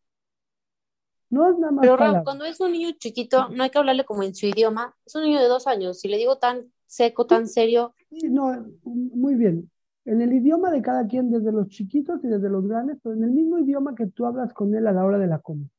No 1.29 1.51
es 1.51 1.59
nada 1.59 1.73
más. 1.73 1.81
Pero 1.81 1.97
cuando 2.23 2.45
es 2.45 2.57
un 2.61 2.71
niño 2.71 2.91
chiquito, 2.97 3.49
no 3.49 3.63
hay 3.63 3.71
que 3.71 3.79
hablarle 3.79 4.05
como 4.05 4.23
en 4.23 4.33
su 4.33 4.45
idioma. 4.45 4.95
Es 5.05 5.13
un 5.13 5.23
niño 5.23 5.41
de 5.41 5.49
dos 5.49 5.67
años. 5.67 5.99
Si 5.99 6.07
le 6.07 6.15
digo 6.15 6.37
tan 6.37 6.71
seco, 6.85 7.27
tan 7.27 7.49
serio. 7.49 7.93
Sí, 8.11 8.29
no, 8.29 8.65
muy 8.85 9.35
bien. 9.35 9.69
En 10.05 10.21
el 10.21 10.33
idioma 10.33 10.71
de 10.71 10.81
cada 10.81 11.07
quien, 11.07 11.31
desde 11.31 11.51
los 11.51 11.67
chiquitos 11.67 12.23
y 12.23 12.27
desde 12.27 12.49
los 12.49 12.67
grandes, 12.67 12.99
pero 13.01 13.15
en 13.15 13.23
el 13.23 13.31
mismo 13.31 13.57
idioma 13.57 13.95
que 13.95 14.05
tú 14.07 14.25
hablas 14.25 14.53
con 14.53 14.75
él 14.75 14.85
a 14.87 14.91
la 14.91 15.03
hora 15.03 15.17
de 15.17 15.27
la 15.27 15.39
comida. 15.39 15.69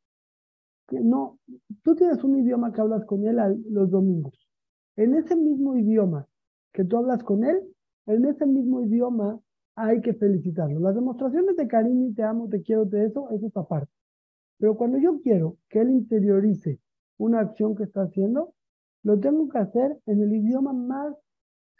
Que 0.89 1.01
no, 1.01 1.39
tú 1.83 1.95
tienes 1.95 2.23
un 2.25 2.39
idioma 2.39 2.73
que 2.73 2.81
hablas 2.81 3.05
con 3.05 3.25
él 3.25 3.39
los 3.71 3.91
domingos. 3.91 4.35
En 4.97 5.15
ese 5.15 5.37
mismo 5.37 5.77
idioma 5.77 6.27
que 6.73 6.85
tú 6.85 6.97
hablas 6.97 7.23
con 7.23 7.45
él, 7.45 7.63
en 8.07 8.25
ese 8.25 8.47
mismo 8.47 8.83
idioma 8.83 9.41
hay 9.77 10.01
que 10.01 10.15
felicitarlo. 10.15 10.81
Las 10.81 10.95
demostraciones 10.95 11.57
de 11.57 11.69
cariño 11.69 12.09
y 12.09 12.15
te 12.15 12.23
amo, 12.23 12.49
te 12.49 12.63
quiero, 12.63 12.89
te 12.89 13.05
eso, 13.05 13.29
eso 13.31 13.47
es 13.47 13.57
aparte. 13.57 13.93
Pero 14.59 14.77
cuando 14.77 14.99
yo 14.99 15.21
quiero 15.21 15.59
que 15.69 15.81
él 15.81 15.91
interiorice 15.91 16.81
una 17.19 17.41
acción 17.41 17.77
que 17.77 17.85
está 17.85 18.03
haciendo, 18.03 18.55
lo 19.03 19.21
tengo 19.21 19.49
que 19.49 19.59
hacer 19.59 20.01
en 20.07 20.23
el 20.23 20.35
idioma 20.35 20.73
más 20.73 21.15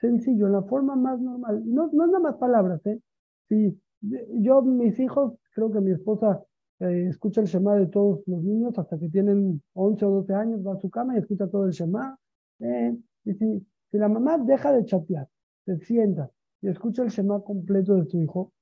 sencillo, 0.01 0.47
en 0.47 0.53
la 0.53 0.63
forma 0.63 0.97
más 0.97 1.21
normal. 1.21 1.63
No, 1.67 1.91
no 1.93 2.05
es 2.05 2.11
nada 2.11 2.21
más 2.21 2.37
palabras, 2.37 2.85
¿eh? 2.87 3.01
Si 3.49 3.79
yo, 4.01 4.63
mis 4.63 4.99
hijos, 4.99 5.35
creo 5.55 5.71
que 5.71 5.81
mi 5.81 5.93
esposa 5.93 6.45
eh, 6.81 7.07
escucha 7.09 7.41
el 7.41 7.47
Shema 7.47 7.75
de 7.77 7.87
todos 7.87 8.21
los 8.27 8.43
niños 8.43 8.79
hasta 8.79 8.99
que 8.99 9.09
tienen 9.09 9.63
11 9.73 10.05
o 10.05 10.11
12 10.11 10.35
años, 10.35 10.67
va 10.67 10.75
a 10.75 10.81
su 10.81 10.91
cama 10.91 11.15
y 11.15 11.19
escucha 11.19 11.49
todo 11.49 11.67
el 11.67 11.73
Shema. 11.73 12.19
Eh, 12.61 12.97
y 13.25 13.35
si, 13.35 13.67
si 13.91 13.99
la 13.99 14.09
mamá 14.09 14.39
deja 14.39 14.73
de 14.73 14.85
chatear, 14.85 15.29
se 15.65 15.79
sienta 15.79 16.31
y 16.61 16.69
escucha 16.69 17.03
el 17.03 17.09
Shema 17.09 17.43
completo 17.43 17.95
de 17.95 18.05
su 18.07 18.21
hijo, 18.21 18.53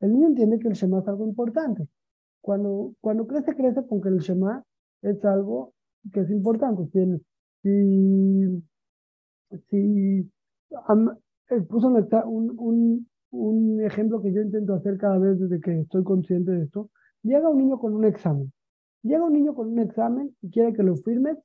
el 0.00 0.12
niño 0.12 0.28
entiende 0.28 0.58
que 0.58 0.68
el 0.68 0.74
Shema 0.74 1.00
es 1.00 1.08
algo 1.08 1.26
importante. 1.26 1.88
Cuando, 2.40 2.94
cuando 3.00 3.26
crece, 3.26 3.54
crece 3.54 3.84
con 3.86 4.00
que 4.00 4.08
el 4.08 4.18
Shema 4.18 4.64
es 5.02 5.24
algo 5.24 5.74
que 6.12 6.20
es 6.20 6.30
importante. 6.30 6.86
Si, 6.92 7.22
si, 7.62 8.62
si 9.68 10.30
puso 11.68 11.88
un, 11.90 13.80
ejemplo 13.82 14.20
que 14.22 14.32
yo 14.32 14.40
intento 14.40 14.74
hacer 14.74 14.98
cada 14.98 15.18
vez 15.18 15.38
desde 15.38 15.60
que 15.60 15.80
estoy 15.80 16.04
consciente 16.04 16.52
de 16.52 16.64
esto. 16.64 16.90
Llega 17.22 17.48
un 17.48 17.58
niño 17.58 17.78
con 17.78 17.94
un 17.94 18.04
examen. 18.04 18.52
Llega 19.02 19.24
un 19.24 19.32
niño 19.32 19.54
con 19.54 19.68
un 19.68 19.78
examen 19.78 20.34
y 20.42 20.50
quiere 20.50 20.72
que 20.72 20.82
lo 20.82 20.96
firmes. 20.96 21.36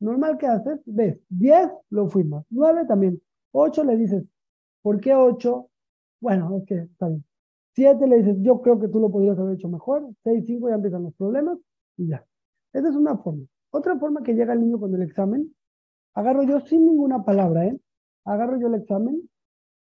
Normal 0.00 0.38
que 0.38 0.46
haces, 0.46 0.80
ves, 0.86 1.18
10 1.28 1.68
lo 1.90 2.08
firmas, 2.08 2.44
9 2.48 2.86
también, 2.86 3.20
8 3.52 3.84
le 3.84 3.98
dices, 3.98 4.24
¿por 4.80 4.98
qué 4.98 5.14
8? 5.14 5.68
Bueno, 6.20 6.56
es 6.56 6.64
que 6.64 6.74
está 6.74 7.08
bien. 7.08 7.22
7 7.74 8.06
le 8.06 8.16
dices, 8.16 8.36
yo 8.40 8.62
creo 8.62 8.80
que 8.80 8.88
tú 8.88 8.98
lo 8.98 9.10
podrías 9.10 9.38
haber 9.38 9.56
hecho 9.56 9.68
mejor. 9.68 10.08
6, 10.24 10.44
5 10.46 10.68
ya 10.70 10.76
empiezan 10.76 11.02
los 11.02 11.14
problemas 11.14 11.58
y 11.98 12.08
ya. 12.08 12.24
Esa 12.72 12.88
es 12.88 12.96
una 12.96 13.18
forma. 13.18 13.44
Otra 13.70 13.98
forma 13.98 14.22
que 14.22 14.34
llega 14.34 14.54
el 14.54 14.60
niño 14.60 14.80
con 14.80 14.94
el 14.94 15.02
examen, 15.02 15.54
agarro 16.14 16.42
yo 16.44 16.60
sin 16.60 16.86
ninguna 16.86 17.22
palabra, 17.22 17.66
¿eh? 17.66 17.78
Agarro 18.24 18.58
yo 18.60 18.68
el 18.68 18.74
examen, 18.74 19.28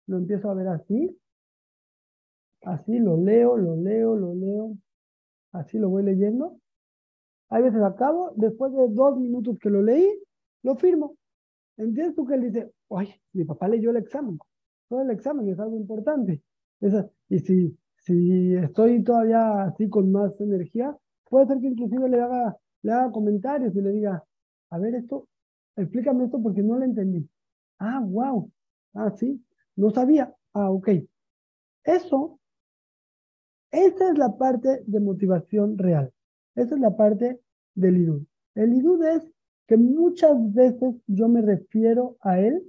lo 0.07 0.17
empiezo 0.17 0.49
a 0.49 0.53
ver 0.53 0.67
así, 0.67 1.17
así 2.63 2.99
lo 2.99 3.17
leo, 3.17 3.57
lo 3.57 3.75
leo, 3.75 4.15
lo 4.15 4.33
leo, 4.35 4.77
así 5.51 5.77
lo 5.77 5.89
voy 5.89 6.03
leyendo. 6.03 6.57
Hay 7.49 7.63
veces 7.63 7.81
acabo, 7.81 8.33
después 8.35 8.71
de 8.73 8.87
dos 8.89 9.19
minutos 9.19 9.57
que 9.59 9.69
lo 9.69 9.81
leí, 9.81 10.07
lo 10.63 10.75
firmo. 10.75 11.17
¿Entiendes 11.77 12.15
tú 12.15 12.25
que 12.25 12.35
él 12.35 12.41
dice, 12.41 12.71
ay, 12.89 13.13
mi 13.33 13.43
papá 13.43 13.67
leyó 13.67 13.89
el 13.91 13.97
examen? 13.97 14.37
Todo 14.87 15.01
el 15.01 15.11
examen 15.11 15.47
es 15.49 15.59
algo 15.59 15.77
importante. 15.77 16.41
y 17.29 17.39
si, 17.39 17.77
si 17.97 18.55
estoy 18.55 19.03
todavía 19.03 19.63
así 19.63 19.89
con 19.89 20.11
más 20.11 20.39
energía, 20.39 20.95
puede 21.29 21.47
ser 21.47 21.59
que 21.59 21.67
inclusive 21.67 22.09
le 22.09 22.21
haga, 22.21 22.57
le 22.83 22.91
haga 22.91 23.11
comentarios 23.11 23.75
y 23.75 23.81
le 23.81 23.91
diga, 23.91 24.23
a 24.69 24.77
ver 24.79 24.95
esto, 24.95 25.27
explícame 25.75 26.25
esto 26.25 26.41
porque 26.41 26.61
no 26.61 26.77
lo 26.77 26.85
entendí. 26.85 27.27
Ah, 27.81 27.99
wow. 27.99 28.51
Ah, 28.93 29.09
sí. 29.17 29.43
No 29.75 29.89
sabía. 29.89 30.33
Ah, 30.53 30.69
ok. 30.69 30.89
Eso, 31.83 32.39
esa 33.71 34.11
es 34.11 34.17
la 34.17 34.37
parte 34.37 34.83
de 34.85 34.99
motivación 34.99 35.77
real. 35.79 36.13
Esa 36.55 36.75
es 36.75 36.81
la 36.81 36.95
parte 36.95 37.39
del 37.73 37.97
IDUD. 37.97 38.23
El 38.53 38.73
IDUD 38.75 39.03
es 39.03 39.31
que 39.67 39.77
muchas 39.77 40.35
veces 40.53 40.95
yo 41.07 41.27
me 41.27 41.41
refiero 41.41 42.17
a 42.21 42.39
él 42.39 42.61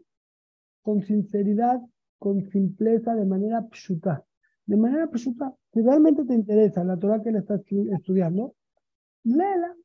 con 0.81 1.03
sinceridad, 1.03 1.83
con 2.19 2.49
simpleza, 2.51 3.15
de 3.15 3.27
manera 3.27 3.69
pshuta. 3.71 4.25
De 4.65 4.79
manera 4.79 5.11
pshuta. 5.11 5.55
Si 5.75 5.83
realmente 5.83 6.25
te 6.25 6.35
interesa 6.35 6.85
la 6.85 6.97
Torah 6.97 7.21
que 7.21 7.33
le 7.33 7.41
estás 7.41 7.61
estudiando, 7.91 8.55
léela. 9.25 9.77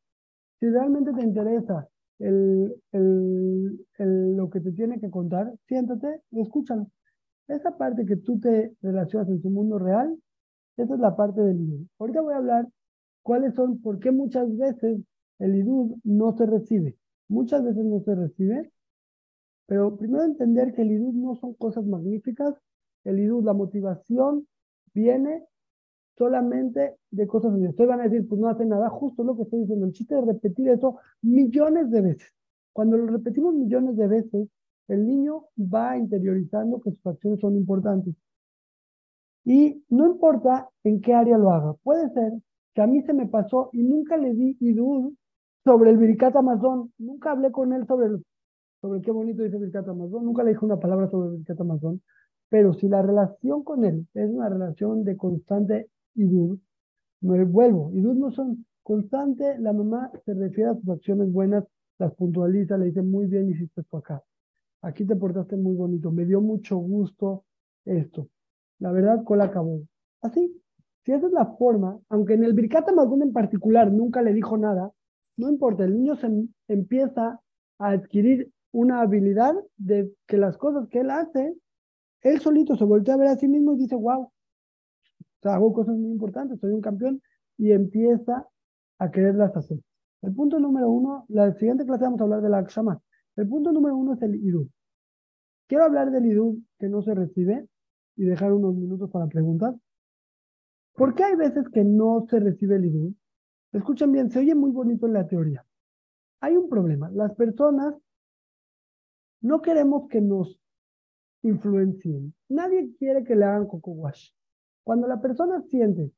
Si 0.60 0.70
realmente 0.70 1.12
te 1.12 1.24
interesa 1.24 1.90
el, 2.20 2.76
lo 2.92 4.50
que 4.50 4.60
te 4.62 4.72
tiene 4.72 5.00
que 5.00 5.10
contar, 5.10 5.54
siéntate 5.68 6.22
y 6.32 6.42
escúchalo. 6.42 6.88
Esa 7.48 7.78
parte 7.78 8.06
que 8.06 8.18
tú 8.18 8.40
te 8.40 8.74
relacionas 8.82 9.30
en 9.30 9.42
tu 9.42 9.50
mundo 9.50 9.80
real, 9.80 10.18
esa 10.76 10.94
es 10.94 11.00
la 11.00 11.16
parte 11.16 11.42
del 11.42 11.62
IDUD. 11.62 11.88
Ahorita 12.00 12.22
voy 12.22 12.34
a 12.34 12.38
hablar 12.38 12.68
cuáles 13.24 13.56
son, 13.56 13.82
por 13.82 14.00
qué 14.00 14.12
muchas 14.12 14.56
veces 14.58 15.00
el 15.40 15.56
IDUD 15.56 15.98
no 16.04 16.36
se 16.38 16.46
recibe. 16.46 16.98
Muchas 17.30 17.64
veces 17.64 17.84
no 17.84 18.00
se 18.02 18.16
recibe, 18.16 18.72
pero 19.66 19.98
primero 19.98 20.24
entender 20.24 20.74
que 20.74 20.82
el 20.82 20.92
IDUD 20.92 21.14
no 21.14 21.36
son 21.36 21.54
cosas 21.56 21.86
magníficas. 21.86 22.56
El 23.04 23.20
IDUD, 23.20 23.44
la 23.44 23.54
motivación, 23.54 24.48
viene 24.94 25.46
solamente 26.18 26.96
de 27.12 27.28
cosas 27.28 27.52
sencillas. 27.52 27.72
Ustedes 27.72 27.90
van 27.90 28.02
a 28.02 28.04
decir, 28.04 28.28
pues 28.28 28.42
no 28.42 28.50
hace 28.50 28.66
nada, 28.66 28.90
justo 28.90 29.24
lo 29.24 29.36
que 29.36 29.44
estoy 29.44 29.62
diciendo. 29.62 29.86
El 29.86 29.94
chiste 29.94 30.16
de 30.16 30.22
repetir 30.22 30.70
eso 30.70 30.98
millones 31.22 31.92
de 31.92 32.02
veces. 32.02 32.34
Cuando 32.74 32.98
lo 32.98 33.08
repetimos 33.08 33.54
millones 33.54 33.96
de 33.98 34.08
veces, 34.08 34.48
el 34.88 35.06
niño 35.06 35.46
va 35.58 35.98
interiorizando 35.98 36.80
que 36.82 36.92
sus 36.92 37.06
acciones 37.06 37.40
son 37.40 37.56
importantes. 37.56 38.16
Y 39.46 39.84
no 39.90 40.08
importa 40.08 40.70
en 40.84 41.02
qué 41.02 41.14
área 41.14 41.38
lo 41.38 41.52
haga. 41.52 41.74
Puede 41.84 42.10
ser 42.12 42.34
que 42.74 42.82
a 42.82 42.88
mí 42.88 43.02
se 43.04 43.14
me 43.14 43.28
pasó 43.28 43.70
y 43.74 43.84
nunca 43.84 44.18
le 44.18 44.34
di 44.34 44.58
idud 44.60 45.14
sobre 45.64 45.92
el 45.92 45.98
Birkat 45.98 46.36
Amazon. 46.36 46.92
Nunca 46.98 47.32
hablé 47.32 47.52
con 47.52 47.74
él 47.74 47.86
sobre, 47.88 48.10
sobre 48.82 49.02
qué 49.02 49.12
bonito 49.12 49.44
dice 49.44 49.58
Birkat 49.58 49.88
Amazon. 49.88 50.26
Nunca 50.26 50.44
le 50.44 50.52
dije 50.52 50.66
una 50.66 50.80
palabra 50.80 51.10
sobre 51.10 51.38
el 51.38 51.46
Amazon. 51.60 52.02
Pero 52.50 52.74
si 52.74 52.88
la 52.88 53.02
relación 53.02 53.64
con 53.64 53.86
él 53.86 54.08
es 54.14 54.30
una 54.30 54.50
relación 54.50 55.04
de 55.04 55.18
constante 55.18 55.90
idud, 56.18 56.60
me 57.22 57.46
vuelvo. 57.46 57.92
Idud 57.94 58.16
no 58.16 58.32
son 58.32 58.66
constante, 58.84 59.58
la 59.60 59.74
mamá 59.74 60.12
se 60.26 60.34
refiere 60.34 60.72
a 60.72 60.76
sus 60.76 60.90
acciones 60.90 61.32
buenas, 61.32 61.64
las 62.00 62.14
puntualiza, 62.14 62.78
le 62.78 62.88
dice 62.88 63.02
muy 63.02 63.28
bien 63.28 63.50
hiciste 63.50 63.82
esto 63.82 63.98
acá. 63.98 64.24
Aquí 64.82 65.06
te 65.06 65.16
portaste 65.16 65.56
muy 65.56 65.76
bonito, 65.76 66.12
me 66.12 66.26
dio 66.26 66.42
mucho 66.42 66.78
gusto 66.78 67.46
esto. 67.86 68.30
La 68.80 68.92
verdad, 68.92 69.24
la 69.30 69.46
acabó. 69.46 69.82
Así, 70.22 70.62
si 71.04 71.12
esa 71.12 71.28
es 71.28 71.34
la 71.34 71.46
forma, 71.58 72.00
aunque 72.10 72.34
en 72.34 72.44
el 72.44 72.54
Birkata 72.54 72.94
Magún 72.94 73.24
en 73.24 73.34
particular 73.34 73.92
nunca 73.92 74.22
le 74.22 74.34
dijo 74.34 74.58
nada, 74.58 74.92
no 75.38 75.50
importa, 75.50 75.84
el 75.84 75.94
niño 75.94 76.16
se 76.16 76.30
empieza 76.68 77.40
a 77.80 77.90
adquirir 77.90 78.52
una 78.72 79.02
habilidad 79.02 79.56
de 79.78 80.12
que 80.28 80.38
las 80.38 80.58
cosas 80.58 80.88
que 80.90 81.00
él 81.00 81.10
hace, 81.10 81.56
él 82.22 82.40
solito 82.42 82.76
se 82.76 82.84
voltea 82.84 83.14
a 83.16 83.18
ver 83.18 83.28
a 83.28 83.36
sí 83.36 83.48
mismo 83.48 83.74
y 83.74 83.78
dice, 83.78 83.96
wow, 83.96 84.32
hago 85.44 85.74
cosas 85.74 85.96
muy 85.96 86.12
importantes, 86.12 86.60
soy 86.60 86.72
un 86.72 86.82
campeón 86.82 87.22
y 87.58 87.72
empieza 87.72 88.48
a 89.00 89.12
quererlas 89.12 89.56
hacer. 89.56 89.80
El 90.22 90.34
punto 90.34 90.60
número 90.60 90.90
uno, 90.90 91.26
la 91.30 91.54
siguiente 91.54 91.86
clase 91.86 92.04
vamos 92.04 92.20
a 92.20 92.24
hablar 92.24 92.42
de 92.42 92.50
la 92.50 92.60
Akshama. 92.60 93.02
El 93.36 93.48
punto 93.48 93.72
número 93.72 93.96
uno 93.96 94.14
es 94.14 94.22
el 94.22 94.36
Idud. 94.36 94.68
Quiero 95.68 95.84
hablar 95.84 96.12
del 96.12 96.26
Idud 96.26 96.58
que 96.80 96.90
no 96.90 97.02
se 97.02 97.14
recibe 97.14 97.68
y 98.16 98.26
dejar 98.26 98.54
unos 98.54 98.76
minutos 98.76 99.12
para 99.12 99.28
preguntas. 99.28 99.76
¿Por 100.94 101.14
qué 101.14 101.24
hay 101.24 101.36
veces 101.36 101.70
que 101.70 101.84
no 101.84 102.26
se 102.30 102.40
recibe 102.40 102.78
el 102.78 102.86
Idud? 102.86 103.14
Escuchen 103.74 104.12
bien, 104.12 104.32
se 104.32 104.40
oye 104.40 104.56
muy 104.56 104.72
bonito 104.72 105.06
en 105.06 105.14
la 105.14 105.28
teoría. 105.28 105.64
Hay 106.40 106.56
un 106.56 106.70
problema. 106.70 107.12
Las 107.12 107.36
personas 107.36 107.94
no 109.42 109.62
queremos 109.62 110.08
que 110.10 110.22
nos 110.22 110.60
influencien. 111.44 112.34
Nadie 112.50 112.96
quiere 112.98 113.24
que 113.24 113.36
le 113.36 113.46
hagan 113.46 113.68
coco 113.68 113.92
wash. 113.92 114.32
Cuando 114.88 115.06
la 115.06 115.20
persona 115.20 115.62
siente 115.64 116.14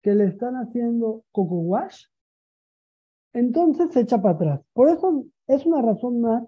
que 0.00 0.14
le 0.14 0.26
están 0.26 0.54
haciendo 0.54 1.24
coco 1.32 1.56
wash, 1.56 2.04
entonces 3.32 3.90
se 3.90 4.02
echa 4.02 4.22
para 4.22 4.36
atrás. 4.36 4.60
Por 4.74 4.90
eso 4.90 5.24
es 5.48 5.66
una 5.66 5.82
razón 5.82 6.20
más 6.20 6.44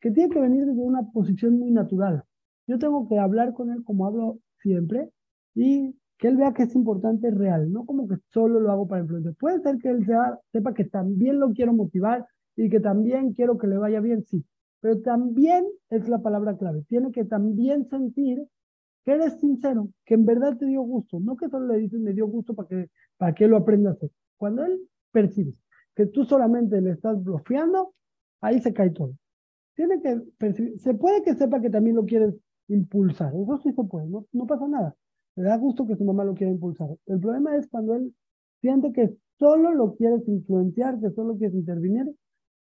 que 0.00 0.10
tiene 0.10 0.30
que 0.32 0.40
venir 0.40 0.64
desde 0.64 0.80
una 0.80 1.02
posición 1.12 1.58
muy 1.58 1.70
natural. 1.70 2.24
Yo 2.66 2.78
tengo 2.78 3.06
que 3.10 3.18
hablar 3.18 3.52
con 3.52 3.70
él 3.70 3.84
como 3.84 4.06
hablo 4.06 4.38
siempre 4.62 5.10
y 5.54 5.94
que 6.16 6.28
él 6.28 6.38
vea 6.38 6.54
que 6.54 6.62
es 6.62 6.74
importante 6.74 7.30
real, 7.30 7.70
no 7.70 7.84
como 7.84 8.08
que 8.08 8.16
solo 8.32 8.58
lo 8.58 8.72
hago 8.72 8.88
para 8.88 9.02
influenciar. 9.02 9.34
Puede 9.34 9.60
ser 9.60 9.76
que 9.76 9.90
él 9.90 10.06
sepa 10.50 10.72
que 10.72 10.86
también 10.86 11.40
lo 11.40 11.52
quiero 11.52 11.74
motivar 11.74 12.26
y 12.56 12.70
que 12.70 12.80
también 12.80 13.34
quiero 13.34 13.58
que 13.58 13.66
le 13.66 13.76
vaya 13.76 14.00
bien, 14.00 14.24
sí, 14.24 14.46
pero 14.80 14.98
también 15.02 15.66
es 15.90 16.08
la 16.08 16.22
palabra 16.22 16.56
clave. 16.56 16.84
Tiene 16.88 17.12
que 17.12 17.26
también 17.26 17.86
sentir 17.90 18.48
que 19.08 19.14
eres 19.14 19.40
sincero, 19.40 19.88
que 20.04 20.12
en 20.12 20.26
verdad 20.26 20.58
te 20.58 20.66
dio 20.66 20.82
gusto, 20.82 21.18
no 21.18 21.34
que 21.34 21.48
solo 21.48 21.66
le 21.68 21.78
dices 21.78 21.98
me 21.98 22.12
dio 22.12 22.26
gusto 22.26 22.52
para 22.52 22.68
que, 22.68 22.90
para 23.16 23.34
que 23.34 23.48
lo 23.48 23.56
aprenda 23.56 23.88
a 23.88 23.92
hacer. 23.94 24.10
Cuando 24.36 24.66
él 24.66 24.86
percibe 25.10 25.54
que 25.96 26.04
tú 26.04 26.26
solamente 26.26 26.78
le 26.82 26.90
estás 26.90 27.24
bloqueando, 27.24 27.94
ahí 28.42 28.60
se 28.60 28.74
cae 28.74 28.90
todo. 28.90 29.14
Tiene 29.74 30.02
que 30.02 30.20
percibir, 30.36 30.78
se 30.78 30.92
puede 30.92 31.22
que 31.22 31.34
sepa 31.36 31.58
que 31.58 31.70
también 31.70 31.96
lo 31.96 32.04
quieres 32.04 32.34
impulsar, 32.68 33.32
eso 33.34 33.56
sí 33.62 33.72
se 33.72 33.82
puede, 33.84 34.08
no, 34.08 34.26
no 34.30 34.46
pasa 34.46 34.68
nada. 34.68 34.94
Le 35.36 35.44
da 35.44 35.56
gusto 35.56 35.86
que 35.86 35.96
su 35.96 36.04
mamá 36.04 36.24
lo 36.24 36.34
quiera 36.34 36.52
impulsar. 36.52 36.90
El 37.06 37.18
problema 37.18 37.56
es 37.56 37.66
cuando 37.66 37.94
él 37.94 38.14
siente 38.60 38.92
que 38.92 39.16
solo 39.38 39.72
lo 39.72 39.94
quieres 39.94 40.28
influenciar, 40.28 41.00
que 41.00 41.12
solo 41.12 41.38
quieres 41.38 41.56
intervenir. 41.56 42.14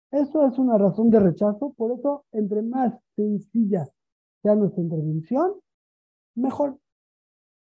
Eso 0.09 0.47
es 0.47 0.57
una 0.57 0.77
razón 0.77 1.09
de 1.09 1.19
rechazo, 1.19 1.73
por 1.75 1.91
eso 1.91 2.23
entre 2.31 2.61
más 2.61 2.93
sencilla 3.17 3.89
sea 4.41 4.55
nuestra 4.55 4.81
intervención, 4.81 5.55
mejor. 6.35 6.79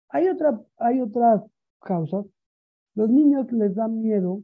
Hay, 0.09 0.27
otra, 0.27 0.61
hay 0.77 1.01
otras 1.01 1.43
causas. 1.81 2.25
Los 2.95 3.09
niños 3.09 3.51
les 3.51 3.73
da 3.75 3.87
miedo 3.87 4.43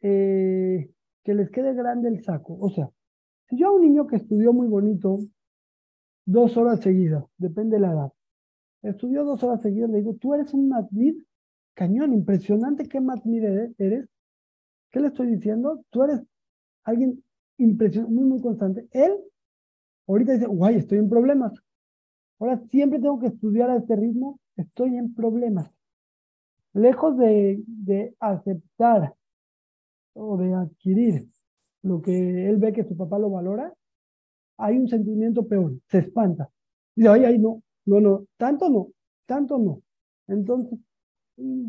eh, 0.00 0.90
que 1.22 1.34
les 1.34 1.50
quede 1.50 1.74
grande 1.74 2.08
el 2.08 2.22
saco. 2.22 2.56
O 2.60 2.70
sea, 2.70 2.90
si 3.48 3.58
yo 3.58 3.68
a 3.68 3.72
un 3.72 3.82
niño 3.82 4.06
que 4.06 4.16
estudió 4.16 4.52
muy 4.52 4.66
bonito 4.66 5.18
dos 6.24 6.56
horas 6.56 6.80
seguidas, 6.80 7.24
depende 7.36 7.76
de 7.76 7.82
la 7.82 7.92
edad, 7.92 8.12
estudió 8.82 9.24
dos 9.24 9.42
horas 9.42 9.60
seguidas, 9.60 9.90
le 9.90 9.98
digo, 9.98 10.14
tú 10.14 10.34
eres 10.34 10.54
un 10.54 10.68
matmid 10.68 11.16
cañón, 11.74 12.12
impresionante, 12.12 12.88
¿qué 12.88 13.00
matmid 13.00 13.44
eres? 13.78 14.08
¿Qué 14.90 15.00
le 15.00 15.08
estoy 15.08 15.28
diciendo? 15.28 15.84
Tú 15.90 16.02
eres 16.02 16.20
alguien 16.84 17.22
impresionante, 17.58 18.14
muy, 18.14 18.24
muy 18.24 18.40
constante. 18.42 18.88
Él 18.90 19.12
ahorita 20.06 20.32
dice, 20.32 20.46
guay, 20.46 20.76
estoy 20.76 20.98
en 20.98 21.08
problemas. 21.08 21.52
Ahora 22.42 22.60
siempre 22.72 22.98
tengo 22.98 23.20
que 23.20 23.28
estudiar 23.28 23.70
a 23.70 23.76
este 23.76 23.94
ritmo, 23.94 24.40
estoy 24.56 24.96
en 24.96 25.14
problemas. 25.14 25.70
Lejos 26.72 27.16
de, 27.16 27.62
de 27.68 28.16
aceptar 28.18 29.14
o 30.12 30.36
de 30.36 30.52
adquirir 30.52 31.28
lo 31.82 32.02
que 32.02 32.48
él 32.48 32.56
ve 32.56 32.72
que 32.72 32.82
su 32.82 32.96
papá 32.96 33.20
lo 33.20 33.30
valora, 33.30 33.72
hay 34.56 34.76
un 34.76 34.88
sentimiento 34.88 35.46
peor, 35.46 35.74
se 35.86 35.98
espanta. 35.98 36.50
Dice, 36.96 37.10
ay, 37.10 37.26
ay, 37.26 37.38
no, 37.38 37.62
no, 37.86 38.00
no, 38.00 38.26
tanto 38.36 38.68
no, 38.68 38.88
tanto 39.24 39.56
no. 39.58 39.80
Entonces, 40.26 40.80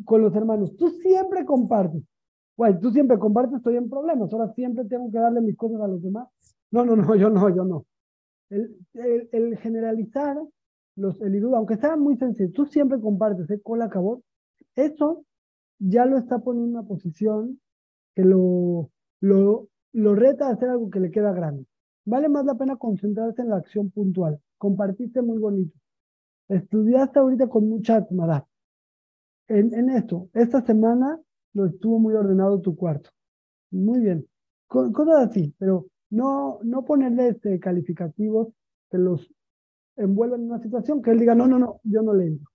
con 0.05 0.24
los 0.24 0.36
hermanos, 0.36 0.76
tú 0.76 0.89
siempre 0.89 1.45
compartes. 1.45 2.01
Guay, 2.57 2.80
tú 2.80 2.89
siempre 2.89 3.19
compartes, 3.19 3.57
estoy 3.57 3.76
en 3.76 3.91
problemas, 3.91 4.34
ahora 4.34 4.51
siempre 4.55 4.86
tengo 4.86 5.11
que 5.11 5.19
darle 5.19 5.41
mis 5.41 5.55
cosas 5.55 5.82
a 5.82 5.88
los 5.88 6.01
demás. 6.01 6.28
No, 6.71 6.84
no, 6.84 6.95
no, 6.95 7.15
yo 7.15 7.30
no, 7.30 7.47
yo 7.55 7.63
no. 7.63 7.86
El, 8.49 8.76
el, 8.95 9.30
el 9.32 9.57
generalizar 9.59 10.36
los 10.96 11.20
el 11.22 11.44
aunque 11.54 11.78
sea 11.78 11.98
muy 11.98 12.18
sencillo, 12.18 12.52
tú 12.54 12.66
siempre 12.66 13.00
compartes 13.00 13.50
¿eh? 13.50 13.60
cola 13.62 13.86
acabó, 13.86 14.22
eso 14.76 15.26
ya 15.80 16.06
lo 16.06 16.18
está 16.18 16.39
poniendo 16.39 16.70
en 16.70 16.76
una 16.78 16.88
posición 16.88 17.60
que 18.16 18.24
lo, 18.24 18.91
lo, 19.20 19.70
lo 19.91 20.16
reta 20.16 20.48
a 20.48 20.52
hacer 20.52 20.70
algo 20.70 20.89
que 20.89 21.00
le 21.00 21.12
queda 21.12 21.34
grande. 21.34 21.66
Vale 22.06 22.30
más 22.30 22.46
la 22.46 22.56
pena 22.56 22.76
concentrarse 22.76 23.41
en 23.41 23.50
la 23.50 23.58
acción 23.58 23.89
puntual. 23.89 24.39
Compartiste 24.58 25.22
muy 25.22 25.39
bonito. 25.39 25.78
Estudiaste 26.48 27.20
ahorita 27.20 27.48
con 27.48 27.70
mucha 27.70 27.98
atmada. 27.98 28.46
En, 29.48 29.74
en 29.74 29.89
esto, 29.89 30.30
esta 30.34 30.62
semana 30.66 31.20
lo 31.54 31.66
estuvo 31.66 32.00
muy 32.00 32.14
ordenado 32.14 32.62
tu 32.62 32.76
cuarto. 32.76 33.10
Muy 33.72 34.00
bien. 34.00 34.28
Cosas 34.68 35.30
así, 35.30 35.54
pero 35.58 35.88
no, 36.10 36.60
no 36.64 36.84
ponerle 36.86 37.30
este, 37.30 37.60
calificativos 37.60 38.50
que 38.89 38.98
los 38.98 39.32
envuelven 39.96 40.41
en 40.41 40.52
una 40.52 40.60
situación 40.60 41.02
que 41.02 41.12
él 41.12 41.20
diga, 41.20 41.36
no, 41.36 41.48
no, 41.48 41.60
no, 41.60 41.80
yo 41.84 42.02
no 42.02 42.14
le 42.14 42.28
entro. 42.28 42.50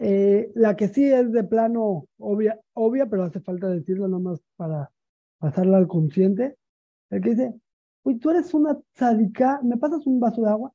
Eh, 0.00 0.52
la 0.54 0.76
que 0.76 0.88
sí 0.88 1.04
es 1.04 1.32
de 1.32 1.42
plano 1.42 2.06
obvia, 2.18 2.60
obvia, 2.74 3.06
pero 3.06 3.24
hace 3.24 3.40
falta 3.40 3.68
decirlo 3.68 4.06
nomás 4.06 4.40
para 4.56 4.90
pasarla 5.38 5.78
al 5.78 5.88
consciente. 5.88 6.56
El 7.10 7.20
que 7.20 7.30
dice, 7.30 7.54
uy, 8.04 8.18
tú 8.18 8.30
eres 8.30 8.54
una 8.54 8.78
tzadika, 8.94 9.60
¿me 9.62 9.76
pasas 9.76 10.06
un 10.06 10.20
vaso 10.20 10.42
de 10.42 10.50
agua? 10.50 10.72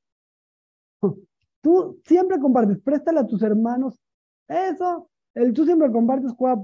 Tú 1.62 2.02
siempre 2.04 2.40
compartes, 2.40 2.78
préstale 2.80 3.20
a 3.22 3.26
tus 3.26 3.42
hermanos. 3.42 3.98
Eso, 4.50 5.10
el 5.34 5.54
tú 5.54 5.64
siempre 5.64 5.90
compartes 5.94 6.34
juega 6.34 6.62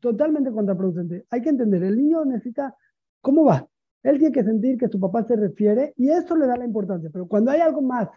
totalmente 0.00 0.50
contraproducente. 0.50 1.26
Hay 1.28 1.42
que 1.42 1.50
entender, 1.50 1.82
el 1.82 1.98
niño 1.98 2.24
necesita, 2.24 2.74
¿cómo 3.20 3.44
va? 3.44 3.68
Él 4.02 4.18
tiene 4.18 4.32
que 4.32 4.44
sentir 4.44 4.78
que 4.78 4.88
su 4.88 5.00
papá 5.00 5.24
se 5.24 5.36
refiere 5.36 5.92
y 5.96 6.10
eso 6.10 6.36
le 6.36 6.46
da 6.46 6.56
la 6.56 6.64
importancia. 6.64 7.10
Pero 7.12 7.26
cuando 7.26 7.50
hay 7.50 7.60
algo 7.60 7.82
más 7.82 8.08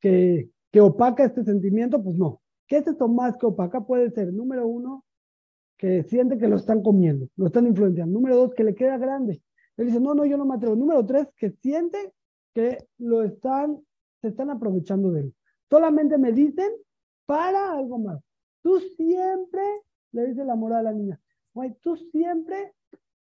que, 0.00 0.50
que 0.70 0.80
opaca 0.80 1.24
este 1.24 1.44
sentimiento, 1.44 2.02
pues 2.02 2.16
no. 2.16 2.40
¿Qué 2.66 2.78
es 2.78 2.86
esto 2.86 3.08
más 3.08 3.36
que 3.36 3.46
opaca? 3.46 3.84
Puede 3.84 4.10
ser, 4.10 4.32
número 4.32 4.66
uno, 4.66 5.04
que 5.76 6.02
siente 6.04 6.38
que 6.38 6.46
lo 6.46 6.56
están 6.56 6.82
comiendo, 6.82 7.28
lo 7.36 7.46
están 7.46 7.66
influenciando. 7.66 8.12
Número 8.12 8.36
dos, 8.36 8.54
que 8.54 8.64
le 8.64 8.74
queda 8.74 8.98
grande. 8.98 9.42
Él 9.76 9.86
dice, 9.86 10.00
no, 10.00 10.14
no, 10.14 10.24
yo 10.24 10.36
no 10.36 10.44
me 10.44 10.54
atrevo. 10.54 10.76
Número 10.76 11.04
tres, 11.04 11.26
que 11.36 11.50
siente 11.62 12.12
que 12.54 12.86
lo 12.98 13.22
están, 13.22 13.80
se 14.20 14.28
están 14.28 14.50
aprovechando 14.50 15.10
de 15.10 15.20
él. 15.22 15.34
Solamente 15.68 16.18
me 16.18 16.32
dicen 16.32 16.70
para 17.26 17.72
algo 17.72 17.98
más. 17.98 18.20
Tú 18.62 18.78
siempre, 18.96 19.62
le 20.12 20.26
dice 20.26 20.44
la 20.44 20.54
moral 20.54 20.86
a 20.86 20.90
la 20.90 20.92
niña, 20.92 21.20
güey, 21.54 21.74
tú 21.80 21.96
siempre 21.96 22.74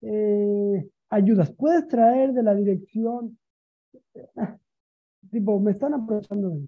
eh, 0.02 0.90
ayudas. 1.12 1.52
Puedes 1.52 1.88
traer 1.88 2.34
de 2.34 2.42
la 2.42 2.56
dirección, 2.56 3.38
tipo, 5.30 5.60
me 5.60 5.72
están 5.72 5.94
aprovechando 5.94 6.50
de 6.50 6.68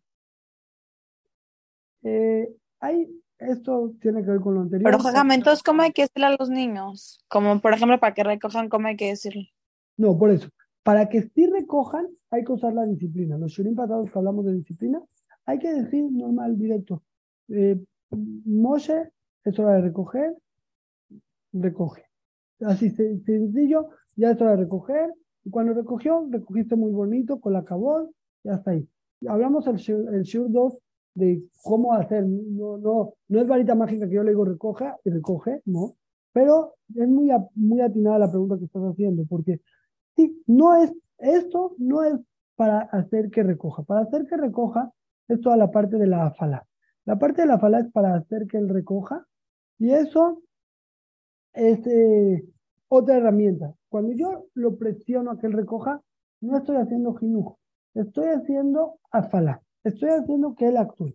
eh, 2.06 2.54
hay, 2.82 3.10
esto 3.40 3.94
tiene 4.02 4.24
que 4.24 4.32
ver 4.32 4.42
con 4.42 4.56
lo 4.56 4.62
anterior. 4.62 4.92
Pero 4.92 5.02
jugamentos, 5.02 5.64
¿cómo 5.64 5.82
hay 5.82 5.94
que 5.94 6.04
decirle 6.04 6.28
a 6.28 6.36
los 6.38 6.50
niños? 6.50 7.24
Como, 7.30 7.62
por 7.62 7.74
ejemplo, 7.74 8.00
para 8.00 8.14
que 8.14 8.24
recojan, 8.24 8.68
¿cómo 8.68 8.88
hay 8.88 8.98
que 8.98 9.08
decirle? 9.08 9.50
No, 9.98 10.18
por 10.18 10.32
eso. 10.32 10.50
Para 10.84 11.08
que 11.08 11.22
sí 11.22 11.48
recojan, 11.48 12.08
hay 12.30 12.44
que 12.44 12.52
usar 12.52 12.74
la 12.74 12.86
disciplina. 12.86 13.38
Los 13.38 13.54
shurim 13.54 13.74
pasados 13.74 14.12
que 14.12 14.20
hablamos 14.20 14.46
de 14.46 14.56
disciplina, 14.56 15.02
hay 15.46 15.60
que 15.60 15.74
decir 15.74 16.04
normal, 16.12 16.58
directo. 16.58 17.04
Eh, 17.48 17.82
Moshe, 18.12 19.12
es 19.46 19.58
hora 19.60 19.76
de 19.76 19.82
recoger, 19.82 20.36
recoge. 21.54 22.04
Así 22.60 22.90
sencillo, 22.90 23.90
ya 24.16 24.32
es 24.32 24.42
hora 24.42 24.52
de 24.52 24.64
recoger. 24.64 25.14
Y 25.44 25.50
cuando 25.50 25.74
recogió, 25.74 26.26
recogiste 26.30 26.76
muy 26.76 26.92
bonito, 26.92 27.40
con 27.40 27.54
la 27.54 27.64
cabón, 27.64 28.12
ya 28.44 28.56
está 28.56 28.72
ahí. 28.72 28.88
Hablamos 29.28 29.68
el, 29.68 29.76
el 30.14 30.24
Shur 30.24 30.52
2 30.52 30.78
de 31.16 31.44
cómo 31.64 31.94
hacer. 31.94 32.26
No, 32.26 32.78
no, 32.78 33.14
no 33.28 33.42
es 33.42 33.48
varita 33.48 33.76
mágica 33.76 34.08
que 34.08 34.16
yo 34.16 34.24
le 34.24 34.32
digo 34.32 34.46
recoja 34.46 34.98
y 35.04 35.10
recoge, 35.10 35.62
no. 35.66 35.96
Pero 36.32 36.76
es 36.96 37.08
muy, 37.08 37.30
muy 37.56 37.82
atinada 37.82 38.20
la 38.20 38.30
pregunta 38.30 38.58
que 38.58 38.66
estás 38.66 38.84
haciendo, 38.84 39.24
porque 39.30 39.62
sí, 40.16 40.44
no 40.48 40.76
es, 40.76 40.94
esto 41.20 41.76
no 41.78 42.04
es 42.04 42.16
para 42.56 42.80
hacer 42.80 43.30
que 43.30 43.44
recoja. 43.44 43.84
Para 43.84 44.02
hacer 44.02 44.26
que 44.26 44.38
recoja 44.38 44.92
es 45.28 45.42
toda 45.42 45.58
la 45.58 45.72
parte 45.72 45.98
de 45.98 46.08
la 46.08 46.28
afala. 46.28 46.66
La 47.06 47.20
parte 47.20 47.42
de 47.42 47.48
la 47.48 47.56
afala 47.56 47.80
es 47.80 47.92
para 47.92 48.16
hacer 48.16 48.48
que 48.48 48.58
él 48.58 48.70
recoja 48.70 49.26
y 49.78 49.92
eso 49.92 50.42
es 51.54 51.86
eh, 51.88 52.46
otra 52.88 53.18
herramienta. 53.18 53.74
Cuando 53.94 54.14
yo 54.14 54.48
lo 54.56 54.76
presiono 54.76 55.30
a 55.30 55.38
que 55.38 55.46
él 55.46 55.54
recoja, 55.54 56.02
no 56.42 56.58
estoy 56.58 56.78
haciendo 56.78 57.14
jinujo, 57.14 57.60
estoy 57.94 58.30
haciendo 58.30 58.98
afala, 59.12 59.62
estoy 59.84 60.10
haciendo 60.10 60.56
que 60.56 60.70
él 60.70 60.78
actúe. 60.78 61.14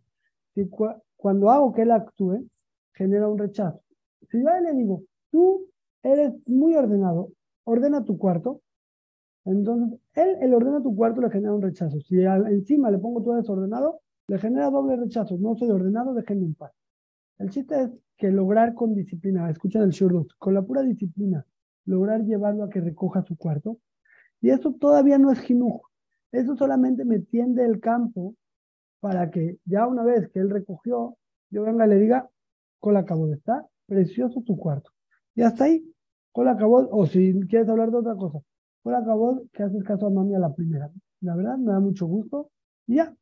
Si 0.55 0.70
cuando 1.16 1.51
hago 1.51 1.72
que 1.72 1.83
él 1.83 1.91
actúe, 1.91 2.47
genera 2.93 3.26
un 3.26 3.37
rechazo. 3.37 3.83
Si 4.31 4.41
yo 4.41 4.49
le 4.62 4.74
digo, 4.74 5.03
tú 5.33 5.66
eres 6.05 6.33
muy 6.47 6.76
ordenado, 6.76 7.33
ordena 7.64 8.05
tu 8.05 8.16
cuarto, 8.16 8.61
entonces 9.45 9.99
él, 10.14 10.37
el 10.41 10.55
ordena 10.55 10.81
tu 10.81 10.95
cuarto, 10.95 11.20
le 11.20 11.31
genera 11.31 11.55
un 11.55 11.62
rechazo. 11.62 11.99
Si 12.03 12.14
encima 12.14 12.93
le 12.93 12.99
pongo 12.99 13.24
todo 13.24 13.35
desordenado, 13.35 14.03
le 14.29 14.39
genera 14.39 14.70
doble 14.70 14.95
rechazo. 14.95 15.37
No 15.37 15.57
soy 15.57 15.70
ordenado, 15.70 16.14
déjenme 16.14 16.45
en 16.47 16.55
paz. 16.55 16.70
El 17.39 17.51
chiste 17.51 17.83
es 17.83 17.91
que 18.16 18.31
lograr 18.31 18.72
con 18.74 18.95
disciplina, 18.95 19.51
escuchen 19.51 19.83
el 19.83 19.91
shurdut, 19.91 20.31
con 20.39 20.55
la 20.55 20.62
pura 20.62 20.83
disciplina, 20.83 21.45
lograr 21.89 22.22
llevarlo 22.24 22.64
a 22.64 22.70
que 22.70 22.80
recoja 22.80 23.22
su 23.22 23.36
cuarto. 23.36 23.78
Y 24.41 24.51
eso 24.51 24.72
todavía 24.74 25.18
no 25.18 25.32
es 25.32 25.41
jinujo. 25.41 25.91
Eso 26.30 26.57
solamente 26.57 27.05
me 27.05 27.18
tiende 27.18 27.64
el 27.64 27.80
campo 27.80 28.34
para 29.01 29.30
que 29.30 29.59
ya 29.64 29.86
una 29.86 30.05
vez 30.05 30.28
que 30.28 30.41
él 30.41 30.51
recogió, 30.51 31.16
yo 31.51 31.62
venga 31.62 31.86
y 31.86 31.89
le 31.89 31.97
diga, 31.97 32.28
Cola 32.78 33.01
acabó 33.01 33.26
de 33.26 33.36
estar, 33.36 33.64
precioso 33.86 34.43
tu 34.43 34.57
cuarto. 34.57 34.91
Y 35.34 35.43
hasta 35.43 35.64
ahí, 35.64 35.84
Cola 36.32 36.53
acabó, 36.53 36.86
o 36.91 37.07
si 37.07 37.41
quieres 37.49 37.68
hablar 37.68 37.91
de 37.91 37.97
otra 37.97 38.16
cosa, 38.16 38.39
Cola 38.82 38.99
acabó 38.99 39.43
que 39.53 39.62
haces 39.62 39.82
caso 39.84 40.07
a 40.07 40.11
mami 40.11 40.34
a 40.34 40.39
la 40.39 40.55
primera. 40.55 40.91
La 41.20 41.34
verdad, 41.34 41.57
me 41.57 41.72
da 41.72 41.80
mucho 41.80 42.07
gusto. 42.07 42.51
Y 42.86 42.97
ya, 42.97 43.14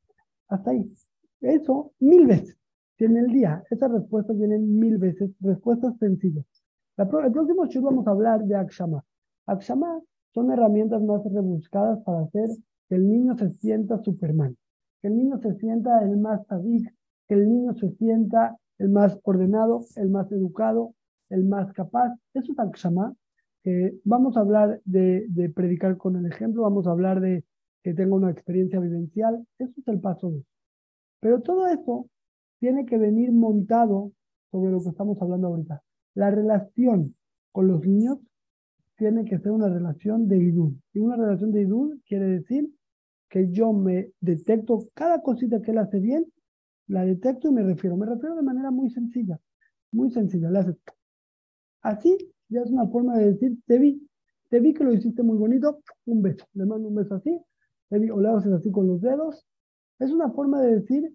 hasta 0.49 0.71
ahí. 0.71 0.93
Eso 1.41 1.93
mil 2.01 2.27
veces. 2.27 2.57
Si 2.99 3.05
en 3.05 3.17
el 3.17 3.29
día 3.29 3.63
esas 3.71 3.91
respuestas 3.93 4.37
vienen 4.37 4.79
mil 4.79 4.99
veces, 4.99 5.31
respuestas 5.41 5.97
sencillas. 5.99 6.45
El 6.99 7.33
próximo 7.33 7.67
show 7.67 7.83
vamos 7.83 8.07
a 8.07 8.11
hablar 8.11 8.45
de 8.45 8.57
Akshama. 8.57 9.05
Akshama 9.47 10.01
son 10.33 10.51
herramientas 10.51 11.03
más 11.03 11.23
rebuscadas 11.25 12.01
para 12.05 12.21
hacer 12.21 12.49
que 12.89 12.95
el 12.95 13.09
niño 13.09 13.37
se 13.37 13.51
sienta 13.51 14.03
Superman. 14.03 14.57
que 15.03 15.09
el 15.09 15.17
niño 15.17 15.39
se 15.39 15.55
sienta 15.57 16.03
el 16.03 16.17
más 16.17 16.47
sadik, 16.47 16.91
que 17.29 17.35
el 17.35 17.49
niño 17.49 17.75
se 17.75 17.91
sienta 17.97 18.57
el 18.79 18.89
más 18.89 19.19
ordenado, 19.25 19.81
el 19.97 20.09
más 20.11 20.31
educado, 20.33 20.95
el 21.29 21.45
más 21.45 21.71
capaz. 21.75 22.15
Eso 22.33 22.53
es 22.53 22.59
Akshama. 22.59 23.15
que 23.63 23.99
vamos 24.05 24.37
a 24.37 24.41
hablar 24.41 24.81
de, 24.85 25.27
de, 25.29 25.51
predicar 25.51 25.97
con 25.97 26.17
el 26.17 26.27
ejemplo, 26.27 26.63
vamos 26.63 26.87
a 26.87 26.93
hablar 26.93 27.21
de 27.21 27.45
que 27.83 27.95
tenga 27.95 28.15
una 28.15 28.31
experiencia 28.31 28.81
vivencial. 28.81 29.47
Eso 29.59 29.73
es 29.77 29.89
el 29.89 30.01
paso 30.01 30.31
2. 30.31 30.43
Pero 31.21 31.43
todo 31.43 31.67
eso 31.67 32.09
tiene 32.59 32.87
que 32.87 32.97
venir 32.97 33.33
montado 33.33 34.13
sobre 34.51 34.71
lo 34.71 34.83
que 34.83 34.91
estamos 34.91 35.21
hablando 35.21 35.49
ahorita. 35.49 35.83
La 36.17 36.31
relación 36.31 37.15
con 37.53 37.69
los 37.69 37.87
niños 37.87 38.19
tiene 38.97 39.27
que 39.27 39.39
ser 39.39 39.53
una 39.53 39.69
relación 39.69 40.29
de 40.29 40.39
idud. 40.39 40.73
Y 40.95 41.01
una 41.01 41.15
relación 41.15 41.53
de 41.53 41.61
idud 41.61 41.99
quiere 42.07 42.25
decir 42.25 42.73
que 43.29 43.53
yo 43.53 43.75
me 43.75 44.13
detecto 44.21 44.89
cada 44.95 45.21
cosita 45.21 45.61
que 45.61 45.73
él 45.73 45.79
hace 45.79 46.01
bien, 46.01 46.25
la 46.87 47.05
detecto 47.05 47.49
y 47.49 47.53
me 47.53 47.63
refiero. 47.63 47.99
Me 47.99 48.07
refiero 48.07 48.35
de 48.35 48.43
manera 48.43 48.71
muy 48.71 48.89
sencilla, 48.89 49.39
muy 49.93 50.11
sencilla. 50.11 50.49
Le 50.51 50.61
haces 50.61 50.77
así, 51.83 52.17
ya 52.49 52.63
es 52.63 52.71
una 52.71 52.89
forma 52.89 53.19
de 53.19 53.33
decir, 53.33 53.59
te 53.67 53.79
vi, 53.79 54.09
te 54.49 54.59
vi 54.61 54.73
que 54.73 54.85
lo 54.85 54.95
hiciste 54.95 55.23
muy 55.23 55.37
bonito, 55.37 55.83
un 56.07 56.23
beso. 56.23 56.47
Le 56.55 56.65
mando 56.65 56.89
un 56.89 56.95
beso 56.95 57.17
así, 57.17 57.39
te 57.91 57.99
vi, 57.99 58.09
o 58.09 58.19
le 58.19 58.29
haces 58.31 58.53
así 58.53 58.71
con 58.71 58.87
los 58.87 59.03
dedos. 59.03 59.47
Es 59.99 60.11
una 60.11 60.31
forma 60.31 60.63
de 60.63 60.77
decir, 60.77 61.15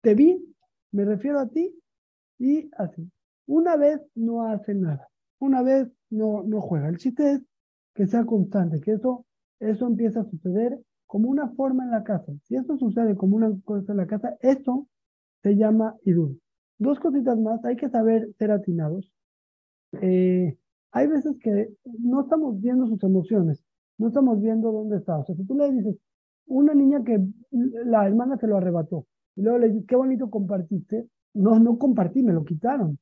te 0.00 0.16
vi, 0.16 0.52
me 0.90 1.04
refiero 1.04 1.38
a 1.38 1.48
ti 1.48 1.72
y 2.40 2.68
así. 2.76 3.08
Una 3.48 3.76
vez 3.76 4.00
no 4.14 4.44
hace 4.44 4.74
nada, 4.74 5.08
una 5.38 5.62
vez 5.62 5.88
no, 6.10 6.42
no 6.44 6.60
juega. 6.60 6.88
El 6.88 6.98
chiste 6.98 7.32
es 7.32 7.40
que 7.94 8.06
sea 8.06 8.26
constante, 8.26 8.78
que 8.80 8.92
eso, 8.92 9.24
eso 9.58 9.86
empieza 9.86 10.20
a 10.20 10.30
suceder 10.30 10.78
como 11.06 11.30
una 11.30 11.48
forma 11.54 11.84
en 11.84 11.90
la 11.90 12.04
casa. 12.04 12.30
Si 12.44 12.56
esto 12.56 12.76
sucede 12.76 13.16
como 13.16 13.36
una 13.36 13.50
cosa 13.64 13.92
en 13.92 13.98
la 13.98 14.06
casa, 14.06 14.36
eso 14.40 14.86
se 15.42 15.56
llama 15.56 15.96
idul. 16.04 16.38
Dos 16.78 17.00
cositas 17.00 17.38
más, 17.38 17.64
hay 17.64 17.76
que 17.76 17.88
saber 17.88 18.28
ser 18.38 18.50
atinados. 18.50 19.10
Eh, 20.02 20.58
hay 20.92 21.06
veces 21.06 21.38
que 21.42 21.70
no 22.00 22.20
estamos 22.20 22.60
viendo 22.60 22.86
sus 22.86 23.02
emociones, 23.02 23.64
no 23.96 24.08
estamos 24.08 24.42
viendo 24.42 24.70
dónde 24.72 24.98
está. 24.98 25.16
O 25.16 25.24
sea, 25.24 25.34
si 25.34 25.44
tú 25.46 25.54
le 25.54 25.72
dices, 25.72 25.96
una 26.46 26.74
niña 26.74 27.02
que 27.02 27.18
la 27.50 28.06
hermana 28.06 28.36
se 28.36 28.46
lo 28.46 28.58
arrebató, 28.58 29.06
y 29.36 29.42
luego 29.42 29.58
le 29.58 29.68
dices, 29.70 29.86
qué 29.88 29.96
bonito 29.96 30.28
compartiste, 30.28 31.08
no, 31.32 31.58
no 31.58 31.78
compartí, 31.78 32.22
me 32.22 32.34
lo 32.34 32.44
quitaron. 32.44 32.98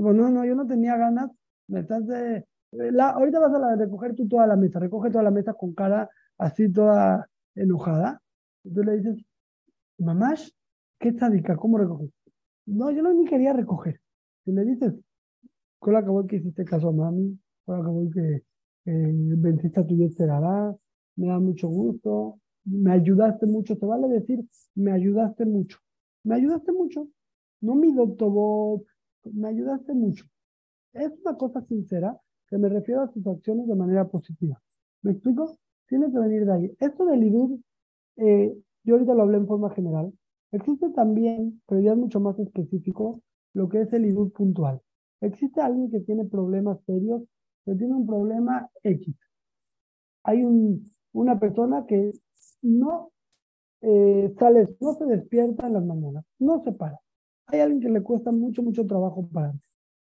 No, 0.00 0.30
no, 0.30 0.44
yo 0.44 0.54
no 0.54 0.66
tenía 0.66 0.96
ganas, 0.96 1.30
me 1.68 1.80
estás 1.80 2.06
de... 2.06 2.46
La, 2.72 3.10
ahorita 3.10 3.40
vas 3.40 3.52
a 3.52 3.76
recoger 3.76 4.14
tú 4.14 4.28
toda 4.28 4.46
la 4.46 4.56
mesa, 4.56 4.78
recoge 4.78 5.10
toda 5.10 5.24
la 5.24 5.30
mesa 5.30 5.54
con 5.54 5.74
cara 5.74 6.08
así 6.38 6.72
toda 6.72 7.28
enojada. 7.54 8.22
Y 8.64 8.72
tú 8.72 8.82
le 8.82 8.96
dices, 8.96 9.16
mamás, 9.98 10.54
¿qué 10.98 11.12
sádica? 11.12 11.56
¿Cómo 11.56 11.78
recoges? 11.78 12.10
No, 12.66 12.90
yo 12.90 13.02
no 13.02 13.12
ni 13.12 13.26
quería 13.26 13.52
recoger. 13.52 14.00
Si 14.44 14.52
le 14.52 14.64
dices, 14.64 14.94
¿cuál 15.78 15.96
acabó 15.96 16.26
que 16.26 16.36
hiciste 16.36 16.64
caso 16.64 16.88
a 16.88 16.92
mami? 16.92 17.38
¿Cuál 17.64 17.80
acabó 17.80 18.08
que 18.10 18.44
eh, 18.86 19.12
venciste 19.36 19.80
a 19.80 19.86
tu 19.86 20.02
esperará? 20.04 20.74
Me 21.16 21.28
da 21.28 21.38
mucho 21.38 21.68
gusto. 21.68 22.38
Me 22.64 22.92
ayudaste 22.92 23.46
mucho. 23.46 23.76
Te 23.76 23.86
vale 23.86 24.08
decir, 24.08 24.40
me 24.76 24.92
ayudaste 24.92 25.44
mucho. 25.44 25.78
Me 26.24 26.36
ayudaste 26.36 26.72
mucho. 26.72 27.08
No 27.60 27.74
mi 27.74 27.92
doctor, 27.92 28.82
me 29.24 29.48
ayudaste 29.48 29.92
mucho. 29.94 30.24
Es 30.92 31.12
una 31.24 31.36
cosa 31.36 31.62
sincera 31.66 32.18
que 32.48 32.58
me 32.58 32.68
refiero 32.68 33.02
a 33.02 33.10
tus 33.10 33.26
acciones 33.26 33.68
de 33.68 33.74
manera 33.74 34.08
positiva. 34.08 34.60
¿Me 35.02 35.12
explico? 35.12 35.56
Tiene 35.88 36.10
que 36.10 36.18
venir 36.18 36.44
de 36.44 36.52
ahí. 36.52 36.76
Esto 36.80 37.04
del 37.06 37.22
IDUD, 37.24 37.60
eh, 38.16 38.56
yo 38.84 38.94
ahorita 38.94 39.14
lo 39.14 39.22
hablé 39.22 39.38
en 39.38 39.46
forma 39.46 39.70
general. 39.70 40.12
Existe 40.52 40.90
también, 40.90 41.62
pero 41.66 41.80
ya 41.80 41.92
es 41.92 41.98
mucho 41.98 42.20
más 42.20 42.38
específico, 42.38 43.22
lo 43.54 43.68
que 43.68 43.82
es 43.82 43.92
el 43.92 44.06
IDUD 44.06 44.32
puntual. 44.32 44.80
Existe 45.20 45.60
alguien 45.60 45.90
que 45.90 46.00
tiene 46.00 46.24
problemas 46.24 46.78
serios, 46.86 47.22
que 47.64 47.74
tiene 47.74 47.94
un 47.94 48.06
problema 48.06 48.68
X. 48.82 49.14
Hay 50.24 50.44
un, 50.44 50.84
una 51.12 51.38
persona 51.38 51.84
que 51.86 52.12
no 52.62 53.12
eh, 53.82 54.34
sale, 54.38 54.68
no 54.80 54.94
se 54.94 55.04
despierta 55.06 55.66
en 55.66 55.74
las 55.74 55.84
mañanas, 55.84 56.24
no 56.38 56.62
se 56.64 56.72
para. 56.72 56.98
Hay 57.52 57.60
alguien 57.60 57.80
que 57.80 57.88
le 57.88 58.02
cuesta 58.02 58.30
mucho, 58.30 58.62
mucho 58.62 58.86
trabajo 58.86 59.28
pararse. 59.32 59.70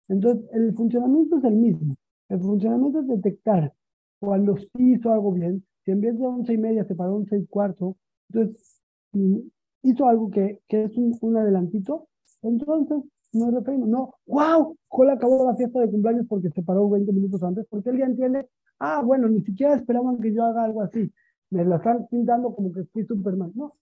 Entonces, 0.08 0.44
el 0.52 0.74
funcionamiento 0.74 1.38
es 1.38 1.44
el 1.44 1.54
mismo. 1.54 1.96
El 2.28 2.40
funcionamiento 2.40 3.00
es 3.00 3.08
detectar 3.08 3.72
cuando 4.18 4.56
sí 4.56 4.68
hizo 4.74 5.12
algo 5.12 5.32
bien. 5.32 5.64
Si 5.84 5.90
en 5.90 6.00
vez 6.00 6.18
de 6.18 6.26
once 6.26 6.52
y 6.52 6.58
media 6.58 6.84
se 6.84 6.94
paró 6.94 7.16
once 7.16 7.36
y 7.36 7.46
cuarto, 7.46 7.96
entonces 8.30 8.82
mm, 9.12 9.38
hizo 9.82 10.06
algo 10.06 10.30
que, 10.30 10.60
que 10.68 10.84
es 10.84 10.96
un, 10.96 11.16
un, 11.20 11.36
adelantito, 11.36 12.08
entonces 12.42 13.02
no 13.32 13.50
referimos, 13.50 13.88
no, 13.88 14.14
wow, 14.26 14.76
Cole 14.88 15.12
acabó 15.12 15.44
la 15.44 15.56
fiesta 15.56 15.80
de 15.80 15.90
cumpleaños 15.90 16.26
porque 16.28 16.50
se 16.50 16.62
paró 16.62 16.88
20 16.88 17.12
minutos 17.12 17.42
antes, 17.42 17.66
porque 17.68 17.90
él 17.90 17.98
ya 17.98 18.06
entiende, 18.06 18.48
ah, 18.78 19.02
bueno, 19.02 19.28
ni 19.28 19.42
siquiera 19.42 19.74
esperaban 19.74 20.18
que 20.18 20.32
yo 20.32 20.44
haga 20.44 20.64
algo 20.64 20.82
así, 20.82 21.12
me 21.50 21.64
la 21.64 21.76
están 21.76 22.06
pintando 22.08 22.54
como 22.54 22.72
que 22.72 22.84
fui 22.84 23.04
Superman. 23.04 23.52
No, 23.54 23.74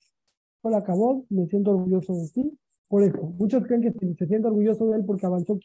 Cole 0.60 0.76
acabó, 0.76 1.24
me 1.28 1.46
siento 1.46 1.72
orgulloso 1.72 2.14
de 2.14 2.28
ti, 2.30 2.58
por 2.92 3.02
eso. 3.02 3.22
Muchos 3.38 3.64
creen 3.66 3.80
que 3.80 3.90
se 3.90 4.26
siente 4.26 4.48
orgulloso 4.48 4.86
de 4.86 4.98
él 4.98 5.04
porque 5.06 5.24
avanzó 5.24 5.58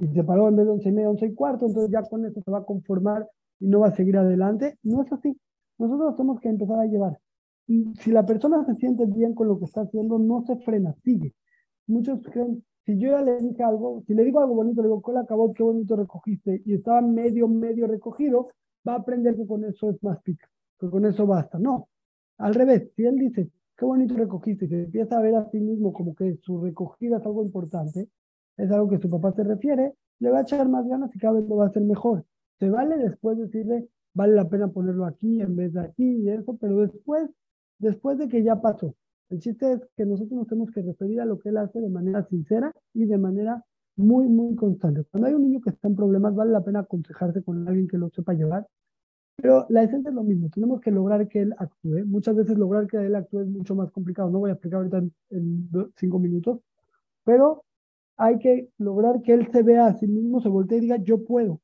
y 0.00 0.06
se 0.06 0.24
paró 0.24 0.48
en 0.48 0.56
vez 0.56 0.64
de 0.64 0.72
11 0.72 0.88
y 0.88 0.92
media, 0.92 1.10
11 1.10 1.26
y 1.26 1.34
cuarto, 1.34 1.66
entonces 1.66 1.92
ya 1.92 2.00
con 2.08 2.24
eso 2.24 2.40
se 2.42 2.50
va 2.50 2.60
a 2.60 2.64
conformar 2.64 3.28
y 3.60 3.66
no 3.66 3.80
va 3.80 3.88
a 3.88 3.94
seguir 3.94 4.16
adelante. 4.16 4.78
No 4.82 5.02
es 5.02 5.12
así. 5.12 5.38
Nosotros 5.76 6.16
tenemos 6.16 6.40
que 6.40 6.48
empezar 6.48 6.78
a 6.78 6.86
llevar. 6.86 7.18
Y 7.66 7.92
si 7.96 8.10
la 8.10 8.24
persona 8.24 8.64
se 8.64 8.74
siente 8.76 9.04
bien 9.04 9.34
con 9.34 9.48
lo 9.48 9.58
que 9.58 9.66
está 9.66 9.82
haciendo, 9.82 10.18
no 10.18 10.46
se 10.46 10.56
frena, 10.56 10.94
sigue. 11.04 11.34
Muchos 11.88 12.22
creen, 12.22 12.64
si 12.86 12.96
yo 12.98 13.10
ya 13.10 13.20
le 13.20 13.36
dije 13.36 13.62
algo, 13.62 14.02
si 14.06 14.14
le 14.14 14.24
digo 14.24 14.40
algo 14.40 14.54
bonito, 14.54 14.80
le 14.80 14.88
digo, 14.88 15.02
¿cuál 15.02 15.18
acabó? 15.18 15.52
Qué 15.52 15.62
bonito 15.62 15.94
recogiste. 15.94 16.62
Y 16.64 16.72
estaba 16.72 17.02
medio, 17.02 17.48
medio 17.48 17.86
recogido, 17.86 18.48
va 18.88 18.94
a 18.94 19.00
aprender 19.00 19.36
que 19.36 19.46
con 19.46 19.62
eso 19.62 19.90
es 19.90 20.02
más 20.02 20.22
pica, 20.22 20.48
que 20.80 20.88
con 20.88 21.04
eso 21.04 21.26
basta. 21.26 21.58
No, 21.58 21.90
al 22.38 22.54
revés, 22.54 22.90
si 22.96 23.04
él 23.04 23.18
dice, 23.18 23.50
qué 23.76 23.84
bonito 23.84 24.14
recogiste, 24.14 24.64
y 24.64 24.68
se 24.68 24.84
empieza 24.84 25.18
a 25.18 25.20
ver 25.20 25.34
a 25.34 25.50
sí 25.50 25.60
mismo 25.60 25.92
como 25.92 26.14
que 26.14 26.36
su 26.42 26.60
recogida 26.60 27.18
es 27.18 27.26
algo 27.26 27.42
importante, 27.42 28.08
es 28.56 28.70
algo 28.70 28.88
que 28.88 28.98
su 28.98 29.10
papá 29.10 29.32
se 29.32 29.44
refiere, 29.44 29.94
le 30.18 30.30
va 30.30 30.38
a 30.38 30.42
echar 30.42 30.68
más 30.68 30.86
ganas 30.88 31.14
y 31.14 31.18
cada 31.18 31.34
vez 31.34 31.48
lo 31.48 31.56
va 31.56 31.64
a 31.64 31.68
hacer 31.68 31.82
mejor. 31.82 32.24
Se 32.58 32.70
vale 32.70 32.96
después 32.96 33.36
decirle, 33.36 33.88
vale 34.14 34.34
la 34.34 34.48
pena 34.48 34.68
ponerlo 34.68 35.04
aquí 35.04 35.40
en 35.40 35.56
vez 35.56 35.74
de 35.74 35.80
aquí 35.80 36.22
y 36.22 36.28
eso, 36.30 36.56
pero 36.58 36.80
después, 36.80 37.28
después 37.78 38.18
de 38.18 38.28
que 38.28 38.42
ya 38.42 38.60
pasó. 38.60 38.94
El 39.28 39.40
chiste 39.40 39.72
es 39.72 39.80
que 39.96 40.06
nosotros 40.06 40.38
nos 40.38 40.46
tenemos 40.46 40.70
que 40.70 40.82
referir 40.82 41.20
a 41.20 41.24
lo 41.24 41.38
que 41.38 41.50
él 41.50 41.56
hace 41.58 41.80
de 41.80 41.90
manera 41.90 42.24
sincera 42.28 42.72
y 42.94 43.04
de 43.04 43.18
manera 43.18 43.62
muy, 43.96 44.28
muy 44.28 44.54
constante. 44.54 45.04
Cuando 45.10 45.28
hay 45.28 45.34
un 45.34 45.42
niño 45.42 45.60
que 45.60 45.70
está 45.70 45.88
en 45.88 45.96
problemas, 45.96 46.34
vale 46.34 46.52
la 46.52 46.62
pena 46.62 46.80
aconsejarse 46.80 47.42
con 47.42 47.66
alguien 47.66 47.88
que 47.88 47.98
lo 47.98 48.08
sepa 48.10 48.34
llevar, 48.34 48.66
pero 49.36 49.66
la 49.68 49.82
esencia 49.82 50.08
es 50.08 50.14
lo 50.14 50.22
mismo, 50.22 50.48
tenemos 50.50 50.80
que 50.80 50.90
lograr 50.90 51.28
que 51.28 51.40
él 51.40 51.54
actúe. 51.58 52.04
Muchas 52.06 52.34
veces 52.36 52.56
lograr 52.56 52.86
que 52.86 52.96
él 52.96 53.14
actúe 53.14 53.40
es 53.40 53.48
mucho 53.48 53.74
más 53.74 53.90
complicado, 53.92 54.30
no 54.30 54.38
voy 54.40 54.50
a 54.50 54.54
explicar 54.54 54.78
ahorita 54.78 54.98
en, 54.98 55.12
en 55.30 55.70
cinco 55.96 56.18
minutos, 56.18 56.60
pero 57.24 57.64
hay 58.16 58.38
que 58.38 58.70
lograr 58.78 59.22
que 59.22 59.34
él 59.34 59.48
se 59.52 59.62
vea 59.62 59.86
a 59.86 59.94
sí 59.98 60.06
mismo, 60.06 60.40
se 60.40 60.48
voltee 60.48 60.78
y 60.78 60.82
diga, 60.82 60.96
yo 60.96 61.24
puedo. 61.24 61.60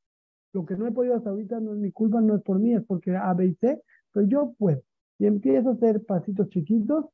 Lo 0.53 0.66
que 0.66 0.77
no 0.77 0.87
he 0.87 0.93
podido 0.93 1.16
hasta 1.16 1.31
ahorita 1.31 1.61
no 1.61 1.73
es 1.73 1.79
mi 1.79 1.93
culpa, 1.93 2.20
no 2.20 2.35
es 2.37 2.43
por 2.43 2.59
mí, 2.59 2.75
es 2.75 2.85
porque 2.85 3.16
A, 3.16 3.33
B 3.35 3.47
y 3.47 3.55
C, 3.55 3.81
pero 4.12 4.27
yo 4.27 4.55
puedo. 4.59 4.83
Y 5.18 5.27
empiezo 5.27 5.70
a 5.70 5.73
hacer 5.73 6.05
pasitos 6.05 6.49
chiquitos 6.51 7.07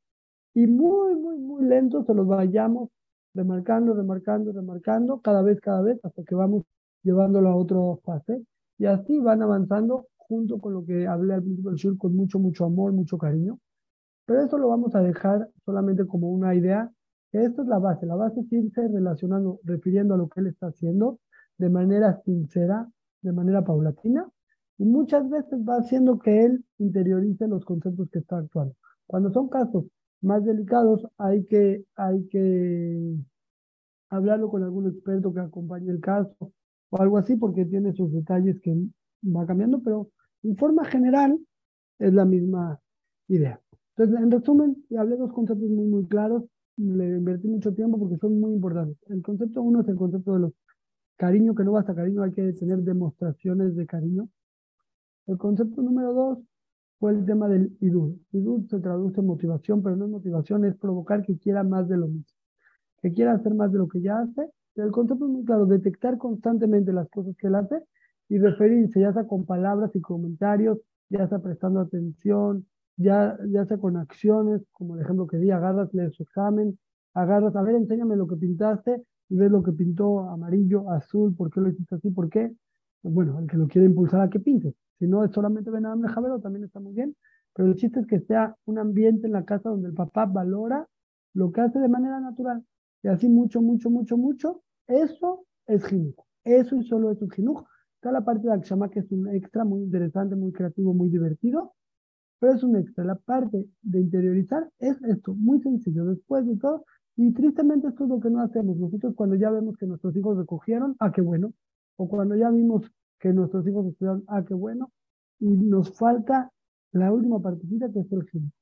y 0.55 0.67
muy, 0.67 1.15
muy, 1.15 1.39
muy 1.39 1.65
lentos 1.65 2.07
se 2.07 2.15
los 2.15 2.27
vayamos 2.27 2.91
remarcando, 3.35 3.95
remarcando, 3.95 4.53
remarcando, 4.53 5.21
cada 5.21 5.43
vez, 5.43 5.61
cada 5.61 5.83
vez, 5.83 6.01
hasta 6.03 6.25
que 6.25 6.35
vamos 6.35 6.65
llevándolo 7.03 7.49
a 7.51 7.57
otra 7.57 7.79
fase. 8.05 8.43
Y 8.79 8.87
así 8.87 9.19
van 9.21 9.43
avanzando 9.43 10.09
junto 10.29 10.59
con 10.59 10.75
lo 10.75 10.85
que 10.85 11.07
hablé 11.07 11.35
al 11.35 11.43
principio 11.43 11.71
del 11.71 11.79
show, 11.79 11.97
con 11.97 12.15
mucho, 12.15 12.39
mucho 12.39 12.65
amor, 12.65 12.93
mucho 12.93 13.19
cariño. 13.19 13.59
Pero 14.27 14.43
eso 14.43 14.59
lo 14.59 14.69
vamos 14.69 14.95
a 14.95 15.01
dejar 15.01 15.49
solamente 15.65 16.07
como 16.07 16.31
una 16.31 16.55
idea 16.55 16.93
esta 17.33 17.63
es 17.63 17.69
la 17.69 17.79
base. 17.79 18.07
La 18.07 18.17
base 18.17 18.41
es 18.41 18.53
irse 18.53 18.89
relacionando, 18.89 19.61
refiriendo 19.65 20.15
a 20.15 20.17
lo 20.17 20.29
que 20.29 20.41
él 20.41 20.47
está 20.47 20.69
haciendo 20.69 21.21
de 21.59 21.69
manera 21.69 22.21
sincera, 22.25 22.89
de 23.23 23.33
manera 23.33 23.65
paulatina, 23.65 24.27
y 24.79 24.85
muchas 24.85 25.29
veces 25.29 25.59
va 25.69 25.79
haciendo 25.79 26.19
que 26.19 26.45
él 26.45 26.65
interiorice 26.79 27.49
los 27.49 27.65
conceptos 27.65 28.09
que 28.11 28.21
está 28.21 28.39
actuando. 28.39 28.75
Cuando 29.07 29.33
son 29.33 29.49
casos 29.49 29.85
más 30.21 30.45
delicados, 30.45 31.07
hay 31.19 31.45
que, 31.47 31.85
hay 31.97 32.29
que 32.29 33.17
hablarlo 34.09 34.49
con 34.51 34.63
algún 34.63 34.87
experto 34.87 35.33
que 35.33 35.41
acompañe 35.41 35.91
el 35.91 36.01
caso 36.01 36.53
o 36.91 37.03
algo 37.03 37.19
así, 37.19 37.37
porque 37.37 37.65
tiene 37.67 37.93
sus 37.93 38.13
detalles 38.13 38.61
que 38.63 38.75
va 39.25 39.47
cambiando, 39.47 39.83
pero 39.83 40.11
en 40.43 40.57
forma 40.57 40.85
general 40.85 41.39
es 41.99 42.13
la 42.13 42.25
misma 42.25 42.81
idea. 43.29 43.61
Entonces, 43.97 44.23
en 44.23 44.31
resumen, 44.31 44.85
hablé 44.97 45.17
dos 45.17 45.33
conceptos 45.33 45.69
muy, 45.69 45.87
muy 45.87 46.07
claros 46.07 46.45
le 46.79 47.17
invertí 47.19 47.49
mucho 47.49 47.75
tiempo 47.75 47.99
porque 47.99 48.17
son 48.19 48.41
muy 48.41 48.53
importantes. 48.53 48.97
El 49.09 49.23
concepto 49.23 49.63
uno 49.63 49.81
es 49.81 49.89
el 49.89 49.97
concepto 49.97 50.35
de 50.35 50.41
los 50.41 50.53
cariño, 51.17 51.55
que 51.55 51.65
no 51.65 51.73
basta 51.73 51.95
cariño, 51.95 52.23
hay 52.23 52.33
que 52.33 52.53
tener 52.53 52.79
demostraciones 52.79 53.75
de 53.75 53.87
cariño. 53.87 54.29
El 55.27 55.37
concepto 55.37 55.83
número 55.83 56.15
dos 56.15 56.39
fue 57.01 57.13
el 57.13 57.25
tema 57.27 57.49
del 57.49 57.77
idud. 57.81 58.17
Idud 58.33 58.69
se 58.69 58.79
traduce 58.79 59.21
en 59.21 59.27
motivación, 59.27 59.83
pero 59.83 59.97
no 59.97 60.05
es 60.05 60.11
motivación, 60.13 60.65
es 60.65 60.77
provocar 60.77 61.23
que 61.23 61.37
quiera 61.37 61.65
más 61.65 61.89
de 61.89 61.97
lo 61.97 62.07
mismo, 62.07 62.33
que 63.03 63.13
quiera 63.13 63.33
hacer 63.33 63.55
más 63.55 63.73
de 63.73 63.79
lo 63.79 63.89
que 63.89 64.01
ya 64.01 64.21
hace. 64.21 64.49
El 64.77 64.93
concepto 64.93 65.27
es 65.27 65.31
muy 65.33 65.45
claro, 65.45 65.67
detectar 65.67 66.17
constantemente 66.19 66.93
las 66.93 67.09
cosas 67.09 67.35
que 67.37 67.49
él 67.49 67.57
hace 67.57 67.83
y 68.29 68.39
referirse, 68.39 69.01
ya 69.01 69.13
sea 69.13 69.27
con 69.27 69.47
palabras 69.47 69.95
y 69.95 70.01
comentarios, 70.01 70.79
ya 71.09 71.27
sea 71.29 71.39
prestando 71.39 71.81
atención, 71.81 72.67
ya, 72.97 73.39
ya 73.49 73.65
sea 73.65 73.79
con 73.79 73.97
acciones, 73.97 74.63
como 74.73 74.97
el 74.97 75.03
ejemplo 75.03 75.27
que 75.27 75.39
di, 75.39 75.51
agarras, 75.51 75.93
lees 75.95 76.15
su 76.15 76.23
examen, 76.25 76.79
agarras, 77.15 77.57
a 77.57 77.63
ver, 77.63 77.77
enséñame 77.77 78.17
lo 78.17 78.27
que 78.27 78.37
pintaste 78.37 79.03
y 79.29 79.37
ves 79.37 79.51
lo 79.51 79.63
que 79.63 79.73
pintó 79.73 80.21
amarillo, 80.29 80.91
azul, 80.91 81.35
por 81.35 81.51
qué 81.51 81.61
lo 81.61 81.69
hiciste 81.69 81.95
así, 81.95 82.11
por 82.11 82.29
qué. 82.29 82.53
Bueno, 83.03 83.39
el 83.39 83.47
que 83.47 83.57
lo 83.57 83.69
quiere 83.69 83.87
impulsar 83.87 84.21
a 84.23 84.31
que 84.31 84.41
pinte. 84.41 84.75
Si 84.99 85.07
no 85.07 85.25
es 85.25 85.31
solamente 85.31 85.71
ven 85.71 85.87
a 85.87 85.97
Javero, 86.09 86.41
también 86.41 86.65
está 86.65 86.81
muy 86.81 86.93
bien. 86.93 87.15
Pero 87.55 87.69
el 87.69 87.77
chiste 87.77 88.01
es 88.01 88.07
que 88.07 88.21
sea 88.21 88.57
un 88.67 88.79
ambiente 88.79 89.27
en 89.27 89.33
la 89.33 89.45
casa 89.45 89.71
donde 89.71 89.89
el 89.89 89.95
papá 89.95 90.27
valora 90.27 90.87
lo 91.35 91.53
que 91.53 91.61
hace 91.61 91.79
de 91.79 91.89
manera 91.89 92.21
natural. 92.21 92.65
Y 93.03 93.09
así 93.09 93.29
mucho, 93.29 93.61
mucho, 93.63 93.91
mucho, 93.91 94.17
mucho. 94.17 94.63
Eso 94.87 95.45
es 95.67 95.85
jinuj. 95.85 96.15
Eso 96.45 96.77
y 96.77 96.85
solo 96.85 97.11
es 97.11 97.21
un 97.23 97.31
jinuj. 97.31 97.65
Está 97.99 98.13
la 98.13 98.25
parte 98.25 98.47
de 98.47 98.55
Akshama, 98.55 98.89
que 98.91 99.01
es 99.01 99.11
un 99.11 99.29
extra 99.35 99.65
muy 99.65 99.83
interesante, 99.83 100.37
muy 100.37 100.53
creativo, 100.53 100.95
muy 100.95 101.09
divertido. 101.09 101.75
Pero 102.39 102.53
es 102.55 102.63
un 102.63 102.77
extra. 102.77 103.05
La 103.05 103.17
parte 103.17 103.67
de 103.83 104.01
interiorizar 104.01 104.71
es 104.79 105.03
esto, 105.03 105.35
muy 105.35 105.61
sencillo. 105.61 106.05
Después 106.05 106.47
de 106.47 106.57
todo, 106.59 106.85
y 107.17 107.33
tristemente 107.33 107.89
esto 107.89 108.05
es 108.05 108.11
lo 108.11 108.21
que 108.21 108.31
no 108.31 108.41
hacemos. 108.41 108.77
Nosotros 108.77 109.15
cuando 109.17 109.35
ya 109.35 109.51
vemos 109.51 109.77
que 109.77 109.87
nuestros 109.87 110.15
hijos 110.17 110.39
recogieron, 110.39 110.95
ah, 111.01 111.11
qué 111.11 111.23
bueno. 111.23 111.53
O 111.97 112.09
cuando 112.09 112.37
ya 112.37 112.51
vimos 112.51 112.89
que 113.19 113.33
nuestros 113.33 113.67
hijos 113.67 113.87
estudiaron, 113.87 114.23
ah, 114.29 114.45
qué 114.47 114.55
bueno. 114.55 114.93
Y 115.41 115.49
nos 115.49 115.93
falta 115.99 116.53
la 116.93 117.13
última 117.13 117.41
partecita 117.41 117.91
que 117.93 117.99
es 118.01 118.13
el 118.13 118.25
fin. 118.29 118.53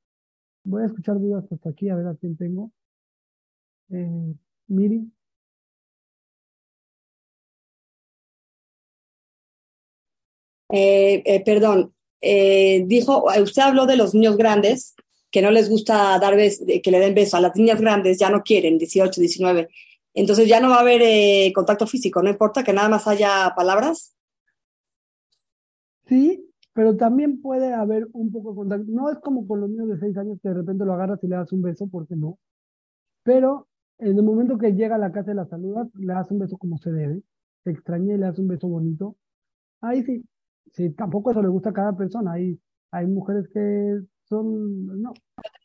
Voy 0.65 0.83
a 0.83 0.87
escuchar 0.87 1.21
dudas 1.21 1.45
hasta 1.53 1.69
aquí, 1.69 1.91
a 1.91 1.97
ver 1.97 2.07
a 2.07 2.15
quién 2.15 2.39
tengo. 2.39 2.73
Eh, 3.91 4.35
Miri. 4.69 5.13
Eh, 10.71 11.23
eh, 11.25 11.45
perdón, 11.45 11.93
dijo, 12.21 13.27
usted 13.43 13.63
habló 13.63 13.87
de 13.87 13.97
los 13.97 14.15
niños 14.15 14.37
grandes 14.37 14.95
que 15.31 15.43
no 15.43 15.51
les 15.51 15.69
gusta 15.69 16.19
dar 16.19 16.37
que 16.37 16.91
le 16.91 16.99
den 16.99 17.15
beso 17.15 17.37
a 17.37 17.41
las 17.41 17.55
niñas 17.57 17.81
grandes, 17.81 18.19
ya 18.19 18.31
no 18.31 18.43
quieren, 18.43 18.79
18, 18.79 19.21
19. 19.21 19.69
Entonces 20.15 20.49
ya 20.49 20.61
no 20.61 20.71
va 20.71 20.77
a 20.77 20.81
haber 20.81 21.53
contacto 21.53 21.87
físico, 21.87 22.23
no 22.23 22.31
importa 22.31 22.65
que 22.65 22.73
nada 22.73 22.89
más 22.89 23.07
haya 23.07 23.53
palabras. 23.55 24.17
Sí, 26.07 26.47
pero 26.73 26.97
también 26.97 27.41
puede 27.41 27.73
haber 27.73 28.09
un 28.13 28.31
poco 28.31 28.51
de 28.51 28.57
contacto. 28.57 28.85
No 28.89 29.11
es 29.11 29.19
como 29.19 29.47
con 29.47 29.61
los 29.61 29.71
niños 29.71 29.89
de 29.89 29.99
6 29.99 30.17
años 30.19 30.39
que 30.43 30.49
de 30.49 30.55
repente 30.55 30.85
lo 30.85 30.93
agarras 30.93 31.23
y 31.23 31.27
le 31.27 31.37
das 31.37 31.53
un 31.53 31.63
beso, 31.63 31.89
porque 31.89 32.15
no. 32.15 32.39
Pero 33.23 33.67
en 33.99 34.17
el 34.17 34.23
momento 34.23 34.59
que 34.59 34.73
llega 34.73 34.97
a 34.97 34.99
la 34.99 35.11
casa 35.11 35.33
y 35.33 35.35
la 35.35 35.47
saludas, 35.47 35.89
le 35.95 36.13
das 36.13 36.31
un 36.31 36.39
beso 36.39 36.59
como 36.59 36.79
se 36.79 36.93
debe. 36.93 37.23
Te 37.65 37.71
extraña 37.71 38.15
y 38.15 38.19
le 38.19 38.27
das 38.27 38.39
un 38.39 38.49
beso 38.49 38.69
bonito. 38.69 39.17
Ahí 39.81 40.03
sí. 40.05 40.23
Sí, 40.73 40.91
tampoco 40.91 41.31
eso 41.31 41.43
le 41.43 41.49
gusta 41.49 41.71
a 41.71 41.73
cada 41.73 41.97
persona. 41.97 42.33
Hay, 42.33 42.61
hay 42.91 43.07
mujeres 43.07 43.49
que 43.53 44.01
son. 44.29 45.03
No. 45.03 45.13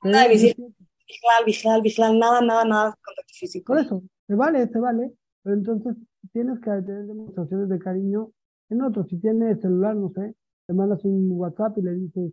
Nada 0.03 0.27
de 0.27 0.29
vigilar, 0.29 1.45
vigilar, 1.45 1.81
vigilar, 1.81 2.13
nada, 2.15 2.41
nada, 2.41 2.65
nada 2.65 2.97
contacto 3.03 3.33
físico. 3.33 3.73
Por 3.73 3.81
eso, 3.81 4.03
se 4.27 4.35
vale, 4.35 4.67
se 4.67 4.79
vale. 4.79 5.11
Pero 5.43 5.55
entonces 5.55 5.95
tienes 6.31 6.59
que 6.59 6.69
tener 6.69 7.05
demostraciones 7.05 7.69
de 7.69 7.79
cariño 7.79 8.31
en 8.71 8.81
otro, 8.81 9.03
si 9.03 9.17
tiene 9.19 9.55
celular, 9.57 9.97
no 9.97 10.11
sé, 10.11 10.33
te 10.65 10.73
mandas 10.73 11.03
un 11.03 11.29
WhatsApp 11.31 11.77
y 11.77 11.81
le 11.81 11.93
dices, 11.93 12.31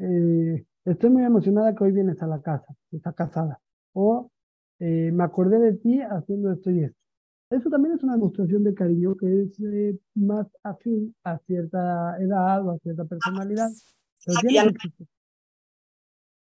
eh, 0.00 0.66
estoy 0.84 1.10
muy 1.10 1.22
emocionada 1.22 1.76
que 1.76 1.84
hoy 1.84 1.92
vienes 1.92 2.20
a 2.22 2.26
la 2.26 2.42
casa, 2.42 2.74
está 2.90 3.12
casada. 3.12 3.60
O 3.92 4.32
eh, 4.80 5.12
me 5.12 5.22
acordé 5.22 5.60
de 5.60 5.74
ti 5.74 6.00
haciendo 6.00 6.52
esto 6.52 6.72
y 6.72 6.82
esto. 6.82 6.97
Eso 7.50 7.70
también 7.70 7.96
es 7.96 8.02
una 8.02 8.14
demostración 8.14 8.62
de 8.64 8.74
cariño 8.74 9.16
que 9.16 9.42
es 9.42 9.60
eh, 9.60 9.98
más 10.14 10.46
afín 10.62 11.14
a 11.24 11.38
cierta 11.38 12.16
edad 12.20 12.66
o 12.66 12.72
a 12.72 12.78
cierta 12.78 13.04
personalidad. 13.04 13.70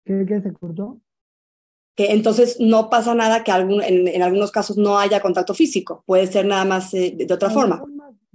¿Qué, 0.04 0.24
¿Qué 0.26 0.40
se 0.40 0.52
cortó? 0.52 1.00
que 1.94 2.12
entonces 2.12 2.56
no 2.60 2.90
pasa 2.90 3.14
nada 3.14 3.44
que 3.44 3.52
algún, 3.52 3.80
en, 3.82 4.20
algunos 4.22 4.50
casos 4.50 4.76
no 4.76 4.98
haya 4.98 5.20
contacto 5.20 5.54
físico, 5.54 6.02
puede 6.06 6.26
ser 6.26 6.46
nada 6.46 6.64
más 6.64 6.90
de, 6.90 7.26
otra 7.30 7.50
forma 7.50 7.84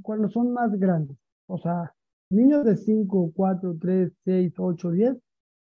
cuando 0.01 0.29
son 0.29 0.53
más 0.53 0.71
grandes. 0.79 1.17
O 1.45 1.57
sea, 1.57 1.93
niños 2.29 2.65
de 2.65 2.77
5, 2.77 3.31
4, 3.35 3.77
3, 3.79 4.11
6, 4.25 4.53
8, 4.57 4.91
10 4.91 5.17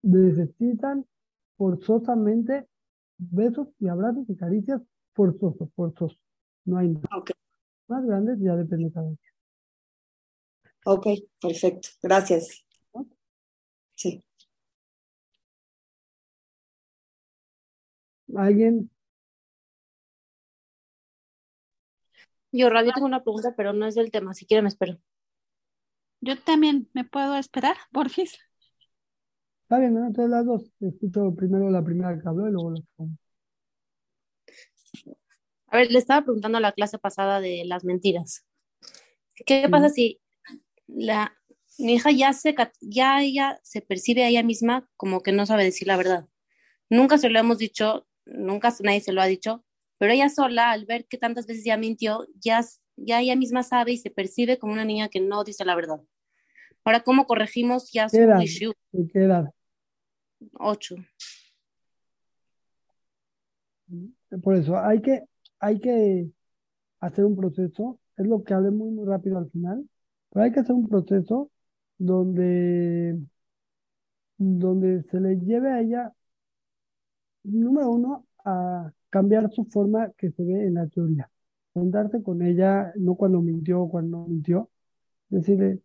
necesitan 0.03 1.05
forzosamente 1.57 2.67
besos 3.17 3.69
y 3.79 3.87
abrazos 3.87 4.29
y 4.29 4.35
caricias 4.35 4.81
forzosos, 5.13 5.69
forzosos. 5.75 6.19
No 6.65 6.77
hay 6.77 6.89
nada. 6.89 7.23
Más 7.87 8.05
grandes 8.05 8.39
ya 8.39 8.55
depende 8.55 8.85
de 8.85 8.91
cada 8.91 9.07
uno. 9.07 9.17
Ok, 10.85 11.07
perfecto. 11.41 11.89
Gracias. 12.01 12.65
Sí. 13.95 14.23
¿Alguien? 18.35 18.89
Yo, 22.51 22.69
Radio, 22.69 22.91
tengo 22.93 23.07
una 23.07 23.23
pregunta, 23.23 23.53
pero 23.55 23.73
no 23.73 23.85
es 23.85 23.95
del 23.95 24.11
tema. 24.11 24.33
Si 24.33 24.45
quieren, 24.45 24.63
me 24.63 24.69
espero. 24.69 24.97
Yo 26.21 26.39
también 26.41 26.89
me 26.93 27.03
puedo 27.03 27.35
esperar, 27.35 27.75
Borges. 27.91 28.39
Está 29.63 29.79
bien, 29.79 29.93
¿no? 29.93 30.05
Entonces 30.07 30.29
las 30.29 30.45
dos. 30.45 30.71
Escucho 30.79 31.33
primero 31.35 31.69
la 31.69 31.83
primera 31.83 32.19
que 32.19 32.27
habló 32.27 32.47
y 32.47 32.51
luego 32.51 32.71
la 32.71 32.81
segunda. 32.81 33.17
A 35.75 35.79
ver, 35.79 35.91
le 35.91 35.99
estaba 35.99 36.21
preguntando 36.21 36.57
a 36.57 36.61
la 36.61 36.71
clase 36.71 36.97
pasada 36.97 37.41
de 37.41 37.63
las 37.65 37.83
mentiras. 37.83 38.45
¿Qué 39.45 39.67
pasa 39.69 39.89
si 39.89 40.21
la 40.87 41.37
mi 41.77 41.95
hija 41.95 42.11
ya 42.11 42.31
se 42.31 42.55
ya 42.79 43.21
ella 43.21 43.59
se 43.61 43.81
percibe 43.81 44.23
a 44.23 44.29
ella 44.29 44.41
misma 44.41 44.89
como 44.95 45.21
que 45.21 45.33
no 45.33 45.45
sabe 45.45 45.65
decir 45.65 45.89
la 45.89 45.97
verdad? 45.97 46.29
Nunca 46.89 47.17
se 47.17 47.29
lo 47.29 47.37
hemos 47.37 47.57
dicho, 47.57 48.07
nunca 48.23 48.73
nadie 48.83 49.01
se 49.01 49.11
lo 49.11 49.21
ha 49.21 49.25
dicho, 49.25 49.65
pero 49.97 50.13
ella 50.13 50.29
sola, 50.29 50.71
al 50.71 50.85
ver 50.85 51.07
que 51.07 51.17
tantas 51.17 51.45
veces 51.45 51.65
ya 51.65 51.75
mintió, 51.75 52.25
ya, 52.39 52.61
ya 52.95 53.19
ella 53.19 53.35
misma 53.35 53.61
sabe 53.61 53.91
y 53.91 53.97
se 53.97 54.11
percibe 54.11 54.57
como 54.57 54.71
una 54.71 54.85
niña 54.85 55.09
que 55.09 55.19
no 55.19 55.43
dice 55.43 55.65
la 55.65 55.75
verdad. 55.75 55.99
Ahora, 56.85 57.01
¿cómo 57.01 57.27
corregimos 57.27 57.91
ya 57.91 58.07
su 58.07 58.17
issue? 58.41 58.71
qué 59.11 59.23
edad? 59.23 59.51
Ocho. 60.53 60.95
Por 64.41 64.55
eso, 64.55 64.79
hay 64.79 65.01
que, 65.01 65.25
hay 65.65 65.79
que 65.79 66.31
hacer 67.01 67.25
un 67.25 67.35
proceso, 67.35 67.99
es 68.17 68.27
lo 68.27 68.43
que 68.43 68.53
hablé 68.53 68.71
muy, 68.71 68.91
muy 68.91 69.05
rápido 69.07 69.37
al 69.39 69.49
final, 69.51 69.87
pero 70.29 70.45
hay 70.45 70.51
que 70.51 70.61
hacer 70.61 70.75
un 70.75 70.87
proceso 70.87 71.51
donde, 71.97 73.19
donde 74.37 75.03
se 75.03 75.19
le 75.19 75.35
lleve 75.39 75.71
a 75.71 75.81
ella, 75.81 76.13
número 77.43 77.91
uno, 77.91 78.27
a 78.43 78.91
cambiar 79.09 79.51
su 79.51 79.65
forma 79.65 80.11
que 80.17 80.31
se 80.31 80.43
ve 80.43 80.67
en 80.67 80.75
la 80.75 80.87
teoría. 80.87 81.29
Sentarse 81.73 82.21
con 82.23 82.41
ella, 82.41 82.93
no 82.95 83.15
cuando 83.15 83.41
mintió 83.41 83.87
cuando 83.87 84.19
no 84.19 84.27
mintió. 84.27 84.69
Decirle, 85.29 85.81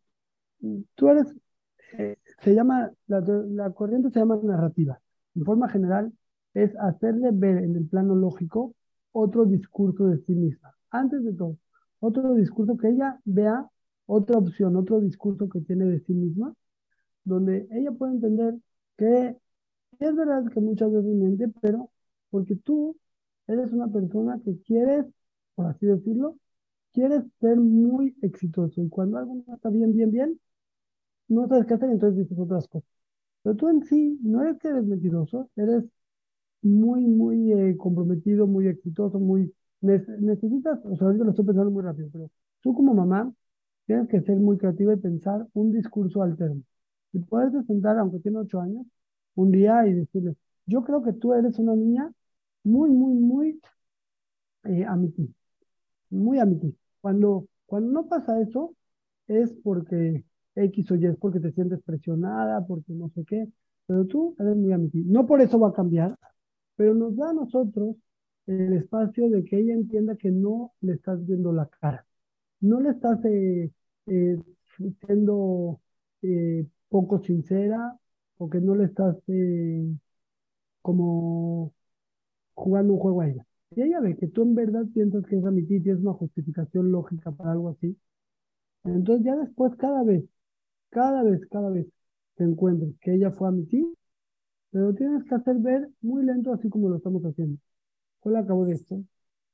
tú 0.95 1.09
eres, 1.09 1.27
eh, 1.99 2.17
se 2.43 2.55
llama, 2.55 2.93
la, 3.07 3.21
la 3.21 3.71
corriente 3.73 4.11
se 4.11 4.21
llama 4.21 4.41
narrativa. 4.43 5.01
En 5.35 5.45
forma 5.45 5.69
general, 5.69 6.13
es 6.55 6.77
hacerle 6.79 7.31
ver 7.33 7.59
en 7.59 7.77
el 7.77 7.87
plano 7.89 8.15
lógico 8.15 8.75
otro 9.13 9.45
discurso 9.45 10.07
de 10.07 10.19
sí 10.25 10.35
misma. 10.35 10.75
Antes 10.91 11.25
de 11.25 11.33
todo, 11.33 11.57
otro 12.01 12.35
discurso 12.35 12.77
que 12.77 12.89
ella 12.89 13.21
vea 13.25 13.69
otra 14.07 14.39
opción, 14.39 14.77
otro 14.77 15.01
discurso 15.01 15.49
que 15.49 15.61
tiene 15.61 15.87
de 15.87 16.01
sí 16.01 16.13
misma, 16.15 16.55
donde 17.25 17.69
ella 17.73 17.93
puede 17.93 18.15
entender 18.15 18.55
que 18.97 19.37
es 19.99 20.15
verdad 20.17 20.51
que 20.53 20.61
muchas 20.61 20.93
veces 20.93 21.11
miente, 21.11 21.49
pero 21.61 21.91
porque 22.31 22.57
tú 22.57 22.97
eres 23.47 23.73
una 23.73 23.89
persona 23.89 24.41
que 24.45 24.59
quieres, 24.63 25.07
por 25.55 25.67
así 25.67 25.87
decirlo, 25.87 26.37
quieres 26.93 27.25
ser 27.41 27.57
muy 27.59 28.17
exitoso. 28.23 28.83
Y 28.83 28.89
cuando 28.89 29.19
algo 29.19 29.45
no 29.47 29.55
está 29.55 29.71
bien, 29.71 29.93
bien, 29.95 30.11
bien, 30.11 30.41
no 31.29 31.49
sabes 31.49 31.67
qué 31.67 31.75
hacer, 31.75 31.91
entonces 31.91 32.19
dices 32.21 32.39
otras 32.39 32.69
cosas. 32.69 32.89
Pero 33.43 33.57
tú 33.57 33.69
en 33.69 33.85
sí 33.85 34.19
no 34.23 34.43
eres 34.43 34.59
que 34.59 34.69
eres 34.69 34.85
mentiroso, 34.85 35.51
eres 35.57 35.85
muy, 36.63 37.07
muy 37.07 37.53
eh, 37.53 37.77
comprometido, 37.77 38.47
muy 38.47 38.69
exitoso, 38.69 39.19
muy... 39.19 39.53
necesitas, 39.81 40.79
o 40.85 40.97
sea, 40.97 41.07
ahorita 41.07 41.25
lo 41.25 41.31
estoy 41.31 41.47
pensando 41.47 41.71
muy 41.71 41.83
rápido, 41.83 42.09
pero 42.13 42.31
tú 42.63 42.75
como 42.75 42.95
mamá 42.95 43.33
tienes 43.87 44.09
que 44.09 44.21
ser 44.23 44.37
muy 44.39 44.59
creativa 44.59 44.95
y 44.95 44.97
pensar 44.99 45.47
un 45.55 45.73
discurso 45.73 46.23
alterno. 46.23 46.63
Y 47.13 47.21
puedes 47.21 47.53
sentar, 47.67 47.99
aunque 47.99 48.21
tiene 48.21 48.39
ocho 48.39 48.61
años, 48.61 48.87
un 49.35 49.51
día 49.53 49.87
y 49.87 49.95
decirle, 49.95 50.37
yo 50.67 50.85
creo 50.85 51.03
que 51.03 51.13
tú 51.13 51.35
eres 51.35 51.59
una 51.59 51.75
niña 51.75 52.13
muy, 52.65 52.91
muy, 52.91 53.15
muy 53.15 53.61
eh, 54.65 54.87
ti 55.17 55.35
Muy 56.11 56.39
ti 56.61 56.77
Cuando, 57.01 57.47
cuando 57.67 57.93
no 57.93 58.09
pasa 58.09 58.41
eso, 58.41 58.75
es 59.29 59.53
porque 59.63 60.25
X 60.55 60.91
o 60.91 60.97
Y 60.97 61.07
es 61.07 61.17
porque 61.17 61.41
te 61.41 61.53
sientes 61.53 61.81
presionada, 61.83 62.67
porque 62.67 62.93
no 62.93 63.09
sé 63.11 63.25
qué, 63.27 63.49
pero 63.87 64.07
tú 64.07 64.37
eres 64.39 64.57
muy 64.57 64.73
amiti. 64.73 65.03
No 65.05 65.27
por 65.27 65.41
eso 65.41 65.59
va 65.59 65.69
a 65.69 65.73
cambiar, 65.73 66.17
pero 66.81 66.95
nos 66.95 67.15
da 67.15 67.29
a 67.29 67.35
nosotros 67.35 67.97
el 68.47 68.73
espacio 68.73 69.29
de 69.29 69.45
que 69.45 69.59
ella 69.59 69.75
entienda 69.75 70.17
que 70.17 70.31
no 70.31 70.73
le 70.81 70.95
estás 70.95 71.27
viendo 71.27 71.53
la 71.53 71.67
cara, 71.67 72.07
no 72.61 72.81
le 72.81 72.91
estás 72.93 73.23
eh, 73.27 73.71
eh, 74.07 74.39
siendo 75.07 75.79
eh, 76.23 76.67
poco 76.89 77.23
sincera 77.23 77.99
o 78.39 78.49
que 78.49 78.63
no 78.63 78.75
le 78.77 78.85
estás 78.87 79.15
como 80.81 81.75
jugando 82.55 82.95
un 82.95 82.99
juego 82.99 83.21
a 83.21 83.29
ella. 83.29 83.47
Si 83.75 83.83
ella 83.83 84.01
ve 84.01 84.17
que 84.17 84.29
tú 84.29 84.43
en 84.43 84.55
verdad 84.55 84.87
piensas 84.95 85.27
que 85.27 85.37
es 85.37 85.45
amiti 85.45 85.77
y 85.77 85.83
tienes 85.83 86.01
una 86.01 86.15
justificación 86.15 86.91
lógica 86.91 87.31
para 87.31 87.53
algo 87.53 87.69
así, 87.71 87.95
entonces 88.85 89.27
ya 89.27 89.37
después 89.37 89.75
cada 89.77 90.03
vez, 90.03 90.25
cada 90.91 91.23
vez, 91.25 91.47
cada 91.51 91.71
vez 91.71 91.87
te 92.37 92.45
encuentres 92.45 92.95
que 93.03 93.15
ella 93.15 93.33
fue 93.33 93.49
amiti, 93.49 93.85
pero 94.71 94.95
tienes 94.95 95.25
que 95.25 95.35
hacer 95.35 95.57
ver 95.59 95.89
muy 96.01 96.25
lento 96.25 96.53
así 96.53 96.69
como 96.69 96.89
lo 96.89 96.97
estamos 96.97 97.23
haciendo. 97.25 97.59
¿Cuál 98.21 98.37
acabó 98.37 98.65
de 98.67 98.75
esto? 98.75 99.03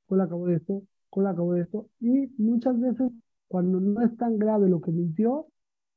¿Cuál 0.07 0.21
acabó 0.21 0.47
de 0.47 0.55
esto? 0.57 0.83
¿Cuál 1.09 1.27
acabó 1.27 1.53
de 1.53 1.61
esto? 1.61 1.89
Y 1.99 2.27
muchas 2.37 2.79
veces 2.79 3.11
cuando 3.47 3.79
no 3.79 4.01
es 4.03 4.15
tan 4.17 4.37
grave 4.37 4.69
lo 4.69 4.81
que 4.81 4.91
mintió, 4.91 5.47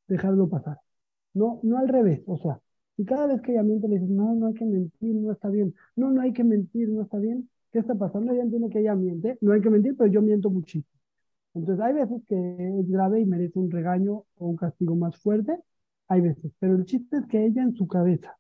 dejarlo 0.09 0.49
pasar. 0.49 0.79
No, 1.35 1.61
no 1.63 1.79
al 1.79 1.89
revés, 1.89 2.23
o 2.27 2.39
sea, 2.39 2.61
y 2.97 3.05
cada 3.05 3.27
vez 3.27 3.41
que 3.43 3.53
ella 3.53 3.63
miente 3.63 3.89
le 3.89 3.95
dices, 3.95 4.11
no, 4.11 4.35
no 4.35 4.47
hay 4.49 4.55
que 4.55 4.65
mentir, 4.67 5.15
no 5.17 5.33
está 5.33 5.49
bien, 5.49 5.75
no, 5.97 6.11
no 6.11 6.21
hay 6.21 6.33
que 6.33 6.45
mentir, 6.45 6.89
no 6.91 7.03
está 7.03 7.19
bien, 7.19 7.49
¿qué 7.73 7.79
está 7.81 7.95
pasando? 7.95 8.33
Ella 8.33 8.43
entiende 8.43 8.69
que 8.71 8.81
ella 8.81 8.95
miente, 8.95 9.39
no 9.41 9.53
hay 9.53 9.61
que 9.61 9.71
mentir, 9.71 9.97
pero 9.97 10.11
yo 10.11 10.23
miento 10.23 10.51
muchísimo. 10.51 11.01
Entonces 11.55 11.85
hay 11.85 11.95
veces 11.95 12.23
que 12.29 12.37
es 12.81 12.89
grave 12.89 13.21
y 13.21 13.27
merece 13.27 13.59
un 13.59 13.71
regaño 13.71 14.25
o 14.37 14.49
un 14.49 14.57
castigo 14.57 14.97
más 14.97 15.17
fuerte, 15.19 15.59
hay 16.09 16.21
veces, 16.21 16.53
pero 16.59 16.75
el 16.75 16.85
chiste 16.85 17.19
es 17.19 17.27
que 17.27 17.45
ella 17.47 17.63
en 17.63 17.75
su 17.75 17.87
cabeza 17.87 18.37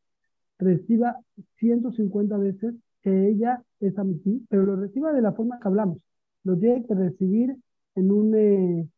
reciba 0.61 1.19
150 1.59 2.37
veces 2.39 2.75
que 3.03 3.29
ella 3.29 3.63
es 3.81 3.99
amistí, 3.99 4.47
pero 4.49 4.65
lo 4.65 4.77
reciba 4.77 5.13
de 5.13 5.23
la 5.23 5.33
forma 5.33 5.59
que 5.61 5.69
hablamos. 5.69 5.99
Lo 6.45 6.57
tiene 6.59 6.87
que 6.87 6.95
recibir 6.95 7.57
en 7.95 8.11
un... 8.13 8.35
Eh, 8.37 8.89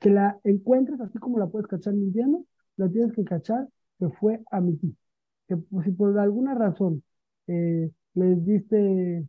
que 0.00 0.10
la 0.10 0.38
encuentres 0.44 1.00
así 1.00 1.18
como 1.18 1.38
la 1.38 1.46
puedes 1.46 1.66
cachar 1.66 1.94
mintiendo, 1.94 2.44
la 2.76 2.90
tienes 2.90 3.12
que 3.14 3.24
cachar 3.24 3.68
que 3.98 4.08
fue 4.10 4.40
amistí. 4.50 4.94
Que 5.48 5.56
pues, 5.56 5.86
si 5.86 5.92
por 5.92 6.18
alguna 6.18 6.54
razón 6.54 7.02
eh, 7.46 7.90
le 8.14 8.36
diste 8.36 9.26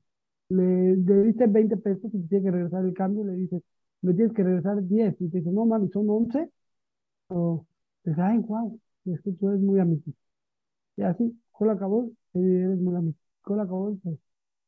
le, 0.49 0.95
diste 0.97 1.47
20 1.47 1.78
pesos 1.78 2.14
y 2.14 2.22
te 2.22 2.28
tiene 2.28 2.45
que 2.45 2.51
regresar 2.51 2.86
el 2.86 2.93
cambio, 2.93 3.24
le 3.24 3.34
dices, 3.34 3.62
me 4.01 4.14
tienes 4.14 4.34
que 4.34 4.43
regresar 4.43 4.84
10 4.84 5.16
y 5.22 5.30
te 5.30 5.38
dice, 5.39 5.51
no 5.51 5.66
mami, 5.66 5.89
son 5.89 6.10
11, 6.10 6.49
o 7.30 7.66
dices, 8.04 8.20
ay, 8.20 8.39
wow, 8.39 8.80
es 9.06 9.22
que 9.22 9.32
tú 9.34 9.49
eres 9.49 9.62
muy 9.62 9.80
amistí. 9.80 10.14
Y 10.97 11.04
así, 11.04 11.38
con 11.54 11.68
la 11.68 11.74
acabó, 11.74 12.12
eres 12.34 12.80
muy 12.80 12.95
amistí. 12.95 13.22
Con 13.41 13.58
la 13.58 13.64
acabó, 13.64 13.97
pues, 14.04 14.20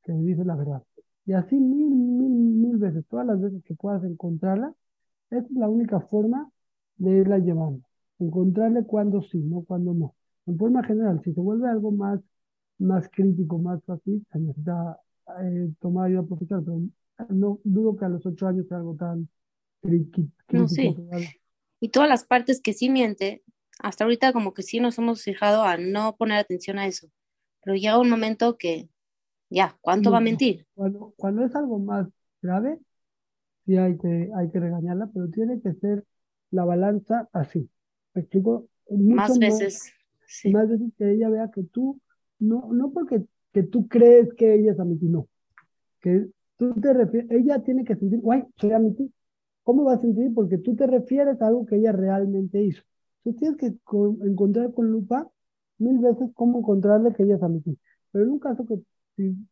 que 0.04 0.14
me 0.14 0.24
dice 0.24 0.46
la 0.46 0.56
verdad. 0.56 0.84
Y 1.26 1.34
así 1.34 1.56
mil, 1.56 1.90
mil, 1.90 2.32
mil 2.32 2.78
veces, 2.78 3.06
todas 3.10 3.26
las 3.26 3.42
veces 3.42 3.62
que 3.64 3.74
puedas 3.74 4.04
encontrarla, 4.04 4.74
es 5.32 5.44
la 5.52 5.68
única 5.68 6.00
forma 6.00 6.50
de 6.98 7.12
irla 7.18 7.40
llevando. 7.40 7.82
Encontrarle 8.20 8.84
cuando 8.86 9.22
sí, 9.24 9.40
no 9.40 9.64
cuando 9.64 9.94
no. 9.94 10.16
En 10.46 10.58
forma 10.58 10.84
general, 10.84 11.22
si 11.24 11.34
se 11.34 11.42
vuelve 11.42 11.68
algo 11.68 11.92
más, 11.92 12.20
más 12.78 13.10
crítico, 13.10 13.58
más 13.58 13.84
fácil, 13.84 14.26
se 14.32 14.40
necesita 14.40 15.00
eh, 15.42 15.72
tomar 15.80 16.08
ayuda 16.08 16.24
profesional, 16.24 16.64
pero 16.64 17.34
no 17.34 17.60
dudo 17.64 17.96
que 17.96 18.06
a 18.06 18.10
los 18.10 18.26
ocho 18.26 18.48
años 18.48 18.68
sea 18.68 18.78
algo 18.78 18.96
tan 18.96 19.28
crítico. 19.82 20.30
No, 20.52 20.68
sí. 20.68 20.96
Y 21.80 21.90
todas 21.90 22.08
las 22.08 22.26
partes 22.26 22.62
que 22.62 22.74
sí 22.74 22.90
miente, 22.90 23.44
hasta 23.80 24.04
ahorita 24.04 24.34
como 24.34 24.54
que 24.54 24.64
sí 24.64 24.80
nos 24.80 24.98
hemos 24.98 25.24
fijado 25.24 25.64
a 25.64 25.78
no 25.78 26.16
poner 26.16 26.38
atención 26.38 26.80
a 26.80 26.88
eso. 26.88 27.08
Pero 27.64 27.76
llega 27.76 28.00
un 28.00 28.10
momento 28.10 28.58
que, 28.58 28.90
ya, 29.50 29.78
¿cuánto 29.82 30.12
va 30.12 30.18
a 30.18 30.22
mentir? 30.22 30.66
Cuando, 30.76 31.14
cuando 31.18 31.44
es 31.46 31.56
algo 31.56 31.80
más 31.80 32.08
grave, 32.42 32.80
sí 33.66 33.78
hay 33.78 33.98
que, 33.98 34.30
hay 34.36 34.50
que 34.52 34.60
regañarla, 34.60 35.10
pero 35.14 35.30
tiene 35.30 35.62
que 35.62 35.74
ser 35.74 36.04
la 36.52 36.66
balanza 36.66 37.28
así. 37.34 37.70
¿Me 38.14 38.22
explico? 38.22 38.68
más 38.90 39.38
veces. 39.40 39.92
Más 40.52 40.70
veces 40.70 40.92
que 40.98 41.12
ella 41.12 41.30
vea 41.30 41.52
que 41.52 41.64
tú, 41.64 42.00
no, 42.40 42.70
no 42.72 42.92
porque 42.92 43.24
que 43.52 43.64
tú 43.64 43.88
crees 43.88 44.34
que 44.34 44.56
ella 44.56 44.74
es 44.74 44.80
amiti, 44.80 45.08
no. 45.08 45.28
Que 46.02 46.28
tú 46.58 46.74
te 46.74 46.94
refieres, 46.94 47.32
ella 47.32 47.64
tiene 47.64 47.84
que 47.84 47.96
sentir, 47.96 48.20
guay, 48.20 48.44
soy 48.58 48.72
amiti. 48.72 49.12
¿Cómo 49.64 49.84
va 49.86 49.94
a 49.94 50.00
sentir? 50.00 50.32
Porque 50.34 50.58
tú 50.58 50.76
te 50.76 50.86
refieres 50.86 51.42
a 51.42 51.48
algo 51.48 51.66
que 51.66 51.78
ella 51.78 51.92
realmente 51.92 52.62
hizo. 52.62 52.84
Tú 53.26 53.34
tienes 53.36 53.58
que 53.58 53.76
encontrar 54.24 54.74
con 54.74 54.92
lupa 54.92 55.30
mil 55.80 56.00
veces 56.00 56.32
cómo 56.36 56.60
encontrarle 56.60 57.14
que 57.14 57.24
ella 57.24 57.36
es 57.38 57.44
amiti. 57.44 57.78
Pero 58.12 58.26
en 58.26 58.32
un 58.32 58.40
caso 58.40 58.66
que, 58.66 58.80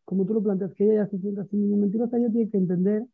como 0.05 0.25
tú 0.25 0.33
lo 0.35 0.43
planteas, 0.43 0.73
que 0.75 0.85
ella 0.85 1.03
ya 1.05 1.07
se 1.09 1.19
sienta 1.19 1.41
así 1.43 1.57
mismo 1.57 1.77
mentirosa, 1.77 2.17
ella 2.17 2.31
tiene 2.31 2.49
que 2.49 2.57
entender 2.57 3.05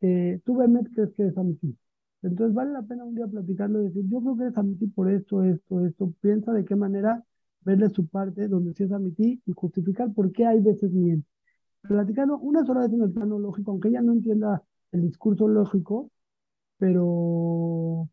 que 0.00 0.40
tú 0.44 0.56
realmente 0.58 0.90
crees 0.94 1.12
que 1.14 1.26
es 1.28 1.38
amiti. 1.38 1.76
Entonces 2.22 2.54
vale 2.54 2.72
la 2.72 2.82
pena 2.82 3.04
un 3.04 3.14
día 3.14 3.26
platicarlo 3.28 3.82
y 3.82 3.86
decir, 3.86 4.04
yo 4.08 4.20
creo 4.20 4.36
que 4.38 4.46
es 4.48 4.58
amiti 4.58 4.86
por 4.88 5.10
esto, 5.10 5.44
esto, 5.44 5.86
esto. 5.86 6.12
Piensa 6.20 6.52
de 6.52 6.64
qué 6.64 6.76
manera 6.76 7.24
verle 7.62 7.90
su 7.90 8.06
parte 8.08 8.48
donde 8.48 8.74
sí 8.74 8.84
es 8.84 8.92
admitir 8.92 9.40
y 9.46 9.52
justificar 9.52 10.12
por 10.14 10.32
qué 10.32 10.46
hay 10.46 10.60
veces 10.60 10.92
miente. 10.92 11.26
Platicando 11.82 12.38
una 12.38 12.64
sola 12.66 12.80
vez 12.82 12.92
en 12.92 13.02
el 13.02 13.12
plano 13.12 13.38
lógico, 13.38 13.72
aunque 13.72 13.88
ella 13.88 14.02
no 14.02 14.12
entienda 14.12 14.62
el 14.92 15.02
discurso 15.02 15.48
lógico, 15.48 16.10
pero, 16.78 18.08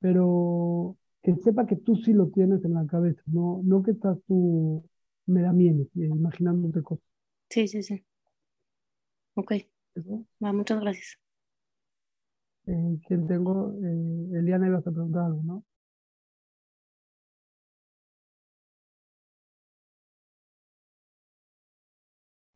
pero 0.00 0.96
que 1.22 1.34
sepa 1.36 1.66
que 1.66 1.76
tú 1.76 1.96
sí 1.96 2.12
lo 2.12 2.28
tienes 2.28 2.64
en 2.64 2.74
la 2.74 2.86
cabeza, 2.86 3.22
no, 3.26 3.60
no 3.64 3.82
que 3.82 3.92
estás 3.92 4.18
tú 4.26 4.84
me 5.26 5.42
da 5.42 5.52
miedo, 5.52 5.86
imaginándote 5.94 6.82
cosas. 6.82 7.04
Sí, 7.50 7.66
sí, 7.68 7.82
sí. 7.82 8.04
Ok. 9.34 9.52
Va, 10.40 10.52
muchas 10.52 10.80
gracias. 10.80 11.18
Eh, 12.66 12.98
quien 13.06 13.26
tengo, 13.26 13.72
eh, 13.82 14.38
Eliana 14.38 14.66
ibas 14.66 14.86
a 14.86 14.90
preguntar 14.90 15.24
algo, 15.24 15.42
¿no? 15.42 15.64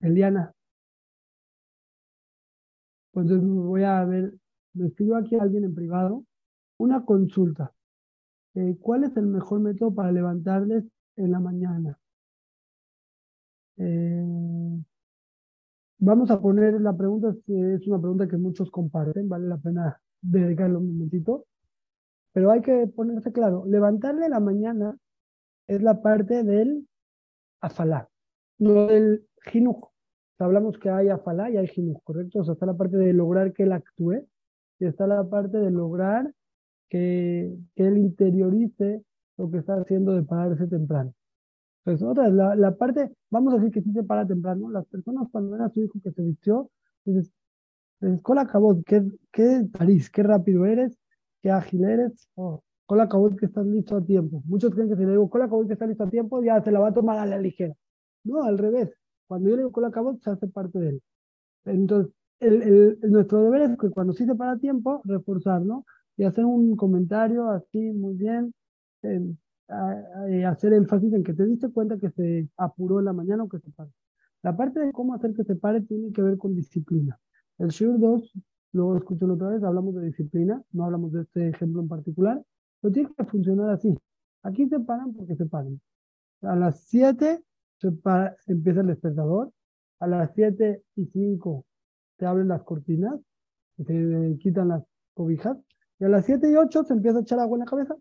Eliana. 0.02 0.52
Pues 3.12 3.26
voy 3.28 3.84
a 3.84 4.04
ver, 4.04 4.34
me 4.74 4.86
escribo 4.88 5.16
aquí 5.16 5.36
a 5.36 5.42
alguien 5.42 5.64
en 5.64 5.74
privado, 5.74 6.24
una 6.80 7.04
consulta. 7.04 7.72
Eh, 8.54 8.76
¿Cuál 8.80 9.04
es 9.04 9.16
el 9.16 9.26
mejor 9.26 9.60
método 9.60 9.94
para 9.94 10.12
levantarles 10.12 10.84
en 11.16 11.30
la 11.30 11.40
mañana? 11.40 11.98
Eh, 13.76 14.82
vamos 15.98 16.30
a 16.30 16.40
poner 16.40 16.80
la 16.80 16.96
pregunta, 16.96 17.34
es 17.46 17.86
una 17.86 18.00
pregunta 18.00 18.28
que 18.28 18.36
muchos 18.36 18.70
comparten, 18.70 19.28
vale 19.28 19.46
la 19.46 19.58
pena 19.58 20.00
dedicarle 20.20 20.76
un 20.76 20.88
momentito, 20.92 21.46
pero 22.32 22.50
hay 22.50 22.60
que 22.60 22.86
ponerse 22.88 23.32
claro, 23.32 23.64
levantarle 23.66 24.28
la 24.28 24.40
mañana 24.40 24.96
es 25.66 25.82
la 25.82 26.02
parte 26.02 26.42
del 26.42 26.88
afalá, 27.60 28.08
no 28.58 28.86
del 28.86 29.26
jinujo 29.44 29.90
hablamos 30.44 30.78
que 30.78 30.90
hay 30.90 31.08
afalá 31.08 31.50
y 31.50 31.56
hay 31.56 31.68
jinuj, 31.68 32.02
¿correcto? 32.02 32.40
O 32.40 32.44
sea, 32.44 32.54
está 32.54 32.66
la 32.66 32.76
parte 32.76 32.96
de 32.96 33.12
lograr 33.12 33.52
que 33.52 33.64
él 33.64 33.72
actúe 33.72 34.26
y 34.78 34.86
está 34.86 35.06
la 35.06 35.28
parte 35.28 35.58
de 35.58 35.70
lograr 35.70 36.32
que, 36.90 37.56
que 37.74 37.86
él 37.86 37.96
interiorice 37.96 39.02
lo 39.38 39.50
que 39.50 39.58
está 39.58 39.74
haciendo 39.76 40.12
de 40.12 40.22
pararse 40.22 40.66
temprano. 40.66 41.14
Pues 41.84 42.02
otra 42.02 42.26
es 42.28 42.34
la, 42.34 42.76
parte, 42.76 43.10
vamos 43.30 43.54
a 43.54 43.56
decir 43.56 43.72
que 43.72 43.82
sí 43.82 43.92
se 43.92 44.02
para 44.02 44.26
temprano, 44.26 44.70
las 44.70 44.84
personas 44.86 45.28
cuando 45.32 45.52
ven 45.52 45.62
a 45.62 45.70
su 45.70 45.80
hijo 45.82 45.98
que 46.02 46.10
se 46.10 46.22
vistió, 46.22 46.70
dices, 47.04 47.32
cola 48.22 48.46
cabot, 48.46 48.84
qué, 48.84 49.02
qué 49.32 49.66
París, 49.72 50.10
qué 50.10 50.22
rápido 50.22 50.66
eres, 50.66 50.98
qué 51.42 51.50
ágil 51.50 51.84
eres, 51.84 52.28
oh, 52.34 52.62
cola 52.84 53.08
cabot 53.08 53.34
que 53.38 53.46
estás 53.46 53.64
listo 53.64 53.96
a 53.96 54.04
tiempo. 54.04 54.42
Muchos 54.44 54.74
creen 54.74 54.90
que 54.90 54.96
si 54.96 55.04
le 55.04 55.12
digo 55.12 55.30
cola 55.30 55.48
cabot 55.48 55.66
que 55.66 55.72
está 55.72 55.86
listo 55.86 56.04
a 56.04 56.10
tiempo, 56.10 56.42
ya 56.42 56.62
se 56.62 56.70
la 56.70 56.80
va 56.80 56.88
a 56.88 56.94
tomar 56.94 57.18
a 57.18 57.24
la 57.24 57.38
ligera. 57.38 57.74
No, 58.24 58.42
al 58.42 58.58
revés. 58.58 58.90
Cuando 59.26 59.48
yo 59.48 59.56
le 59.56 59.62
digo 59.64 59.80
la 59.80 59.90
cabot, 59.90 60.20
se 60.20 60.30
hace 60.30 60.48
parte 60.48 60.78
de 60.78 60.88
él. 60.90 61.02
Entonces, 61.64 62.12
nuestro 63.02 63.42
deber 63.42 63.62
es 63.62 63.78
que 63.78 63.90
cuando 63.90 64.12
sí 64.12 64.26
se 64.26 64.34
para 64.34 64.58
tiempo, 64.58 65.00
reforzarlo 65.04 65.84
y 66.16 66.24
hacer 66.24 66.44
un 66.44 66.76
comentario 66.76 67.50
así 67.50 67.92
muy 67.92 68.14
bien, 68.14 68.54
hacer 70.46 70.72
énfasis 70.72 71.12
en 71.12 71.24
que 71.24 71.34
te 71.34 71.46
diste 71.46 71.70
cuenta 71.70 71.98
que 71.98 72.10
se 72.10 72.48
apuró 72.56 72.98
en 72.98 73.06
la 73.06 73.12
mañana 73.12 73.44
o 73.44 73.48
que 73.48 73.58
se 73.58 73.70
paró. 73.70 73.90
La 74.42 74.56
parte 74.56 74.80
de 74.80 74.92
cómo 74.92 75.14
hacer 75.14 75.34
que 75.34 75.44
se 75.44 75.56
pare 75.56 75.82
tiene 75.82 76.12
que 76.12 76.22
ver 76.22 76.38
con 76.38 76.54
disciplina. 76.54 77.18
El 77.58 77.68
Shur 77.68 77.98
2, 77.98 78.32
luego 78.72 78.96
escucho 78.96 79.30
otra 79.30 79.48
vez, 79.48 79.62
hablamos 79.62 79.94
de 79.94 80.06
disciplina, 80.06 80.62
no 80.72 80.84
hablamos 80.84 81.12
de 81.12 81.22
este 81.22 81.48
ejemplo 81.48 81.82
en 81.82 81.88
particular, 81.88 82.42
pero 82.80 82.92
tiene 82.92 83.10
que 83.16 83.24
funcionar 83.24 83.70
así. 83.70 83.94
Aquí 84.42 84.66
se 84.68 84.80
paran 84.80 85.12
porque 85.12 85.36
se 85.36 85.46
paran. 85.46 85.80
A 86.42 86.56
las 86.56 86.80
7 86.84 87.44
empieza 88.46 88.80
el 88.80 88.86
despertador, 88.86 89.52
a 89.98 90.06
las 90.06 90.32
7 90.34 90.82
y 90.96 91.06
5 91.06 91.66
te 92.16 92.26
abren 92.26 92.48
las 92.48 92.62
cortinas, 92.62 93.20
te 93.76 94.38
quitan 94.40 94.68
las 94.68 94.82
cobijas, 95.14 95.58
Y 96.00 96.04
a 96.04 96.08
las 96.08 96.24
7 96.24 96.50
y 96.50 96.56
8 96.56 96.84
se 96.84 96.94
empieza 96.94 97.18
a 97.18 97.22
echar 97.22 97.38
agua 97.38 97.56
en 97.56 97.60
la 97.60 97.66
cabeza. 97.66 97.94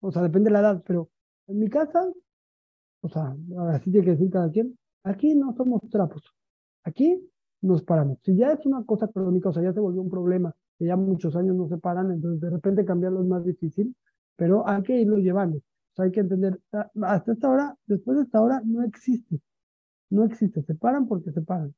O 0.00 0.12
sea, 0.12 0.22
depende 0.22 0.48
de 0.50 0.52
la 0.52 0.60
edad, 0.60 0.82
pero 0.86 1.10
en 1.46 1.58
mi 1.58 1.68
casa, 1.68 2.10
o 3.00 3.08
sea, 3.08 3.34
así 3.72 3.90
tiene 3.90 4.04
que 4.04 4.12
decir 4.12 4.30
cada 4.30 4.50
quien, 4.50 4.78
aquí 5.04 5.34
no 5.34 5.54
somos 5.54 5.80
trapos. 5.90 6.22
Aquí 6.84 7.20
nos 7.62 7.82
paramos. 7.82 8.18
Si 8.22 8.36
ya 8.36 8.52
es 8.52 8.64
una 8.66 8.84
cosa 8.84 9.08
crónica, 9.08 9.48
o 9.50 9.52
sea, 9.52 9.62
ya 9.62 9.72
se 9.72 9.80
volvió 9.80 10.02
un 10.02 10.10
problema, 10.10 10.54
que 10.78 10.86
ya 10.86 10.96
muchos 10.96 11.34
años 11.36 11.56
no 11.56 11.68
se 11.68 11.78
paran, 11.78 12.10
entonces 12.12 12.40
de 12.40 12.50
repente 12.50 12.84
cambiarlo 12.84 13.22
es 13.22 13.26
más 13.28 13.44
difícil, 13.44 13.94
pero 14.36 14.66
hay 14.68 14.82
que 14.82 15.00
irlo 15.00 15.16
llevando. 15.18 15.58
O 15.58 15.62
sea, 15.96 16.04
hay 16.06 16.12
que 16.12 16.20
entender, 16.20 16.60
hasta 17.02 17.32
esta 17.32 17.50
hora, 17.50 17.76
después 17.86 18.18
de 18.18 18.24
esta 18.24 18.40
hora, 18.42 18.62
no 18.64 18.82
existe. 18.82 19.40
No 20.10 20.24
existe, 20.24 20.62
se 20.62 20.74
paran 20.74 21.06
porque 21.08 21.32
se 21.32 21.42
paran. 21.42 21.74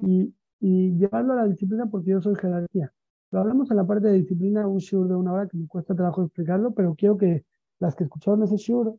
Y, 0.00 0.34
y 0.60 0.92
llevarlo 0.98 1.34
a 1.34 1.36
la 1.36 1.46
disciplina 1.46 1.86
porque 1.86 2.10
yo 2.10 2.20
soy 2.22 2.34
jerarquía. 2.36 2.92
Lo 3.32 3.40
hablamos 3.40 3.70
en 3.70 3.78
la 3.78 3.86
parte 3.86 4.08
de 4.08 4.14
disciplina, 4.14 4.66
un 4.68 4.78
shiur 4.78 5.08
de 5.08 5.14
una 5.14 5.32
hora 5.32 5.48
que 5.48 5.56
me 5.56 5.66
cuesta 5.66 5.94
trabajo 5.94 6.22
explicarlo, 6.22 6.72
pero 6.74 6.94
quiero 6.94 7.16
que 7.16 7.44
las 7.80 7.96
que 7.96 8.04
escucharon 8.04 8.42
ese 8.42 8.56
shiur 8.56 8.96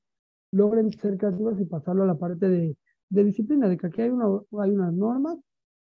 logren 0.52 0.92
ser 0.92 1.18
creativas 1.18 1.60
y 1.60 1.66
pasarlo 1.66 2.04
a 2.04 2.08
la 2.08 2.18
parte 2.18 2.50
de, 2.50 2.76
de 3.10 3.24
disciplina, 3.24 3.70
de 3.70 3.78
que 3.78 3.88
aquí 3.88 4.02
hay, 4.02 4.10
una, 4.10 4.26
hay 4.60 4.72
unas 4.72 4.92
normas 4.94 5.38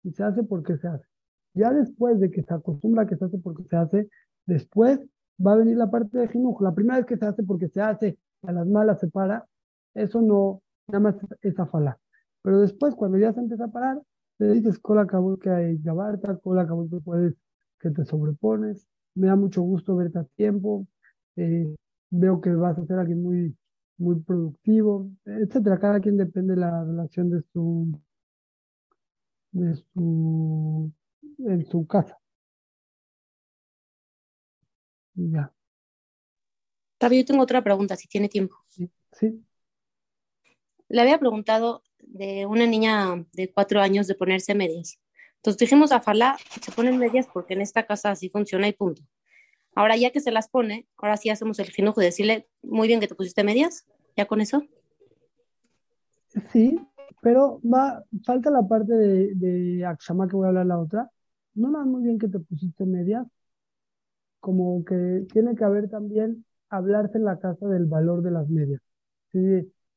y 0.03 0.11
se 0.11 0.23
hace 0.23 0.43
porque 0.43 0.77
se 0.77 0.87
hace. 0.87 1.05
Ya 1.53 1.71
después 1.71 2.19
de 2.19 2.31
que 2.31 2.43
se 2.43 2.53
acostumbra 2.53 3.07
que 3.07 3.15
se 3.15 3.25
hace 3.25 3.37
porque 3.37 3.63
se 3.63 3.77
hace, 3.77 4.09
después 4.45 4.99
va 5.45 5.53
a 5.53 5.57
venir 5.57 5.77
la 5.77 5.89
parte 5.89 6.17
de 6.17 6.27
jinujo. 6.27 6.63
La 6.63 6.73
primera 6.73 6.97
vez 6.97 7.05
que 7.05 7.17
se 7.17 7.25
hace 7.25 7.43
porque 7.43 7.69
se 7.69 7.81
hace, 7.81 8.17
a 8.41 8.51
las 8.51 8.67
malas 8.67 8.99
se 8.99 9.07
para, 9.07 9.45
eso 9.93 10.21
no, 10.21 10.61
nada 10.87 10.99
más 10.99 11.15
es 11.41 11.57
afalá. 11.59 11.97
Pero 12.41 12.59
después, 12.59 12.93
cuando 12.95 13.17
ya 13.17 13.31
se 13.31 13.39
empieza 13.39 13.65
a 13.65 13.71
parar, 13.71 14.01
te 14.37 14.51
dices, 14.51 14.79
cola 14.79 15.03
acabó 15.03 15.37
que 15.37 15.49
hay 15.49 15.77
gabarta, 15.77 16.37
cola 16.37 16.63
acabó 16.63 16.89
que 16.89 16.97
puedes, 16.99 17.35
que 17.83 17.91
te 17.91 18.05
sobrepones, 18.05 18.87
me 19.13 19.27
da 19.27 19.35
mucho 19.35 19.61
gusto 19.61 19.95
verte 19.95 20.19
a 20.19 20.23
tiempo, 20.23 20.87
eh, 21.35 21.75
veo 22.09 22.39
que 22.39 22.49
vas 22.51 22.77
a 22.77 22.85
ser 22.85 22.97
alguien 22.97 23.21
muy, 23.21 23.55
muy 23.97 24.19
productivo, 24.21 25.11
etcétera. 25.25 25.79
Cada 25.79 25.99
quien 25.99 26.17
depende 26.17 26.53
de 26.55 26.61
la 26.61 26.83
relación 26.83 27.29
de 27.29 27.41
su, 27.51 27.99
de 29.51 29.75
su, 29.75 30.91
en 31.39 31.65
su 31.65 31.85
casa. 31.85 32.17
Ya. 35.15 35.53
Rabio, 36.99 37.19
yo 37.19 37.25
tengo 37.25 37.43
otra 37.43 37.61
pregunta, 37.61 37.97
si 37.97 38.07
tiene 38.07 38.29
tiempo. 38.29 38.55
Sí, 38.69 38.89
sí. 39.11 39.43
Le 40.87 41.01
había 41.01 41.19
preguntado 41.19 41.83
de 41.99 42.45
una 42.45 42.65
niña 42.65 43.25
de 43.33 43.51
cuatro 43.51 43.81
años 43.81 44.07
de 44.07 44.15
ponerse 44.15 44.55
medias. 44.55 44.99
Entonces 45.43 45.59
dijimos 45.59 45.91
a 45.91 45.99
Falá, 45.99 46.37
se 46.61 46.71
ponen 46.71 46.97
medias 46.97 47.27
porque 47.27 47.53
en 47.53 47.59
esta 47.59 47.85
casa 47.85 48.11
así 48.11 48.29
funciona 48.29 48.65
y 48.69 48.71
punto. 48.71 49.01
Ahora 49.75 49.97
ya 49.97 50.09
que 50.11 50.21
se 50.21 50.31
las 50.31 50.47
pone, 50.47 50.87
ahora 50.97 51.17
sí 51.17 51.29
hacemos 51.29 51.59
el 51.59 51.65
jinujo 51.67 51.99
de 51.99 52.05
decirle, 52.05 52.47
muy 52.61 52.87
bien 52.87 53.01
que 53.01 53.09
te 53.09 53.15
pusiste 53.15 53.43
medias, 53.43 53.85
¿ya 54.15 54.25
con 54.25 54.39
eso? 54.39 54.63
Sí, 56.53 56.79
pero 57.21 57.59
va, 57.61 58.05
falta 58.25 58.49
la 58.49 58.65
parte 58.65 58.93
de, 58.93 59.35
de 59.35 59.85
Akshama 59.85 60.29
que 60.29 60.37
voy 60.37 60.45
a 60.45 60.47
hablar 60.47 60.65
la 60.65 60.79
otra. 60.79 61.11
No 61.55 61.69
nada 61.69 61.83
muy 61.83 62.03
bien 62.03 62.17
que 62.17 62.29
te 62.29 62.39
pusiste 62.39 62.85
medias, 62.85 63.27
como 64.39 64.85
que 64.85 65.25
tiene 65.33 65.55
que 65.55 65.63
haber 65.65 65.89
también 65.89 66.45
hablarse 66.69 67.17
en 67.17 67.25
la 67.25 67.39
casa 67.39 67.67
del 67.67 67.85
valor 67.85 68.21
de 68.21 68.31
las 68.31 68.47
medias. 68.47 68.81
Si, 69.33 69.39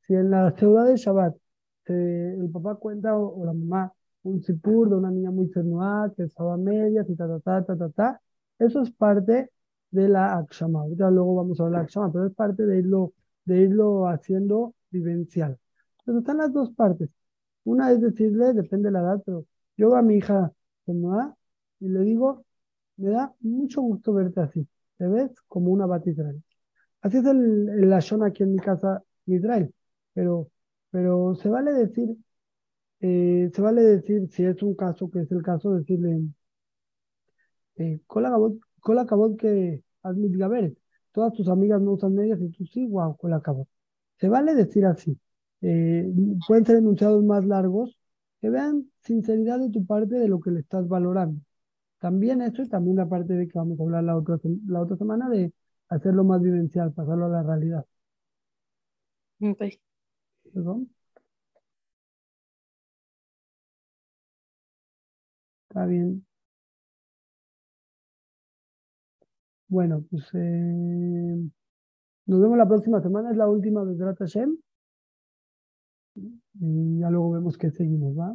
si 0.07 0.15
en 0.15 0.31
la 0.31 0.51
ciudad 0.57 0.87
de 0.87 0.97
Shabbat 0.97 1.37
el 1.87 2.51
papá 2.53 2.75
cuenta 2.75 3.17
o, 3.17 3.45
la 3.45 3.53
mamá 3.53 3.93
un 4.27 4.43
sipur 4.43 4.89
de 4.91 4.97
una 4.97 5.11
niña 5.11 5.31
muy 5.31 5.49
cernuada 5.49 6.13
que 6.15 6.25
estaba 6.25 6.57
medias 6.57 7.09
y 7.09 7.17
ta, 7.17 7.27
ta, 7.29 7.41
ta, 7.41 7.65
ta, 7.65 7.77
ta, 7.77 7.91
ta, 7.91 8.21
eso 8.59 8.83
es 8.83 8.91
parte 8.93 9.51
de 9.91 10.09
la 10.09 10.39
akshama. 10.39 10.81
Ahorita 10.83 11.11
luego 11.11 11.37
vamos 11.37 11.61
a 11.61 11.65
hablar 11.65 11.83
de 11.83 11.85
akshama, 11.87 12.13
pero 12.13 12.27
es 12.27 12.35
parte 12.35 12.67
de 12.67 12.79
irlo, 12.79 13.13
de 13.45 13.63
irlo 13.63 14.09
haciendo 14.09 14.75
vivencial. 14.91 15.59
Entonces 16.01 16.23
están 16.23 16.39
las 16.39 16.53
dos 16.53 16.71
partes. 16.73 17.11
Una 17.65 17.93
es 17.93 18.01
decirle, 18.01 18.53
depende 18.53 18.89
de 18.89 18.93
la 18.93 19.01
edad, 19.01 19.23
pero 19.25 19.47
yo 19.77 19.97
a 19.97 20.03
mi 20.03 20.17
hija 20.17 20.53
cernuada 20.85 21.37
y 21.81 21.89
le 21.89 22.01
digo, 22.01 22.45
me 22.97 23.11
da 23.11 23.35
mucho 23.41 23.83
gusto 23.83 24.13
verte 24.15 24.41
así. 24.41 24.67
Te 24.99 25.07
ves 25.07 25.33
como 25.49 25.71
una 25.73 25.87
bat 25.87 26.07
Israel. 26.07 26.43
Así 27.03 27.19
es 27.19 27.27
el, 27.27 27.69
el 27.69 27.91
Lashon 27.91 28.23
aquí 28.25 28.43
en 28.43 28.53
mi 28.53 28.59
casa 28.59 29.03
Israel. 29.27 29.73
Pero, 30.15 30.51
pero 30.91 31.35
se 31.37 31.49
vale 31.49 31.73
decir, 31.73 32.17
eh, 33.01 33.51
se 33.55 33.63
vale 33.63 33.83
decir, 33.83 34.29
si 34.31 34.45
es 34.45 34.63
un 34.63 34.75
caso, 34.75 35.11
que 35.11 35.21
es 35.21 35.33
el 35.33 35.43
caso, 35.43 35.73
decirle, 35.75 36.21
eh, 37.77 38.01
cola 38.07 39.07
cabot 39.07 39.37
que 39.39 39.83
hazme 40.03 40.29
ver, 40.49 40.77
todas 41.13 41.33
tus 41.33 41.49
amigas 41.49 41.81
no 41.81 41.93
usan 41.93 42.15
medias 42.15 42.41
y 42.41 42.51
tú 42.51 42.65
sí, 42.67 42.87
wow, 42.87 43.17
cola 43.17 43.41
cabot. 43.41 43.69
Se 44.19 44.29
vale 44.29 44.55
decir 44.55 44.87
así. 44.87 45.19
Eh, 45.63 46.07
pueden 46.47 46.65
ser 46.67 46.77
enunciados 46.77 47.25
más 47.25 47.45
largos 47.47 47.97
que 48.41 48.51
vean 48.51 48.91
sinceridad 49.03 49.59
de 49.61 49.71
tu 49.71 49.85
parte 49.87 50.17
de 50.17 50.29
lo 50.29 50.41
que 50.41 50.51
le 50.51 50.61
estás 50.61 50.89
valorando. 50.89 51.41
También 51.99 52.43
eso 52.43 52.63
y 52.63 52.69
también 52.69 52.97
la 52.97 53.09
parte 53.09 53.35
de 53.35 53.49
que 53.49 53.59
vamos 53.59 53.81
a 53.81 53.83
hablar 53.85 54.05
la 54.05 54.17
otra, 54.17 54.39
la 54.69 54.81
otra 54.83 54.97
semana 54.97 55.29
de 55.31 55.53
hacerlo 55.89 56.25
más 56.25 56.43
vivencial, 56.43 56.93
pasarlo 56.93 57.27
a 57.27 57.29
la 57.31 57.43
realidad. 57.43 57.85
Okay. 59.41 59.81
¿Perdón? 60.53 60.91
Está 65.77 65.85
bien. 65.85 66.25
Bueno, 69.69 70.03
pues 70.11 70.25
eh, 70.33 71.37
nos 72.27 72.41
vemos 72.41 72.57
la 72.57 72.67
próxima 72.67 73.03
semana, 73.03 73.31
es 73.31 73.37
la 73.37 73.47
última 73.47 73.85
de 73.85 73.95
Drata 73.95 74.25
Shem. 74.25 74.57
Y 76.15 77.01
ya 77.01 77.11
luego 77.11 77.33
vemos 77.33 77.59
qué 77.59 77.71
seguimos, 77.71 78.17
¿va? 78.19 78.35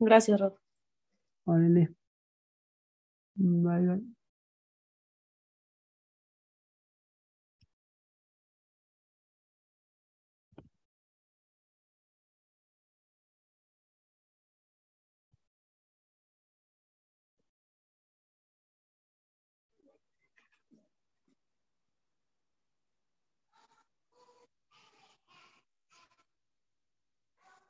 Gracias, 0.00 0.40
Rob. 0.40 0.56
Órale. 1.44 1.94
Bye, 3.34 3.86
bye. 3.86 4.21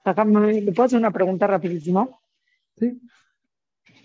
¿Le 0.05 0.73
puedo 0.73 0.87
hacer 0.87 0.99
una 0.99 1.11
pregunta 1.11 1.47
rapidísima? 1.47 2.09
Sí. 2.77 3.01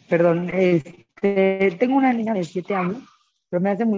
Perdón, 0.09 0.49
este, 0.53 1.75
tengo 1.79 1.95
una 1.95 2.13
niña 2.13 2.33
de 2.33 2.43
7 2.43 2.75
años, 2.75 3.03
pero 3.49 3.61
me 3.61 3.71
hace 3.71 3.85
muy 3.85 3.95